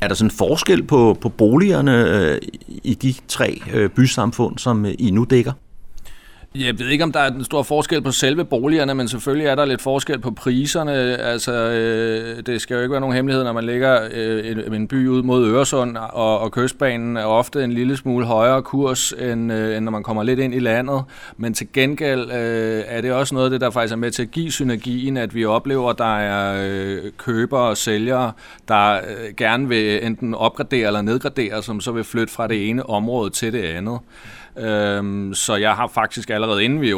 Er 0.00 0.08
der 0.08 0.14
sådan 0.14 0.26
en 0.26 0.36
forskel 0.36 0.82
på, 0.82 1.18
på 1.20 1.28
boligerne 1.28 2.20
øh, 2.20 2.38
i 2.84 2.94
de 2.94 3.14
tre 3.28 3.62
øh, 3.72 3.90
bysamfund, 3.90 4.58
som 4.58 4.86
øh, 4.86 4.94
I 4.98 5.10
nu 5.10 5.26
dækker? 5.30 5.52
Jeg 6.54 6.78
ved 6.78 6.88
ikke, 6.88 7.04
om 7.04 7.12
der 7.12 7.20
er 7.20 7.30
en 7.30 7.44
stor 7.44 7.62
forskel 7.62 8.02
på 8.02 8.10
selve 8.10 8.44
boligerne, 8.44 8.94
men 8.94 9.08
selvfølgelig 9.08 9.46
er 9.46 9.54
der 9.54 9.64
lidt 9.64 9.82
forskel 9.82 10.18
på 10.18 10.30
priserne. 10.30 10.92
Altså, 11.18 11.52
øh, 11.52 12.42
det 12.46 12.60
skal 12.60 12.74
jo 12.74 12.80
ikke 12.80 12.92
være 12.92 13.00
nogen 13.00 13.16
hemmelighed, 13.16 13.44
når 13.44 13.52
man 13.52 13.64
ligger 13.64 14.08
øh, 14.12 14.50
en, 14.50 14.74
en 14.74 14.88
by 14.88 15.08
ud 15.08 15.22
mod 15.22 15.48
Øresund, 15.48 15.96
og, 15.96 16.38
og 16.38 16.52
kystbanen 16.52 17.16
er 17.16 17.24
ofte 17.24 17.64
en 17.64 17.72
lille 17.72 17.96
smule 17.96 18.26
højere 18.26 18.62
kurs, 18.62 19.12
end, 19.12 19.52
øh, 19.52 19.76
end 19.76 19.84
når 19.84 19.92
man 19.92 20.02
kommer 20.02 20.22
lidt 20.22 20.40
ind 20.40 20.54
i 20.54 20.58
landet. 20.58 21.02
Men 21.36 21.54
til 21.54 21.66
gengæld 21.72 22.30
øh, 22.32 22.82
er 22.86 23.00
det 23.00 23.12
også 23.12 23.34
noget 23.34 23.46
af 23.46 23.50
det, 23.50 23.60
der 23.60 23.70
faktisk 23.70 23.92
er 23.92 23.96
med 23.96 24.10
til 24.10 24.22
at 24.22 24.30
give 24.30 24.52
synergien, 24.52 25.16
at 25.16 25.34
vi 25.34 25.44
oplever, 25.44 25.90
at 25.90 25.98
der 25.98 26.18
er 26.18 26.68
øh, 26.68 26.98
købere 27.18 27.60
og 27.60 27.76
sælgere, 27.76 28.32
der 28.68 28.94
øh, 28.94 29.34
gerne 29.36 29.68
vil 29.68 30.06
enten 30.06 30.34
opgradere 30.34 30.86
eller 30.86 31.02
nedgradere, 31.02 31.62
som 31.62 31.80
så 31.80 31.92
vil 31.92 32.04
flytte 32.04 32.32
fra 32.32 32.46
det 32.46 32.68
ene 32.68 32.90
område 32.90 33.30
til 33.30 33.52
det 33.52 33.62
andet. 33.62 33.98
Øhm, 34.56 35.34
så 35.34 35.56
jeg 35.56 35.72
har 35.72 35.86
faktisk 35.86 36.30
allerede 36.30 36.64
inden 36.64 36.80
vi 36.80 36.94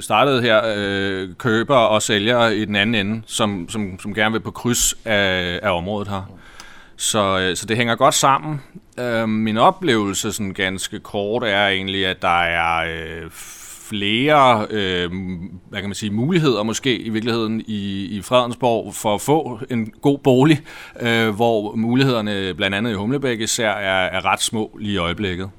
startede 0.00 0.42
her, 0.42 0.60
øh, 0.76 1.28
køber 1.38 1.76
og 1.76 2.02
sælger 2.02 2.48
i 2.48 2.64
den 2.64 2.76
anden 2.76 2.94
ende, 2.94 3.22
som, 3.26 3.68
som, 3.68 3.98
som 4.00 4.14
gerne 4.14 4.32
vil 4.32 4.40
på 4.40 4.50
kryds 4.50 4.94
af, 5.04 5.60
af 5.62 5.76
området 5.76 6.08
her. 6.08 6.22
Så, 6.96 7.38
øh, 7.38 7.56
så 7.56 7.66
det 7.66 7.76
hænger 7.76 7.94
godt 7.94 8.14
sammen. 8.14 8.60
Øhm, 9.00 9.28
min 9.28 9.56
oplevelse, 9.56 10.32
sådan 10.32 10.52
ganske 10.52 11.00
kort, 11.00 11.44
er 11.44 11.68
egentlig, 11.68 12.06
at 12.06 12.22
der 12.22 12.42
er 12.42 12.84
øh, 12.84 13.30
flere 13.88 14.66
øh, 14.70 15.10
hvad 15.68 15.80
kan 15.80 15.88
man 15.88 15.94
sige, 15.94 16.10
muligheder 16.10 16.62
måske 16.62 16.98
i 16.98 17.08
virkeligheden 17.08 17.60
i, 17.66 18.04
i 18.04 18.22
Fredensborg 18.22 18.94
for 18.94 19.14
at 19.14 19.20
få 19.20 19.60
en 19.70 19.92
god 20.02 20.18
bolig, 20.18 20.60
øh, 21.00 21.28
hvor 21.28 21.74
mulighederne 21.74 22.54
blandt 22.54 22.76
andet 22.76 22.90
i 22.90 22.94
Humlebæk 22.94 23.40
især 23.40 23.70
er, 23.70 24.06
er 24.06 24.24
ret 24.24 24.42
små 24.42 24.76
lige 24.80 24.94
i 24.94 24.96
øjeblikket. 24.96 25.50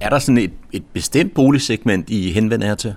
Er 0.00 0.08
der 0.08 0.18
sådan 0.18 0.38
et, 0.38 0.52
et 0.72 0.84
bestemt 0.92 1.34
boligsegment, 1.34 2.10
I 2.10 2.32
henvender 2.32 2.66
jer 2.66 2.74
til? 2.74 2.94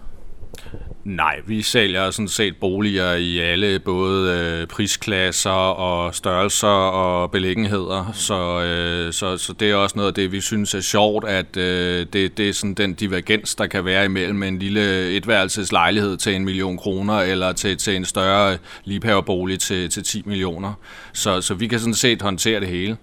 Nej, 1.07 1.35
vi 1.45 1.61
sælger 1.61 2.11
sådan 2.11 2.27
set 2.27 2.55
boliger 2.57 3.13
i 3.13 3.39
alle 3.39 3.79
både 3.79 4.39
øh, 4.39 4.67
prisklasser 4.67 5.49
og 5.49 6.15
størrelser 6.15 6.67
og 6.67 7.31
beliggenheder, 7.31 8.11
så, 8.13 8.63
øh, 8.63 9.13
så, 9.13 9.37
så 9.37 9.53
det 9.53 9.71
er 9.71 9.75
også 9.75 9.95
noget 9.95 10.07
af 10.07 10.13
det, 10.13 10.31
vi 10.31 10.41
synes 10.41 10.73
er 10.73 10.81
sjovt, 10.81 11.25
at 11.27 11.57
øh, 11.57 12.05
det, 12.13 12.37
det 12.37 12.49
er 12.49 12.53
sådan 12.53 12.73
den 12.73 12.93
divergens, 12.93 13.55
der 13.55 13.67
kan 13.67 13.85
være 13.85 14.05
imellem 14.05 14.43
en 14.43 14.59
lille 14.59 15.09
etværelseslejlighed 15.09 16.17
til 16.17 16.35
en 16.35 16.45
million 16.45 16.77
kroner 16.77 17.19
eller 17.19 17.51
til, 17.51 17.77
til 17.77 17.95
en 17.95 18.05
større 18.05 18.57
liebhaverbolig 18.83 19.59
til, 19.59 19.89
til 19.89 20.03
10 20.03 20.23
millioner. 20.25 20.73
Så, 21.13 21.41
så 21.41 21.53
vi 21.53 21.67
kan 21.67 21.79
sådan 21.79 21.93
set 21.93 22.21
håndtere 22.21 22.59
det 22.59 22.67
hele. 22.67 22.97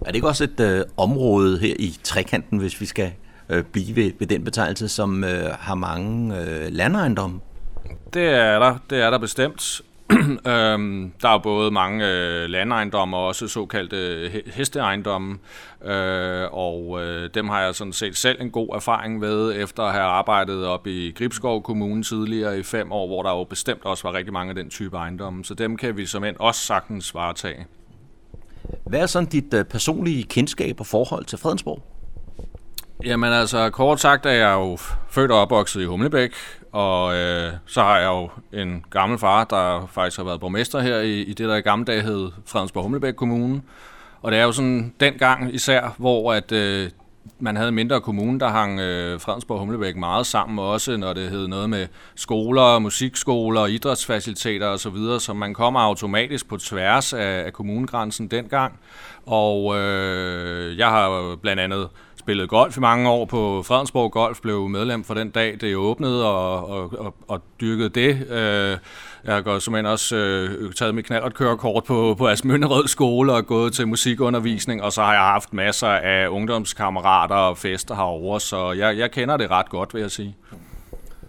Er 0.00 0.06
det 0.06 0.14
ikke 0.14 0.28
også 0.28 0.44
et 0.44 0.60
øh, 0.60 0.84
område 0.96 1.58
her 1.58 1.74
i 1.78 1.98
trekanten, 2.04 2.58
hvis 2.58 2.80
vi 2.80 2.86
skal 2.86 3.12
øh, 3.48 3.64
blive 3.64 3.96
ved, 3.96 4.12
ved 4.18 4.26
den 4.26 4.44
betegnelse, 4.44 4.88
som 4.88 5.24
øh, 5.24 5.50
har 5.58 5.74
mange 5.74 6.40
øh, 6.40 6.66
landejendomme? 6.72 7.40
Det 8.14 8.24
er 8.24 8.58
der, 8.58 8.78
det 8.90 9.02
er 9.02 9.10
der 9.10 9.18
bestemt. 9.18 9.82
øhm, 10.52 11.12
der 11.22 11.28
er 11.28 11.38
både 11.42 11.70
mange 11.70 12.06
øh, 12.06 12.48
landejendomme 12.48 13.16
og 13.16 13.26
også 13.26 13.48
såkaldte 13.48 13.96
øh, 13.96 14.42
hesteejendomme, 14.46 15.38
øh, 15.84 16.48
og 16.52 17.02
øh, 17.02 17.30
dem 17.34 17.48
har 17.48 17.60
jeg 17.60 17.74
sådan 17.74 17.92
set 17.92 18.16
selv 18.16 18.42
en 18.42 18.50
god 18.50 18.68
erfaring 18.74 19.20
ved, 19.20 19.62
efter 19.62 19.82
at 19.82 19.92
have 19.92 20.04
arbejdet 20.04 20.66
op 20.66 20.86
i 20.86 21.12
Gribskov 21.18 21.62
Kommune 21.62 22.02
tidligere 22.02 22.58
i 22.58 22.62
fem 22.62 22.92
år, 22.92 23.06
hvor 23.06 23.22
der 23.22 23.30
jo 23.30 23.44
bestemt 23.44 23.84
også 23.84 24.08
var 24.08 24.14
rigtig 24.14 24.32
mange 24.32 24.50
af 24.50 24.54
den 24.54 24.70
type 24.70 24.96
ejendomme, 24.96 25.44
så 25.44 25.54
dem 25.54 25.76
kan 25.76 25.96
vi 25.96 26.06
som 26.06 26.24
end 26.24 26.36
også 26.38 26.60
sagtens 26.60 27.14
varetage. 27.14 27.66
Hvad 28.86 29.00
er 29.00 29.06
sådan 29.06 29.28
dit 29.28 29.54
øh, 29.54 29.64
personlige 29.64 30.22
kendskab 30.22 30.80
og 30.80 30.86
forhold 30.86 31.24
til 31.24 31.38
Fredensborg? 31.38 31.82
Jamen 33.04 33.32
altså, 33.32 33.70
kort 33.70 34.00
sagt 34.00 34.26
er 34.26 34.30
jeg 34.30 34.54
jo 34.54 34.76
født 35.08 35.30
og 35.30 35.40
opvokset 35.40 35.82
i 35.82 35.84
Humlebæk, 35.84 36.34
og 36.72 37.14
øh, 37.14 37.52
så 37.66 37.82
har 37.82 37.98
jeg 37.98 38.06
jo 38.06 38.28
en 38.60 38.84
gammel 38.90 39.18
far, 39.18 39.44
der 39.44 39.86
faktisk 39.92 40.16
har 40.16 40.24
været 40.24 40.40
borgmester 40.40 40.80
her 40.80 40.98
i, 41.00 41.20
i 41.20 41.32
det, 41.32 41.48
der 41.48 41.56
i 41.56 41.60
gamle 41.60 41.84
dage 41.84 42.02
hed 42.02 42.30
Fredensborg 42.46 42.82
Humlebæk 42.82 43.14
Kommune. 43.14 43.62
Og 44.22 44.32
det 44.32 44.38
er 44.38 44.44
jo 44.44 44.52
sådan 44.52 44.94
den 45.00 45.14
gang 45.14 45.54
især, 45.54 45.94
hvor 45.98 46.32
at, 46.32 46.52
øh, 46.52 46.90
man 47.38 47.56
havde 47.56 47.68
en 47.68 47.74
mindre 47.74 48.00
kommune, 48.00 48.40
der 48.40 48.48
hang 48.48 48.80
øh, 48.80 49.20
Fredensborg 49.20 49.58
Humlebæk 49.58 49.96
meget 49.96 50.26
sammen, 50.26 50.58
også 50.58 50.96
når 50.96 51.12
det 51.12 51.30
hed 51.30 51.48
noget 51.48 51.70
med 51.70 51.86
skoler, 52.14 52.78
musikskoler, 52.78 53.66
idrætsfaciliteter 53.66 54.66
osv., 54.66 54.96
så, 54.96 55.18
så 55.18 55.34
man 55.34 55.54
kommer 55.54 55.80
automatisk 55.80 56.48
på 56.48 56.56
tværs 56.56 57.12
af, 57.12 57.42
af 57.46 57.52
kommunegrænsen 57.52 58.28
dengang. 58.28 58.78
Og 59.26 59.78
øh, 59.78 60.78
jeg 60.78 60.88
har 60.88 61.36
blandt 61.42 61.60
andet 61.60 61.88
spillet 62.16 62.48
golf 62.48 62.76
i 62.76 62.80
mange 62.80 63.10
år 63.10 63.24
på 63.24 63.62
Fredensborg 63.62 64.12
Golf, 64.12 64.40
blev 64.40 64.68
medlem 64.68 65.04
for 65.04 65.14
den 65.14 65.30
dag, 65.30 65.56
det 65.60 65.76
åbnede, 65.76 66.26
og, 66.26 66.68
og, 66.68 66.98
og, 66.98 67.14
og 67.28 67.42
dyrkede 67.60 67.88
det. 67.88 68.30
Øh, 68.30 68.78
jeg 69.24 69.34
har 69.34 69.58
som 69.58 69.74
også 69.74 70.16
øh, 70.16 70.72
taget 70.72 70.94
mit 70.94 71.06
knallertkørekort 71.06 71.84
på, 71.84 72.14
på 72.18 72.28
Asmynderød 72.28 72.88
skole 72.88 73.32
og 73.32 73.46
gået 73.46 73.72
til 73.72 73.88
musikundervisning, 73.88 74.82
og 74.82 74.92
så 74.92 75.02
har 75.02 75.12
jeg 75.12 75.22
haft 75.22 75.52
masser 75.52 75.88
af 75.88 76.28
ungdomskammerater 76.28 77.34
og 77.34 77.58
fester 77.58 77.94
herovre, 77.94 78.40
så 78.40 78.72
jeg, 78.72 78.98
jeg 78.98 79.10
kender 79.10 79.36
det 79.36 79.50
ret 79.50 79.68
godt, 79.68 79.94
vil 79.94 80.00
jeg 80.00 80.10
sige. 80.10 80.36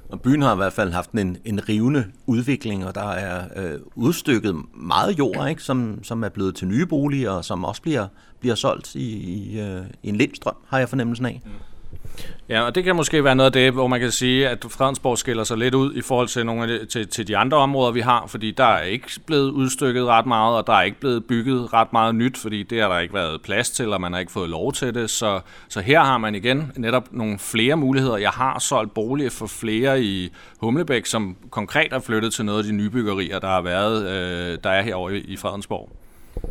Og 0.10 0.22
byen 0.22 0.42
har 0.42 0.54
i 0.54 0.56
hvert 0.56 0.74
fald 0.74 0.92
haft 0.92 1.12
en, 1.12 1.38
en 1.46 1.70
rivende 1.70 2.06
udvikling, 2.26 2.86
og 2.86 2.96
der 2.96 3.10
er 3.10 3.44
øh, 3.56 3.80
udstykket 3.96 4.56
meget 4.74 5.20
jord, 5.20 5.50
ikke, 5.50 5.64
som, 5.64 6.04
som 6.04 6.24
er 6.24 6.30
blevet 6.30 6.56
til 6.56 6.68
nye 6.68 6.86
boliger, 6.86 7.32
og 7.32 7.46
som 7.46 7.66
også 7.66 7.82
bliver, 7.82 8.08
bliver 8.40 8.56
solgt 8.56 8.96
i, 8.96 9.14
i, 9.14 9.60
øh, 9.60 9.82
i 10.04 10.10
en 10.10 10.16
lindstrøm, 10.16 10.56
har 10.68 10.80
jeg 10.80 10.90
fornemmelsen 10.90 11.26
af. 11.26 11.42
Mm. 11.46 11.52
Ja, 12.52 12.62
og 12.62 12.76
det 12.76 12.84
kan 12.84 12.96
måske 12.96 13.24
være 13.24 13.36
noget 13.36 13.46
af 13.46 13.54
det, 13.54 13.74
hvor 13.74 13.88
man 13.88 14.00
kan 14.00 14.12
sige, 14.12 14.50
at 14.50 14.66
Fredensborg 14.70 15.18
skiller 15.18 15.44
sig 15.44 15.58
lidt 15.58 15.76
ud 15.76 15.94
i 15.94 16.02
forhold 16.02 16.28
til, 16.28 16.46
nogle 16.46 16.62
af 16.64 16.68
de, 16.68 16.86
til, 16.86 17.08
til 17.08 17.28
de 17.28 17.38
andre 17.38 17.58
områder, 17.58 17.92
vi 17.92 18.00
har, 18.00 18.26
fordi 18.28 18.52
der 18.52 18.64
er 18.64 18.82
ikke 18.84 19.08
blevet 19.26 19.52
udstykket 19.52 20.06
ret 20.06 20.26
meget, 20.26 20.58
og 20.58 20.68
der 20.68 20.74
er 20.74 20.82
ikke 20.82 21.00
blevet 21.00 21.26
bygget 21.26 21.74
ret 21.74 21.94
meget 21.94 22.16
nyt, 22.16 22.38
fordi 22.38 22.64
det 22.64 22.82
har 22.82 22.90
der 22.90 23.00
ikke 23.00 23.14
været 23.14 23.42
plads 23.42 23.70
til, 23.70 23.94
og 23.94 24.02
man 24.02 24.14
har 24.14 24.20
ikke 24.20 24.32
fået 24.32 24.50
lov 24.50 24.74
til 24.74 24.94
det. 24.94 25.10
Så, 25.10 25.40
så 25.70 25.82
her 25.82 26.00
har 26.04 26.18
man 26.18 26.36
igen 26.36 26.72
netop 26.76 27.08
nogle 27.12 27.40
flere 27.40 27.76
muligheder. 27.76 28.18
Jeg 28.18 28.30
har 28.30 28.60
solgt 28.60 28.94
bolig 28.94 29.32
for 29.32 29.48
flere 29.48 30.04
i 30.04 30.32
Humlebæk, 30.60 31.06
som 31.06 31.36
konkret 31.50 31.94
er 31.94 32.00
flyttet 32.00 32.34
til 32.34 32.46
noget 32.46 32.60
af 32.60 32.66
de 32.66 32.72
nybyggerier, 32.72 33.40
der 33.40 33.48
har 33.48 33.62
været, 33.62 34.08
øh, 34.08 34.58
der 34.64 34.70
er 34.70 34.82
herovre 34.82 35.18
i 35.18 35.38
Fredensborg. 35.38 35.90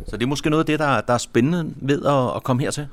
Så 0.07 0.17
det 0.17 0.23
er 0.23 0.27
måske 0.27 0.49
noget 0.49 0.63
af 0.63 0.65
det, 0.65 0.79
der, 0.79 1.01
der 1.01 1.13
er 1.13 1.17
spændende 1.17 1.73
ved 1.75 2.05
at, 2.05 2.35
at 2.35 2.43
komme 2.43 2.61
hertil? 2.61 2.87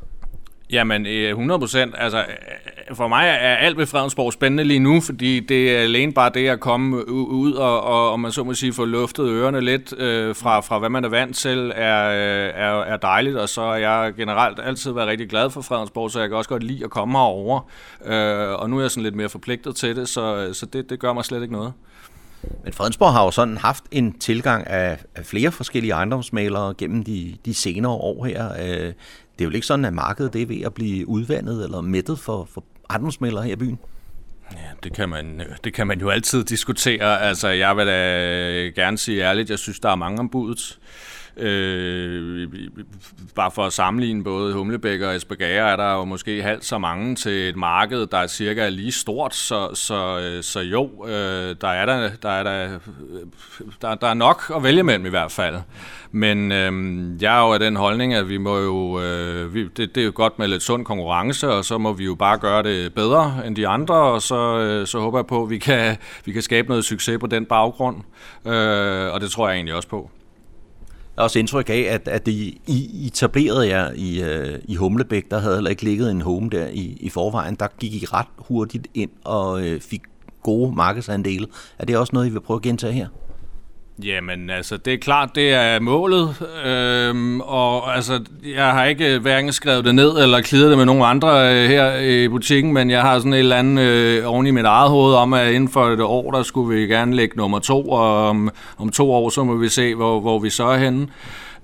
Jamen, 0.70 1.06
øh, 1.06 1.28
100 1.28 1.60
procent. 1.60 1.94
Altså, 1.98 2.18
øh, 2.18 2.96
for 2.96 3.08
mig 3.08 3.28
er 3.28 3.56
alt 3.56 3.78
ved 3.78 3.86
Fredensborg 3.86 4.32
spændende 4.32 4.64
lige 4.64 4.80
nu, 4.80 5.00
fordi 5.00 5.40
det 5.40 5.76
er 5.76 5.80
alene 5.80 6.12
bare 6.12 6.30
det 6.34 6.48
at 6.48 6.60
komme 6.60 7.08
ud 7.08 7.52
og, 7.52 7.82
og, 7.82 8.12
og 8.12 8.20
man 8.20 8.32
så 8.32 8.44
må 8.44 8.54
sige, 8.54 8.72
få 8.72 8.84
luftet 8.84 9.28
ørerne 9.28 9.60
lidt 9.60 9.92
øh, 9.98 10.36
fra, 10.36 10.60
fra, 10.60 10.78
hvad 10.78 10.88
man 10.88 11.04
er 11.04 11.08
vant 11.08 11.36
til, 11.36 11.72
er, 11.74 12.08
øh, 12.08 12.52
er, 12.54 12.80
er 12.82 12.96
dejligt, 12.96 13.36
og 13.36 13.48
så 13.48 13.62
har 13.62 13.76
jeg 13.76 14.14
generelt 14.16 14.60
altid 14.62 14.92
været 14.92 15.08
rigtig 15.08 15.28
glad 15.28 15.50
for 15.50 15.60
Fredensborg, 15.60 16.10
så 16.10 16.20
jeg 16.20 16.28
kan 16.28 16.36
også 16.36 16.50
godt 16.50 16.62
lide 16.62 16.84
at 16.84 16.90
komme 16.90 17.18
herover. 17.18 17.70
Øh, 18.04 18.60
og 18.60 18.70
nu 18.70 18.76
er 18.76 18.80
jeg 18.80 18.90
sådan 18.90 19.02
lidt 19.02 19.14
mere 19.14 19.28
forpligtet 19.28 19.76
til 19.76 19.96
det, 19.96 20.08
så, 20.08 20.50
så 20.52 20.66
det, 20.66 20.90
det 20.90 20.98
gør 21.00 21.12
mig 21.12 21.24
slet 21.24 21.42
ikke 21.42 21.54
noget. 21.54 21.72
Men 22.64 22.72
Fredensborg 22.72 23.12
har 23.12 23.24
jo 23.24 23.30
sådan 23.30 23.56
haft 23.56 23.84
en 23.90 24.18
tilgang 24.18 24.66
af, 24.66 24.98
af 25.14 25.26
flere 25.26 25.52
forskellige 25.52 25.92
ejendomsmalere 25.92 26.74
gennem 26.78 27.04
de, 27.04 27.36
de 27.44 27.54
senere 27.54 27.92
år 27.92 28.24
her. 28.24 28.48
Øh, 28.62 28.92
det 29.39 29.45
er 29.45 29.49
jo 29.49 29.55
ikke 29.55 29.66
sådan, 29.66 29.84
at 29.84 29.95
markedet 29.95 30.32
det 30.32 30.43
er 30.43 30.47
ved 30.47 30.62
at 30.62 30.74
blive 30.74 31.09
udvandet 31.09 31.64
eller 31.64 31.80
mættet 31.80 32.18
for, 32.18 32.49
for 32.53 32.64
ejendomsmalere 32.91 33.43
her 33.43 33.53
i 33.53 33.57
byen. 33.57 33.78
Ja, 34.53 34.59
det 34.82 34.93
kan, 34.93 35.09
man, 35.09 35.43
det 35.64 35.74
kan 35.74 35.86
man 35.86 36.01
jo 36.01 36.09
altid 36.09 36.45
diskutere. 36.45 37.20
Altså, 37.20 37.49
jeg 37.49 37.76
vil 37.76 37.86
da 37.86 37.93
gerne 38.82 38.99
sige 38.99 39.22
ærligt, 39.22 39.51
jeg 39.51 39.59
synes, 39.59 39.80
der 39.80 39.91
er 39.91 39.95
mange 39.95 40.18
om 40.18 40.28
budet. 40.28 40.78
Øh, 41.39 42.49
bare 43.34 43.51
for 43.51 43.66
at 43.66 43.72
sammenligne 43.72 44.24
både 44.24 44.55
Humlebæk 44.55 45.01
og 45.01 45.16
Esbjerg 45.16 45.72
er 45.72 45.76
der 45.76 45.95
jo 45.95 46.05
måske 46.05 46.43
halvt 46.43 46.64
så 46.64 46.78
mange 46.78 47.14
til 47.14 47.49
et 47.49 47.57
marked, 47.57 48.07
der 48.07 48.18
er 48.18 48.26
cirka 48.26 48.68
lige 48.68 48.93
stort, 48.93 49.34
så, 49.34 49.74
så, 49.74 50.18
øh, 50.18 50.43
så 50.43 50.61
jo, 50.61 51.05
øh, 51.07 51.57
der, 51.61 51.68
er 51.68 51.86
der, 51.86 52.11
der, 52.22 52.28
er 52.28 52.43
der, 52.43 52.74
øh, 52.74 52.80
der, 53.82 53.95
der 53.95 54.07
er 54.07 54.14
nok 54.14 54.53
at 54.57 54.62
vælge 54.62 54.82
mellem 54.82 55.07
i 55.07 55.09
hvert 55.09 55.32
fald. 55.32 55.57
Men 56.12 56.53
øh, 56.53 56.72
jeg 57.22 57.39
er 57.39 57.47
jo 57.47 57.53
af 57.53 57.61
den 57.61 57.76
holdning, 57.76 58.14
at 58.14 58.28
vi 58.28 58.39
må 58.39 58.59
jo, 58.59 59.01
øh, 59.01 59.55
vi, 59.55 59.68
det, 59.68 59.95
det 59.95 60.01
er 60.01 60.05
jo 60.05 60.12
godt 60.14 60.39
med 60.39 60.49
lidt 60.49 60.62
sund 60.62 60.84
konkurrence, 60.84 61.49
og 61.49 61.64
så 61.64 61.78
må 61.78 61.93
vi 61.93 62.05
jo 62.05 62.14
bare 62.14 62.39
gøre 62.39 62.62
det 62.62 62.95
bedre 62.95 63.47
end 63.47 63.57
de 63.57 63.68
andre, 63.68 63.95
og 63.95 64.22
så, 64.22 64.59
øh, 64.59 64.86
så 64.86 65.01
håber 65.01 65.18
jeg 65.18 65.26
på, 65.26 65.43
at 65.43 65.51
vi 65.51 65.59
kan, 65.59 65.97
vi 66.24 66.32
kan 66.32 66.43
skabe 66.43 66.68
noget 66.68 66.84
succes 66.84 67.18
på 67.20 67.26
den 67.26 67.45
baggrund, 67.47 67.97
øh, 68.47 69.12
og 69.12 69.20
det 69.20 69.30
tror 69.30 69.49
jeg 69.49 69.55
egentlig 69.55 69.74
også 69.74 69.89
på. 69.89 70.11
Har 71.18 71.22
også 71.24 71.38
indtryk 71.38 71.70
af, 71.70 71.86
at, 71.90 72.08
at 72.08 72.26
det, 72.26 72.32
I 72.66 73.06
etablerede 73.06 73.68
jer 73.68 73.92
i, 73.94 74.22
øh, 74.22 74.58
i 74.64 74.74
Humlebæk, 74.74 75.30
der 75.30 75.38
havde 75.38 75.54
heller 75.54 75.70
ikke 75.70 75.82
ligget 75.82 76.10
en 76.10 76.20
home 76.20 76.50
der 76.50 76.66
i, 76.66 76.96
i 77.00 77.08
forvejen. 77.08 77.54
Der 77.54 77.66
gik 77.78 78.02
I 78.02 78.06
ret 78.06 78.26
hurtigt 78.38 78.86
ind 78.94 79.10
og 79.24 79.62
øh, 79.62 79.80
fik 79.80 80.02
gode 80.42 80.74
markedsandele. 80.74 81.46
Er 81.78 81.84
det 81.84 81.96
også 81.96 82.10
noget, 82.12 82.26
I 82.26 82.30
vil 82.30 82.40
prøve 82.40 82.56
at 82.56 82.62
gentage 82.62 82.92
her? 82.92 83.08
Jamen, 84.05 84.51
altså, 84.51 84.76
det 84.76 84.92
er 84.92 84.99
klart, 84.99 85.30
det 85.34 85.53
er 85.53 85.80
målet, 85.80 86.34
øhm, 86.66 87.40
og 87.40 87.96
altså, 87.96 88.20
jeg 88.55 88.70
har 88.70 88.84
ikke 88.84 89.18
hverken 89.18 89.53
skrevet 89.53 89.84
det 89.84 89.94
ned 89.94 90.22
eller 90.22 90.40
klidet 90.40 90.70
det 90.70 90.78
med 90.78 90.86
nogen 90.86 91.03
andre 91.03 91.28
øh, 91.28 91.68
her 91.68 91.99
i 91.99 92.28
butikken, 92.28 92.72
men 92.72 92.90
jeg 92.90 93.03
har 93.03 93.18
sådan 93.18 93.32
et 93.32 93.38
eller 93.38 93.57
andet 93.57 93.82
øh, 93.82 94.26
oven 94.26 94.46
i 94.46 94.51
mit 94.51 94.64
eget 94.64 94.90
hoved 94.90 95.14
om, 95.14 95.32
at 95.32 95.53
inden 95.53 95.68
for 95.68 95.86
et 95.86 96.01
år, 96.01 96.30
der 96.30 96.42
skulle 96.42 96.76
vi 96.76 96.86
gerne 96.86 97.16
lægge 97.16 97.36
nummer 97.36 97.59
to, 97.59 97.88
og 97.88 98.28
om, 98.28 98.51
om 98.78 98.90
to 98.90 99.12
år, 99.12 99.30
så 99.30 99.44
må 99.44 99.57
vi 99.57 99.68
se, 99.68 99.94
hvor, 99.94 100.20
hvor 100.20 100.38
vi 100.38 100.51
så 100.51 100.64
er 100.64 100.78
henne. 100.78 101.09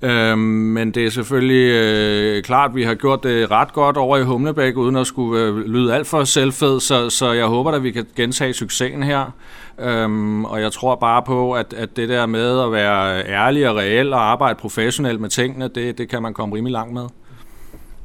Øhm, 0.03 0.39
men 0.39 0.91
det 0.91 1.07
er 1.07 1.11
selvfølgelig 1.11 1.71
øh, 1.71 2.43
klart, 2.43 2.71
at 2.71 2.77
vi 2.77 2.83
har 2.83 2.95
gjort 2.95 3.23
det 3.23 3.51
ret 3.51 3.73
godt 3.73 3.97
over 3.97 4.17
i 4.17 4.23
Humlebæk, 4.23 4.77
uden 4.77 4.97
at 4.97 5.07
skulle 5.07 5.43
øh, 5.43 5.57
lyde 5.57 5.95
alt 5.95 6.07
for 6.07 6.25
selvfed, 6.25 6.81
så, 6.81 7.11
så 7.11 7.33
jeg 7.33 7.47
håber, 7.47 7.71
at 7.71 7.83
vi 7.83 7.91
kan 7.91 8.07
gentage 8.17 8.53
succesen 8.53 9.03
her. 9.03 9.31
Øhm, 9.79 10.45
og 10.45 10.61
jeg 10.61 10.73
tror 10.73 10.95
bare 10.95 11.23
på, 11.23 11.53
at, 11.53 11.73
at 11.73 11.97
det 11.97 12.09
der 12.09 12.27
med 12.27 12.61
at 12.61 12.73
være 12.73 13.27
ærlig 13.27 13.69
og 13.69 13.77
reel 13.77 14.13
og 14.13 14.31
arbejde 14.31 14.59
professionelt 14.59 15.21
med 15.21 15.29
tingene, 15.29 15.69
det, 15.69 15.99
det 15.99 16.09
kan 16.09 16.23
man 16.23 16.35
komme 16.35 16.57
rimelig 16.57 16.73
langt 16.73 16.95
med. 16.95 17.07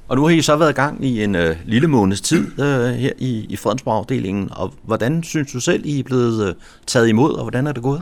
Og 0.07 0.15
nu 0.15 0.23
har 0.23 0.29
I 0.29 0.41
så 0.41 0.55
været 0.55 0.69
i 0.69 0.73
gang 0.73 1.05
i 1.05 1.23
en 1.23 1.35
øh, 1.35 1.55
lille 1.65 1.87
måneds 1.87 2.21
tid 2.21 2.59
øh, 2.59 2.93
her 2.93 3.11
i, 3.17 3.45
i 3.49 3.55
Fredensborg-afdelingen, 3.55 4.49
og 4.51 4.73
hvordan 4.83 5.23
synes 5.23 5.51
du 5.51 5.59
selv, 5.59 5.85
I 5.85 5.99
er 5.99 6.03
blevet 6.03 6.47
øh, 6.47 6.55
taget 6.87 7.09
imod, 7.09 7.33
og 7.33 7.41
hvordan 7.41 7.67
er 7.67 7.71
det 7.71 7.83
gået? 7.83 8.01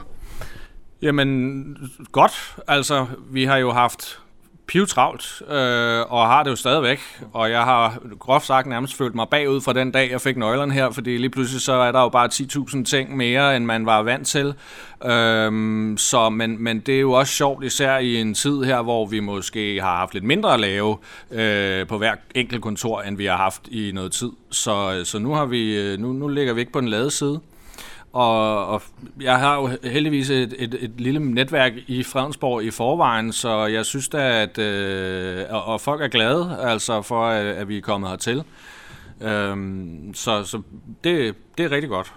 Jamen, 1.01 1.78
godt. 2.11 2.55
Altså, 2.68 3.05
vi 3.32 3.45
har 3.45 3.57
jo 3.57 3.72
haft 3.72 4.20
pivtravlt, 4.68 5.41
øh, 5.49 6.11
og 6.11 6.28
har 6.28 6.43
det 6.43 6.51
jo 6.51 6.55
stadigvæk. 6.55 6.99
Og 7.34 7.51
jeg 7.51 7.63
har 7.63 7.97
groft 8.20 8.45
sagt 8.45 8.68
nærmest 8.68 8.97
følt 8.97 9.15
mig 9.15 9.28
bagud 9.30 9.61
fra 9.61 9.74
den 9.74 9.91
dag, 9.91 10.11
jeg 10.11 10.22
fik 10.22 10.38
nøglerne 10.38 10.74
her, 10.74 10.91
fordi 10.91 11.18
lige 11.18 11.30
pludselig 11.30 11.61
så 11.61 11.74
er 11.74 11.91
der 11.91 12.01
jo 12.01 12.09
bare 12.09 12.30
10.000 12.34 12.84
ting 12.84 13.18
mere, 13.18 13.55
end 13.55 13.65
man 13.65 13.86
var 13.86 14.03
vant 14.03 14.28
til. 14.28 14.53
Øh, 15.05 15.97
så, 15.97 16.30
men, 16.32 16.63
men 16.63 16.80
det 16.80 16.95
er 16.95 16.99
jo 16.99 17.11
også 17.11 17.34
sjovt, 17.34 17.63
især 17.63 17.97
i 17.97 18.15
en 18.15 18.34
tid 18.34 18.63
her, 18.63 18.82
hvor 18.82 19.05
vi 19.05 19.20
måske 19.20 19.82
har 19.82 19.97
haft 19.97 20.13
lidt 20.13 20.24
mindre 20.24 20.53
at 20.53 20.59
lave 20.59 20.97
øh, 21.32 21.88
på 21.88 21.97
hver 21.97 22.15
enkelt 22.36 22.61
kontor, 22.61 23.01
end 23.01 23.18
vi 23.18 23.26
har 23.26 23.38
haft 23.38 23.68
i 23.68 23.91
noget 23.93 24.11
tid. 24.11 24.32
Så, 24.51 25.01
så 25.03 25.20
nu, 25.20 25.34
har 25.34 25.45
vi, 25.45 25.80
øh, 25.80 25.99
nu, 25.99 26.13
nu 26.13 26.28
ligger 26.28 26.53
vi 26.53 26.59
ikke 26.59 26.72
på 26.72 26.82
den 26.82 26.89
lade 26.89 27.11
side. 27.11 27.39
Og, 28.14 28.68
og 28.68 28.82
jeg 29.22 29.39
har 29.39 29.55
jo 29.55 29.70
heldigvis 29.84 30.30
et, 30.30 30.53
et, 30.58 30.78
et 30.80 30.91
lille 30.97 31.20
netværk 31.20 31.74
i 31.88 32.03
Fredensborg 32.03 32.64
i 32.64 32.72
forvejen, 32.72 33.34
så 33.34 33.66
jeg 33.66 33.86
synes 33.86 34.10
da, 34.10 34.41
at 34.41 34.58
øh, 34.58 35.45
og 35.49 35.82
folk 35.82 36.01
er 36.01 36.08
glade 36.08 36.58
altså 36.62 37.01
for, 37.01 37.26
at, 37.26 37.45
at 37.45 37.68
vi 37.68 37.78
er 37.78 37.82
kommet 37.82 38.10
hertil. 38.10 38.43
Øhm, 39.22 40.14
så 40.14 40.43
så 40.43 40.62
det, 41.03 41.36
det 41.58 41.66
er 41.66 41.72
rigtig 41.72 41.89
godt. 41.89 42.14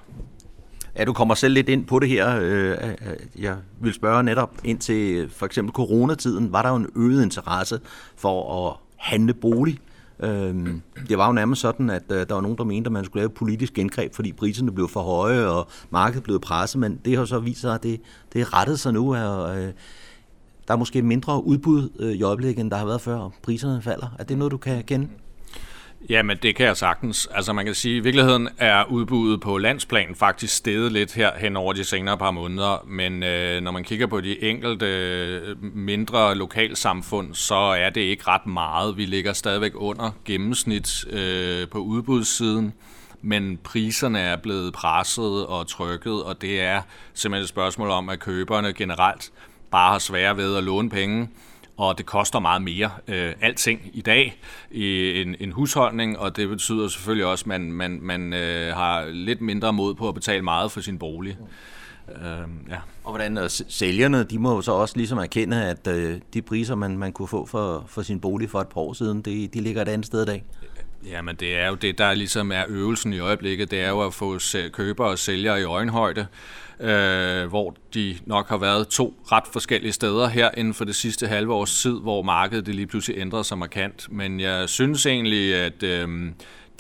Ja, 0.96 1.04
du 1.04 1.12
kommer 1.12 1.34
selv 1.34 1.54
lidt 1.54 1.68
ind 1.68 1.86
på 1.86 1.98
det 1.98 2.08
her. 2.08 2.38
Øh, 2.40 2.70
øh, 2.70 2.88
øh, 2.90 3.42
jeg 3.42 3.56
vil 3.80 3.94
spørge 3.94 4.22
netop 4.22 4.50
ind 4.64 4.78
til 4.78 5.30
for 5.30 5.46
eksempel 5.46 5.72
coronatiden. 5.72 6.52
Var 6.52 6.62
der 6.62 6.68
jo 6.68 6.76
en 6.76 6.90
øget 6.96 7.22
interesse 7.22 7.80
for 8.16 8.68
at 8.68 8.76
handle 8.96 9.34
bolig? 9.34 9.78
Øhm, 10.22 10.82
det 11.08 11.18
var 11.18 11.26
jo 11.26 11.32
nærmest 11.32 11.60
sådan, 11.60 11.90
at 11.90 12.02
øh, 12.10 12.26
der 12.28 12.34
var 12.34 12.40
nogen, 12.40 12.58
der 12.58 12.64
mente, 12.64 12.88
at 12.88 12.92
man 12.92 13.04
skulle 13.04 13.20
lave 13.20 13.30
politisk 13.30 13.78
indgreb, 13.78 14.14
fordi 14.14 14.32
priserne 14.32 14.72
blev 14.72 14.88
for 14.88 15.00
høje, 15.00 15.46
og 15.46 15.68
markedet 15.90 16.22
blev 16.22 16.40
presset, 16.40 16.80
men 16.80 17.00
det 17.04 17.16
har 17.16 17.24
så 17.24 17.38
vist 17.38 17.60
sig, 17.60 17.74
at 17.74 17.82
det, 17.82 18.00
det 18.32 18.40
er 18.40 18.58
rettet 18.58 18.80
sig 18.80 18.92
nu, 18.92 19.14
og 19.14 19.58
øh, 19.58 19.72
der 20.68 20.74
er 20.74 20.78
måske 20.78 21.02
mindre 21.02 21.44
udbud 21.44 21.88
øh, 22.00 22.12
i 22.12 22.22
øjeblikket, 22.22 22.60
end 22.60 22.70
der 22.70 22.76
har 22.76 22.86
været 22.86 23.00
før, 23.00 23.16
og 23.16 23.32
priserne 23.42 23.82
falder. 23.82 24.16
Er 24.18 24.24
det 24.24 24.38
noget, 24.38 24.52
du 24.52 24.56
kan 24.56 24.84
kende? 24.84 25.08
Jamen, 26.08 26.36
det 26.42 26.56
kan 26.56 26.66
jeg 26.66 26.76
sagtens. 26.76 27.28
Altså, 27.34 27.52
man 27.52 27.64
kan 27.64 27.74
sige, 27.74 27.94
at 27.94 28.00
i 28.00 28.00
virkeligheden 28.00 28.48
er 28.58 28.84
udbuddet 28.84 29.40
på 29.40 29.58
landsplan 29.58 30.14
faktisk 30.14 30.56
steget 30.56 30.92
lidt 30.92 31.14
her 31.14 31.30
hen 31.38 31.56
over 31.56 31.72
de 31.72 31.84
senere 31.84 32.18
par 32.18 32.30
måneder, 32.30 32.84
men 32.86 33.22
øh, 33.22 33.60
når 33.60 33.70
man 33.70 33.84
kigger 33.84 34.06
på 34.06 34.20
de 34.20 34.42
enkelte 34.42 34.86
øh, 34.86 35.56
mindre 35.62 36.34
lokalsamfund, 36.34 37.34
så 37.34 37.54
er 37.54 37.90
det 37.90 38.00
ikke 38.00 38.24
ret 38.26 38.46
meget. 38.46 38.96
Vi 38.96 39.04
ligger 39.04 39.32
stadigvæk 39.32 39.72
under 39.74 40.10
gennemsnit 40.24 41.04
øh, 41.10 41.68
på 41.68 41.78
udbudssiden, 41.78 42.72
men 43.22 43.58
priserne 43.64 44.20
er 44.20 44.36
blevet 44.36 44.72
presset 44.72 45.46
og 45.46 45.66
trykket, 45.66 46.22
og 46.22 46.42
det 46.42 46.60
er 46.60 46.82
simpelthen 47.14 47.42
et 47.42 47.48
spørgsmål 47.48 47.90
om, 47.90 48.08
at 48.08 48.20
køberne 48.20 48.72
generelt 48.72 49.32
bare 49.70 49.92
har 49.92 49.98
svære 49.98 50.36
ved 50.36 50.56
at 50.56 50.64
låne 50.64 50.90
penge, 50.90 51.28
og 51.80 51.98
det 51.98 52.06
koster 52.06 52.38
meget 52.38 52.62
mere 52.62 52.90
øh, 53.08 53.32
alting 53.40 53.90
i 53.92 54.00
dag 54.00 54.40
i 54.70 55.20
en, 55.20 55.36
en 55.40 55.52
husholdning, 55.52 56.18
og 56.18 56.36
det 56.36 56.48
betyder 56.48 56.88
selvfølgelig 56.88 57.26
også, 57.26 57.42
at 57.42 57.46
man, 57.46 57.72
man, 57.72 57.98
man 58.02 58.32
øh, 58.32 58.74
har 58.74 59.04
lidt 59.04 59.40
mindre 59.40 59.72
mod 59.72 59.94
på 59.94 60.08
at 60.08 60.14
betale 60.14 60.42
meget 60.42 60.72
for 60.72 60.80
sin 60.80 60.98
bolig. 60.98 61.38
Øh, 62.08 62.24
ja. 62.70 62.76
Og 63.04 63.10
hvordan 63.10 63.38
øh, 63.38 63.50
sælgerne, 63.50 64.24
de 64.24 64.38
må 64.38 64.54
jo 64.54 64.60
så 64.60 64.72
også 64.72 64.96
ligesom 64.96 65.18
erkende, 65.18 65.64
at 65.64 65.86
øh, 65.86 66.20
de 66.34 66.42
priser, 66.42 66.74
man, 66.74 66.98
man 66.98 67.12
kunne 67.12 67.28
få 67.28 67.46
for, 67.46 67.84
for 67.88 68.02
sin 68.02 68.20
bolig 68.20 68.50
for 68.50 68.60
et 68.60 68.68
par 68.68 68.80
år 68.80 68.92
siden, 68.92 69.22
de, 69.22 69.48
de 69.48 69.60
ligger 69.60 69.82
et 69.82 69.88
andet 69.88 70.06
sted 70.06 70.22
i 70.22 70.26
dag. 70.26 70.44
Jamen 71.06 71.36
det 71.36 71.58
er 71.58 71.68
jo 71.68 71.74
det, 71.74 71.98
der 71.98 72.14
ligesom 72.14 72.52
er 72.52 72.64
øvelsen 72.68 73.12
i 73.12 73.18
øjeblikket, 73.18 73.70
det 73.70 73.80
er 73.80 73.88
jo 73.88 74.00
at 74.00 74.14
få 74.14 74.38
køber 74.72 75.04
og 75.04 75.18
sælgere 75.18 75.60
i 75.60 75.64
øjenhøjde, 75.64 76.26
øh, 76.80 77.48
hvor 77.48 77.76
de 77.94 78.18
nok 78.26 78.48
har 78.48 78.56
været 78.56 78.88
to 78.88 79.14
ret 79.32 79.46
forskellige 79.52 79.92
steder 79.92 80.28
her 80.28 80.50
inden 80.56 80.74
for 80.74 80.84
det 80.84 80.94
sidste 80.94 81.26
halve 81.26 81.54
års 81.54 81.82
tid, 81.82 82.00
hvor 82.00 82.22
markedet 82.22 82.66
det 82.66 82.74
lige 82.74 82.86
pludselig 82.86 83.18
ændrede 83.18 83.44
sig 83.44 83.58
markant. 83.58 84.08
Men 84.10 84.40
jeg 84.40 84.68
synes 84.68 85.06
egentlig, 85.06 85.54
at 85.54 85.82
øh, 85.82 86.08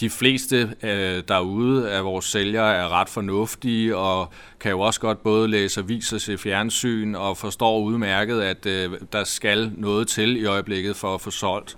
de 0.00 0.10
fleste 0.10 0.74
øh, 0.82 1.22
derude 1.28 1.90
af 1.90 2.04
vores 2.04 2.24
sælgere 2.24 2.74
er 2.74 2.88
ret 2.88 3.08
fornuftige 3.08 3.96
og 3.96 4.32
kan 4.60 4.70
jo 4.70 4.80
også 4.80 5.00
godt 5.00 5.22
både 5.22 5.48
læse 5.48 5.80
aviser, 5.80 6.18
se 6.18 6.38
fjernsyn 6.38 7.14
og 7.14 7.36
forstår 7.36 7.80
udmærket, 7.80 8.40
at 8.40 8.66
øh, 8.66 8.90
der 9.12 9.24
skal 9.24 9.72
noget 9.76 10.08
til 10.08 10.36
i 10.36 10.44
øjeblikket 10.44 10.96
for 10.96 11.14
at 11.14 11.20
få 11.20 11.30
solgt. 11.30 11.76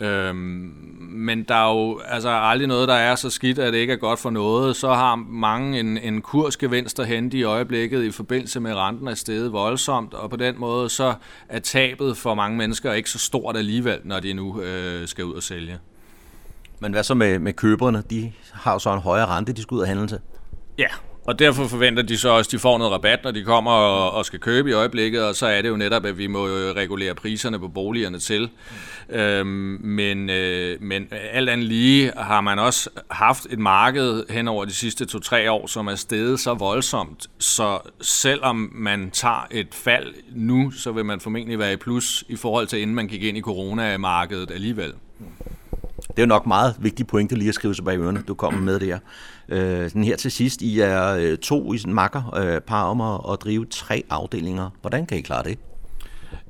Øhm, 0.00 0.74
men 0.98 1.42
der 1.42 1.54
er 1.54 1.74
jo 1.74 2.00
altså 2.04 2.28
aldrig 2.28 2.68
noget, 2.68 2.88
der 2.88 2.94
er 2.94 3.14
så 3.14 3.30
skidt, 3.30 3.58
at 3.58 3.72
det 3.72 3.78
ikke 3.78 3.92
er 3.92 3.96
godt 3.96 4.18
for 4.18 4.30
noget. 4.30 4.76
Så 4.76 4.94
har 4.94 5.14
mange 5.16 5.80
en, 5.80 5.98
en 5.98 6.22
kursgevinst 6.22 7.02
hente 7.02 7.38
i 7.38 7.42
øjeblikket 7.42 8.04
i 8.04 8.10
forbindelse 8.10 8.60
med 8.60 8.74
renten 8.74 9.08
er 9.08 9.14
steget 9.14 9.52
voldsomt, 9.52 10.14
og 10.14 10.30
på 10.30 10.36
den 10.36 10.58
måde 10.58 10.88
så 10.88 11.14
er 11.48 11.58
tabet 11.58 12.16
for 12.16 12.34
mange 12.34 12.58
mennesker 12.58 12.92
ikke 12.92 13.10
så 13.10 13.18
stort 13.18 13.56
alligevel, 13.56 14.00
når 14.04 14.20
de 14.20 14.32
nu 14.32 14.60
øh, 14.62 15.08
skal 15.08 15.24
ud 15.24 15.34
og 15.34 15.42
sælge. 15.42 15.78
Men 16.80 16.92
hvad 16.92 17.02
så 17.02 17.14
med, 17.14 17.38
med 17.38 17.52
køberne? 17.52 18.02
De 18.10 18.32
har 18.52 18.72
jo 18.72 18.78
så 18.78 18.92
en 18.92 19.00
højere 19.00 19.26
rente, 19.26 19.52
de 19.52 19.62
skal 19.62 19.74
ud 19.74 19.80
og 19.80 19.88
handle 19.88 20.08
til. 20.08 20.18
Ja, 20.78 20.88
og 21.28 21.38
derfor 21.38 21.66
forventer 21.66 22.02
de 22.02 22.18
så 22.18 22.28
også, 22.28 22.48
at 22.48 22.52
de 22.52 22.58
får 22.58 22.78
noget 22.78 22.92
rabat, 22.92 23.24
når 23.24 23.30
de 23.30 23.44
kommer 23.44 23.70
og, 23.70 24.10
og 24.10 24.26
skal 24.26 24.38
købe 24.38 24.70
i 24.70 24.72
øjeblikket, 24.72 25.24
og 25.24 25.34
så 25.34 25.46
er 25.46 25.62
det 25.62 25.68
jo 25.68 25.76
netop, 25.76 26.04
at 26.04 26.18
vi 26.18 26.26
må 26.26 26.46
regulere 26.46 27.14
priserne 27.14 27.58
på 27.58 27.68
boligerne 27.68 28.18
til. 28.18 28.50
Øhm, 29.10 29.46
men, 29.80 30.30
øh, 30.30 30.82
men 30.82 31.08
alt 31.32 31.48
andet 31.48 31.66
lige 31.66 32.12
har 32.16 32.40
man 32.40 32.58
også 32.58 32.90
haft 33.10 33.46
et 33.50 33.58
marked 33.58 34.24
hen 34.30 34.48
over 34.48 34.64
de 34.64 34.74
sidste 34.74 35.04
to-tre 35.04 35.50
år, 35.50 35.66
som 35.66 35.86
er 35.86 35.94
steget 35.94 36.40
så 36.40 36.54
voldsomt, 36.54 37.26
så 37.38 37.78
selvom 38.00 38.70
man 38.74 39.10
tager 39.10 39.46
et 39.50 39.74
fald 39.74 40.14
nu, 40.30 40.70
så 40.70 40.92
vil 40.92 41.04
man 41.04 41.20
formentlig 41.20 41.58
være 41.58 41.72
i 41.72 41.76
plus 41.76 42.24
i 42.28 42.36
forhold 42.36 42.66
til, 42.66 42.80
inden 42.80 42.96
man 42.96 43.08
gik 43.08 43.22
ind 43.22 43.38
i 43.38 43.40
coronamarkedet 43.40 44.50
alligevel. 44.50 44.92
Det 46.08 46.18
er 46.18 46.22
jo 46.22 46.26
nok 46.26 46.46
meget 46.46 46.76
vigtige 46.78 47.06
pointe 47.06 47.34
lige 47.34 47.48
at 47.48 47.54
skrive 47.54 47.74
sig 47.74 47.84
bag 47.84 47.98
ørerne, 47.98 48.22
du 48.28 48.34
kommer 48.34 48.60
med 48.60 48.80
der. 48.80 48.98
Øh, 49.48 49.88
sådan 49.88 50.04
her 50.04 50.16
til 50.16 50.30
sidst, 50.30 50.62
I 50.62 50.80
er 50.80 51.14
øh, 51.14 51.38
to 51.38 51.72
i 51.72 51.78
sådan 51.78 51.94
makker 51.94 52.36
øh, 52.36 52.60
par 52.60 52.82
om 52.82 53.00
at, 53.00 53.32
at 53.32 53.38
drive 53.40 53.66
tre 53.66 54.02
afdelinger. 54.10 54.70
Hvordan 54.80 55.06
kan 55.06 55.18
I 55.18 55.20
klare 55.20 55.42
det? 55.42 55.58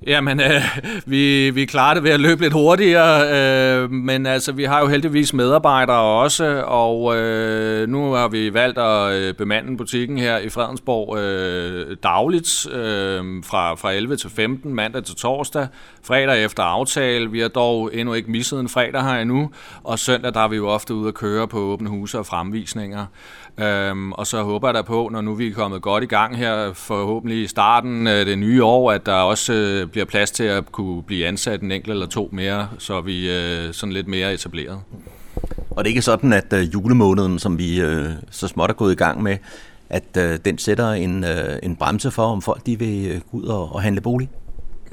Jamen, 0.07 0.41
øh, 0.41 0.63
vi, 1.07 1.51
vi 1.51 1.65
klarer 1.65 1.95
det 1.95 2.03
ved 2.03 2.11
at 2.11 2.21
løbe 2.21 2.43
lidt 2.43 2.53
hurtigere, 2.53 3.31
øh, 3.33 3.91
men 3.91 4.27
altså, 4.27 4.53
vi 4.53 4.65
har 4.65 4.81
jo 4.81 4.87
heldigvis 4.87 5.35
medarbejdere 5.35 6.01
også, 6.01 6.63
og 6.67 7.17
øh, 7.17 7.89
nu 7.89 8.13
har 8.13 8.29
vi 8.29 8.55
valgt 8.55 8.79
at 8.79 9.13
øh, 9.13 9.35
bemande 9.35 9.77
butikken 9.77 10.19
her 10.19 10.39
i 10.39 10.49
Fredensborg 10.49 11.19
øh, 11.19 11.97
dagligt, 12.03 12.67
øh, 12.73 13.45
fra, 13.45 13.75
fra 13.75 13.93
11 13.93 14.17
til 14.17 14.31
15, 14.31 14.75
mandag 14.75 15.05
til 15.05 15.17
torsdag, 15.17 15.67
fredag 16.03 16.45
efter 16.45 16.63
aftale. 16.63 17.31
Vi 17.31 17.41
har 17.41 17.49
dog 17.49 17.91
endnu 17.95 18.15
ikke 18.15 18.31
misset 18.31 18.61
en 18.61 18.69
fredag 18.69 19.03
her 19.03 19.21
endnu, 19.21 19.51
og 19.85 19.99
søndag 19.99 20.35
der 20.35 20.41
er 20.41 20.49
vi 20.49 20.57
jo 20.57 20.69
ofte 20.69 20.95
ude 20.95 21.09
at 21.09 21.15
køre 21.15 21.49
på 21.49 21.59
åbne 21.59 21.89
huse 21.89 22.19
og 22.19 22.27
fremvisninger. 22.27 23.07
Øhm, 23.61 24.13
og 24.13 24.27
så 24.27 24.43
håber 24.43 24.69
jeg 24.69 24.75
da 24.75 24.83
på, 24.83 25.09
når 25.13 25.21
nu 25.21 25.35
vi 25.35 25.47
er 25.49 25.55
kommet 25.55 25.83
godt 25.83 26.05
i 26.05 26.07
gang 26.07 26.37
her, 26.37 26.73
forhåbentlig 26.73 27.43
i 27.43 27.47
starten 27.47 28.07
af 28.07 28.25
det 28.25 28.39
nye 28.39 28.65
år, 28.65 28.93
at 28.93 29.07
der 29.07 29.13
også 29.13 29.53
øh, 29.53 29.87
bliver 29.87 30.05
plads 30.05 30.31
til 30.31 30.45
at 30.45 30.73
kunne 30.73 31.03
blive 31.03 31.27
ansat 31.27 31.61
en 31.61 31.73
enkelt 31.73 31.93
eller 31.93 32.07
to 32.07 32.29
mere, 32.33 32.69
så 32.79 33.01
vi 33.01 33.31
øh, 33.31 33.73
sådan 33.73 33.93
lidt 33.93 34.09
mere 34.09 34.35
etableret. 34.35 34.81
Og 35.71 35.85
det 35.85 35.91
er 35.91 35.93
ikke 35.93 36.03
sådan, 36.03 36.33
at 36.33 36.53
øh, 36.53 36.75
julemåneden, 36.75 37.39
som 37.39 37.59
vi 37.59 37.81
øh, 37.81 38.09
så 38.31 38.49
småt 38.49 38.71
er 38.71 38.75
gået 38.75 38.93
i 38.93 38.97
gang 38.97 39.23
med, 39.23 39.37
at 39.91 40.17
øh, 40.19 40.39
den 40.45 40.59
sætter 40.59 40.91
en, 40.91 41.25
øh, 41.25 41.59
en 41.63 41.77
bremse 41.77 42.11
for, 42.11 42.23
om 42.23 42.43
folk 42.43 42.67
de 42.67 42.79
vil 42.79 43.11
øh, 43.11 43.21
gå 43.31 43.39
ud 43.39 43.45
og, 43.45 43.75
og 43.75 43.83
handle 43.83 44.01
bolig? 44.01 44.29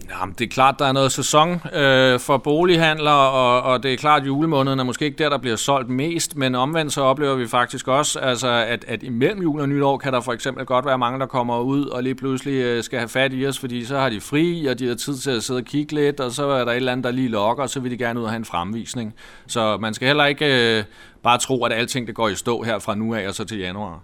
Jamen, 0.09 0.35
det 0.39 0.45
er 0.45 0.49
klart, 0.49 0.75
der 0.79 0.85
er 0.85 0.91
noget 0.91 1.11
sæson 1.11 1.61
øh, 1.73 2.19
for 2.19 2.37
bolighandler, 2.37 3.11
og, 3.11 3.61
og 3.61 3.83
det 3.83 3.93
er 3.93 3.97
klart, 3.97 4.21
at 4.21 4.27
julemåneden 4.27 4.79
er 4.79 4.83
måske 4.83 5.05
ikke 5.05 5.17
der, 5.17 5.29
der 5.29 5.37
bliver 5.37 5.55
solgt 5.55 5.89
mest, 5.89 6.35
men 6.35 6.55
omvendt 6.55 6.93
så 6.93 7.01
oplever 7.01 7.35
vi 7.35 7.47
faktisk 7.47 7.87
også, 7.87 8.19
altså, 8.19 8.47
at, 8.47 8.85
at 8.87 9.03
imellem 9.03 9.41
jul 9.41 9.61
og 9.61 9.69
nytår 9.69 9.97
kan 9.97 10.13
der 10.13 10.21
for 10.21 10.33
eksempel 10.33 10.65
godt 10.65 10.85
være 10.85 10.97
mange, 10.97 11.19
der 11.19 11.25
kommer 11.25 11.59
ud 11.59 11.85
og 11.85 12.03
lige 12.03 12.15
pludselig 12.15 12.53
øh, 12.53 12.83
skal 12.83 12.99
have 12.99 13.09
fat 13.09 13.33
i 13.33 13.47
os, 13.47 13.59
fordi 13.59 13.85
så 13.85 13.97
har 13.97 14.09
de 14.09 14.21
fri, 14.21 14.65
og 14.65 14.79
de 14.79 14.87
har 14.87 14.95
tid 14.95 15.17
til 15.17 15.31
at 15.31 15.43
sidde 15.43 15.57
og 15.57 15.65
kigge 15.65 15.95
lidt, 15.95 16.19
og 16.19 16.31
så 16.31 16.47
er 16.47 16.65
der 16.65 16.71
et 16.71 16.75
eller 16.75 16.91
andet, 16.91 17.03
der 17.03 17.11
lige 17.11 17.27
lokker, 17.27 17.63
og 17.63 17.69
så 17.69 17.79
vil 17.79 17.91
de 17.91 17.97
gerne 17.97 18.19
ud 18.19 18.25
og 18.25 18.31
have 18.31 18.37
en 18.37 18.45
fremvisning. 18.45 19.13
Så 19.47 19.77
man 19.77 19.93
skal 19.93 20.07
heller 20.07 20.25
ikke 20.25 20.77
øh, 20.77 20.83
bare 21.23 21.37
tro, 21.37 21.65
at 21.65 21.73
alting 21.73 22.07
det 22.07 22.15
går 22.15 22.29
i 22.29 22.35
stå 22.35 22.61
her 22.61 22.79
fra 22.79 22.95
nu 22.95 23.13
af 23.13 23.27
og 23.27 23.35
så 23.35 23.45
til 23.45 23.57
januar. 23.57 24.01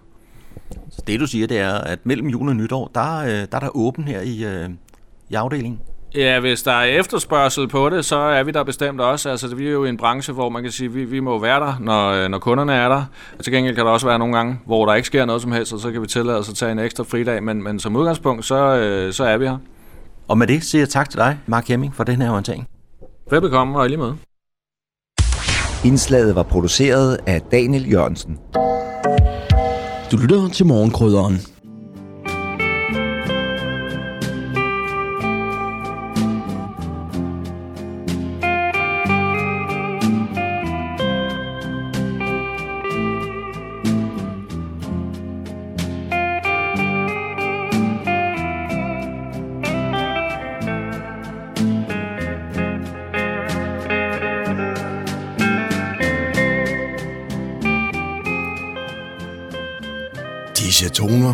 Så 0.90 1.02
det 1.06 1.20
du 1.20 1.26
siger, 1.26 1.46
det 1.46 1.58
er, 1.58 1.74
at 1.74 1.98
mellem 2.06 2.28
jul 2.28 2.48
og 2.48 2.56
nytår, 2.56 2.90
der, 2.94 3.18
øh, 3.18 3.28
der 3.28 3.46
er 3.52 3.60
der 3.60 3.76
åben 3.76 4.04
her 4.04 4.20
i, 4.20 4.44
øh, 4.44 4.70
i 5.30 5.34
afdelingen? 5.34 5.80
Ja, 6.14 6.40
hvis 6.40 6.62
der 6.62 6.72
er 6.72 6.84
efterspørgsel 6.84 7.68
på 7.68 7.90
det, 7.90 8.04
så 8.04 8.16
er 8.16 8.42
vi 8.42 8.50
der 8.50 8.64
bestemt 8.64 9.00
også. 9.00 9.30
Altså, 9.30 9.54
vi 9.54 9.66
er 9.66 9.70
jo 9.70 9.84
i 9.84 9.88
en 9.88 9.96
branche, 9.96 10.32
hvor 10.32 10.48
man 10.48 10.62
kan 10.62 10.72
sige, 10.72 10.86
at 10.86 10.94
vi, 10.94 11.04
vi 11.04 11.20
må 11.20 11.38
være 11.38 11.60
der, 11.60 11.74
når, 11.80 12.10
øh, 12.10 12.28
når 12.28 12.38
kunderne 12.38 12.74
er 12.74 12.88
der. 12.88 13.04
Til 13.42 13.52
gengæld 13.52 13.74
kan 13.74 13.84
der 13.84 13.90
også 13.90 14.06
være 14.06 14.18
nogle 14.18 14.36
gange, 14.36 14.58
hvor 14.66 14.86
der 14.86 14.94
ikke 14.94 15.06
sker 15.06 15.24
noget 15.24 15.42
som 15.42 15.52
helst, 15.52 15.72
og 15.72 15.80
så 15.80 15.92
kan 15.92 16.02
vi 16.02 16.06
tillade 16.06 16.38
os 16.38 16.48
at 16.48 16.54
tage 16.54 16.72
en 16.72 16.78
ekstra 16.78 17.04
fridag. 17.04 17.42
Men, 17.42 17.62
men 17.62 17.80
som 17.80 17.96
udgangspunkt, 17.96 18.44
så, 18.44 18.54
øh, 18.54 19.12
så 19.12 19.24
er 19.24 19.36
vi 19.36 19.46
her. 19.46 19.58
Og 20.28 20.38
med 20.38 20.46
det 20.46 20.64
siger 20.64 20.82
jeg 20.82 20.88
tak 20.88 21.10
til 21.10 21.18
dig, 21.18 21.38
Mark 21.46 21.68
Hemming, 21.68 21.94
for 21.94 22.04
den 22.04 22.22
her 22.22 22.30
orientering. 22.30 22.66
Velbekomme 23.30 23.78
og 23.78 23.86
i 23.86 23.88
lige 23.88 23.98
måde. 23.98 24.16
Indslaget 25.84 26.34
var 26.34 26.42
produceret 26.42 27.18
af 27.26 27.40
Daniel 27.40 27.90
Jørgensen. 27.92 28.38
Du 30.12 30.16
lytter 30.16 30.48
til 30.48 30.66
morgenkrydderen. 30.66 31.51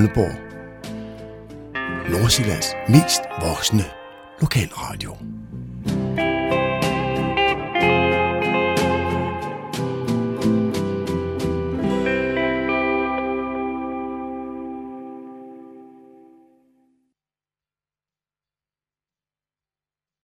Radio 0.00 0.32
Nordsjællands 2.10 2.66
mest 2.88 3.20
voksne 3.40 3.84
lokalradio. 4.40 5.16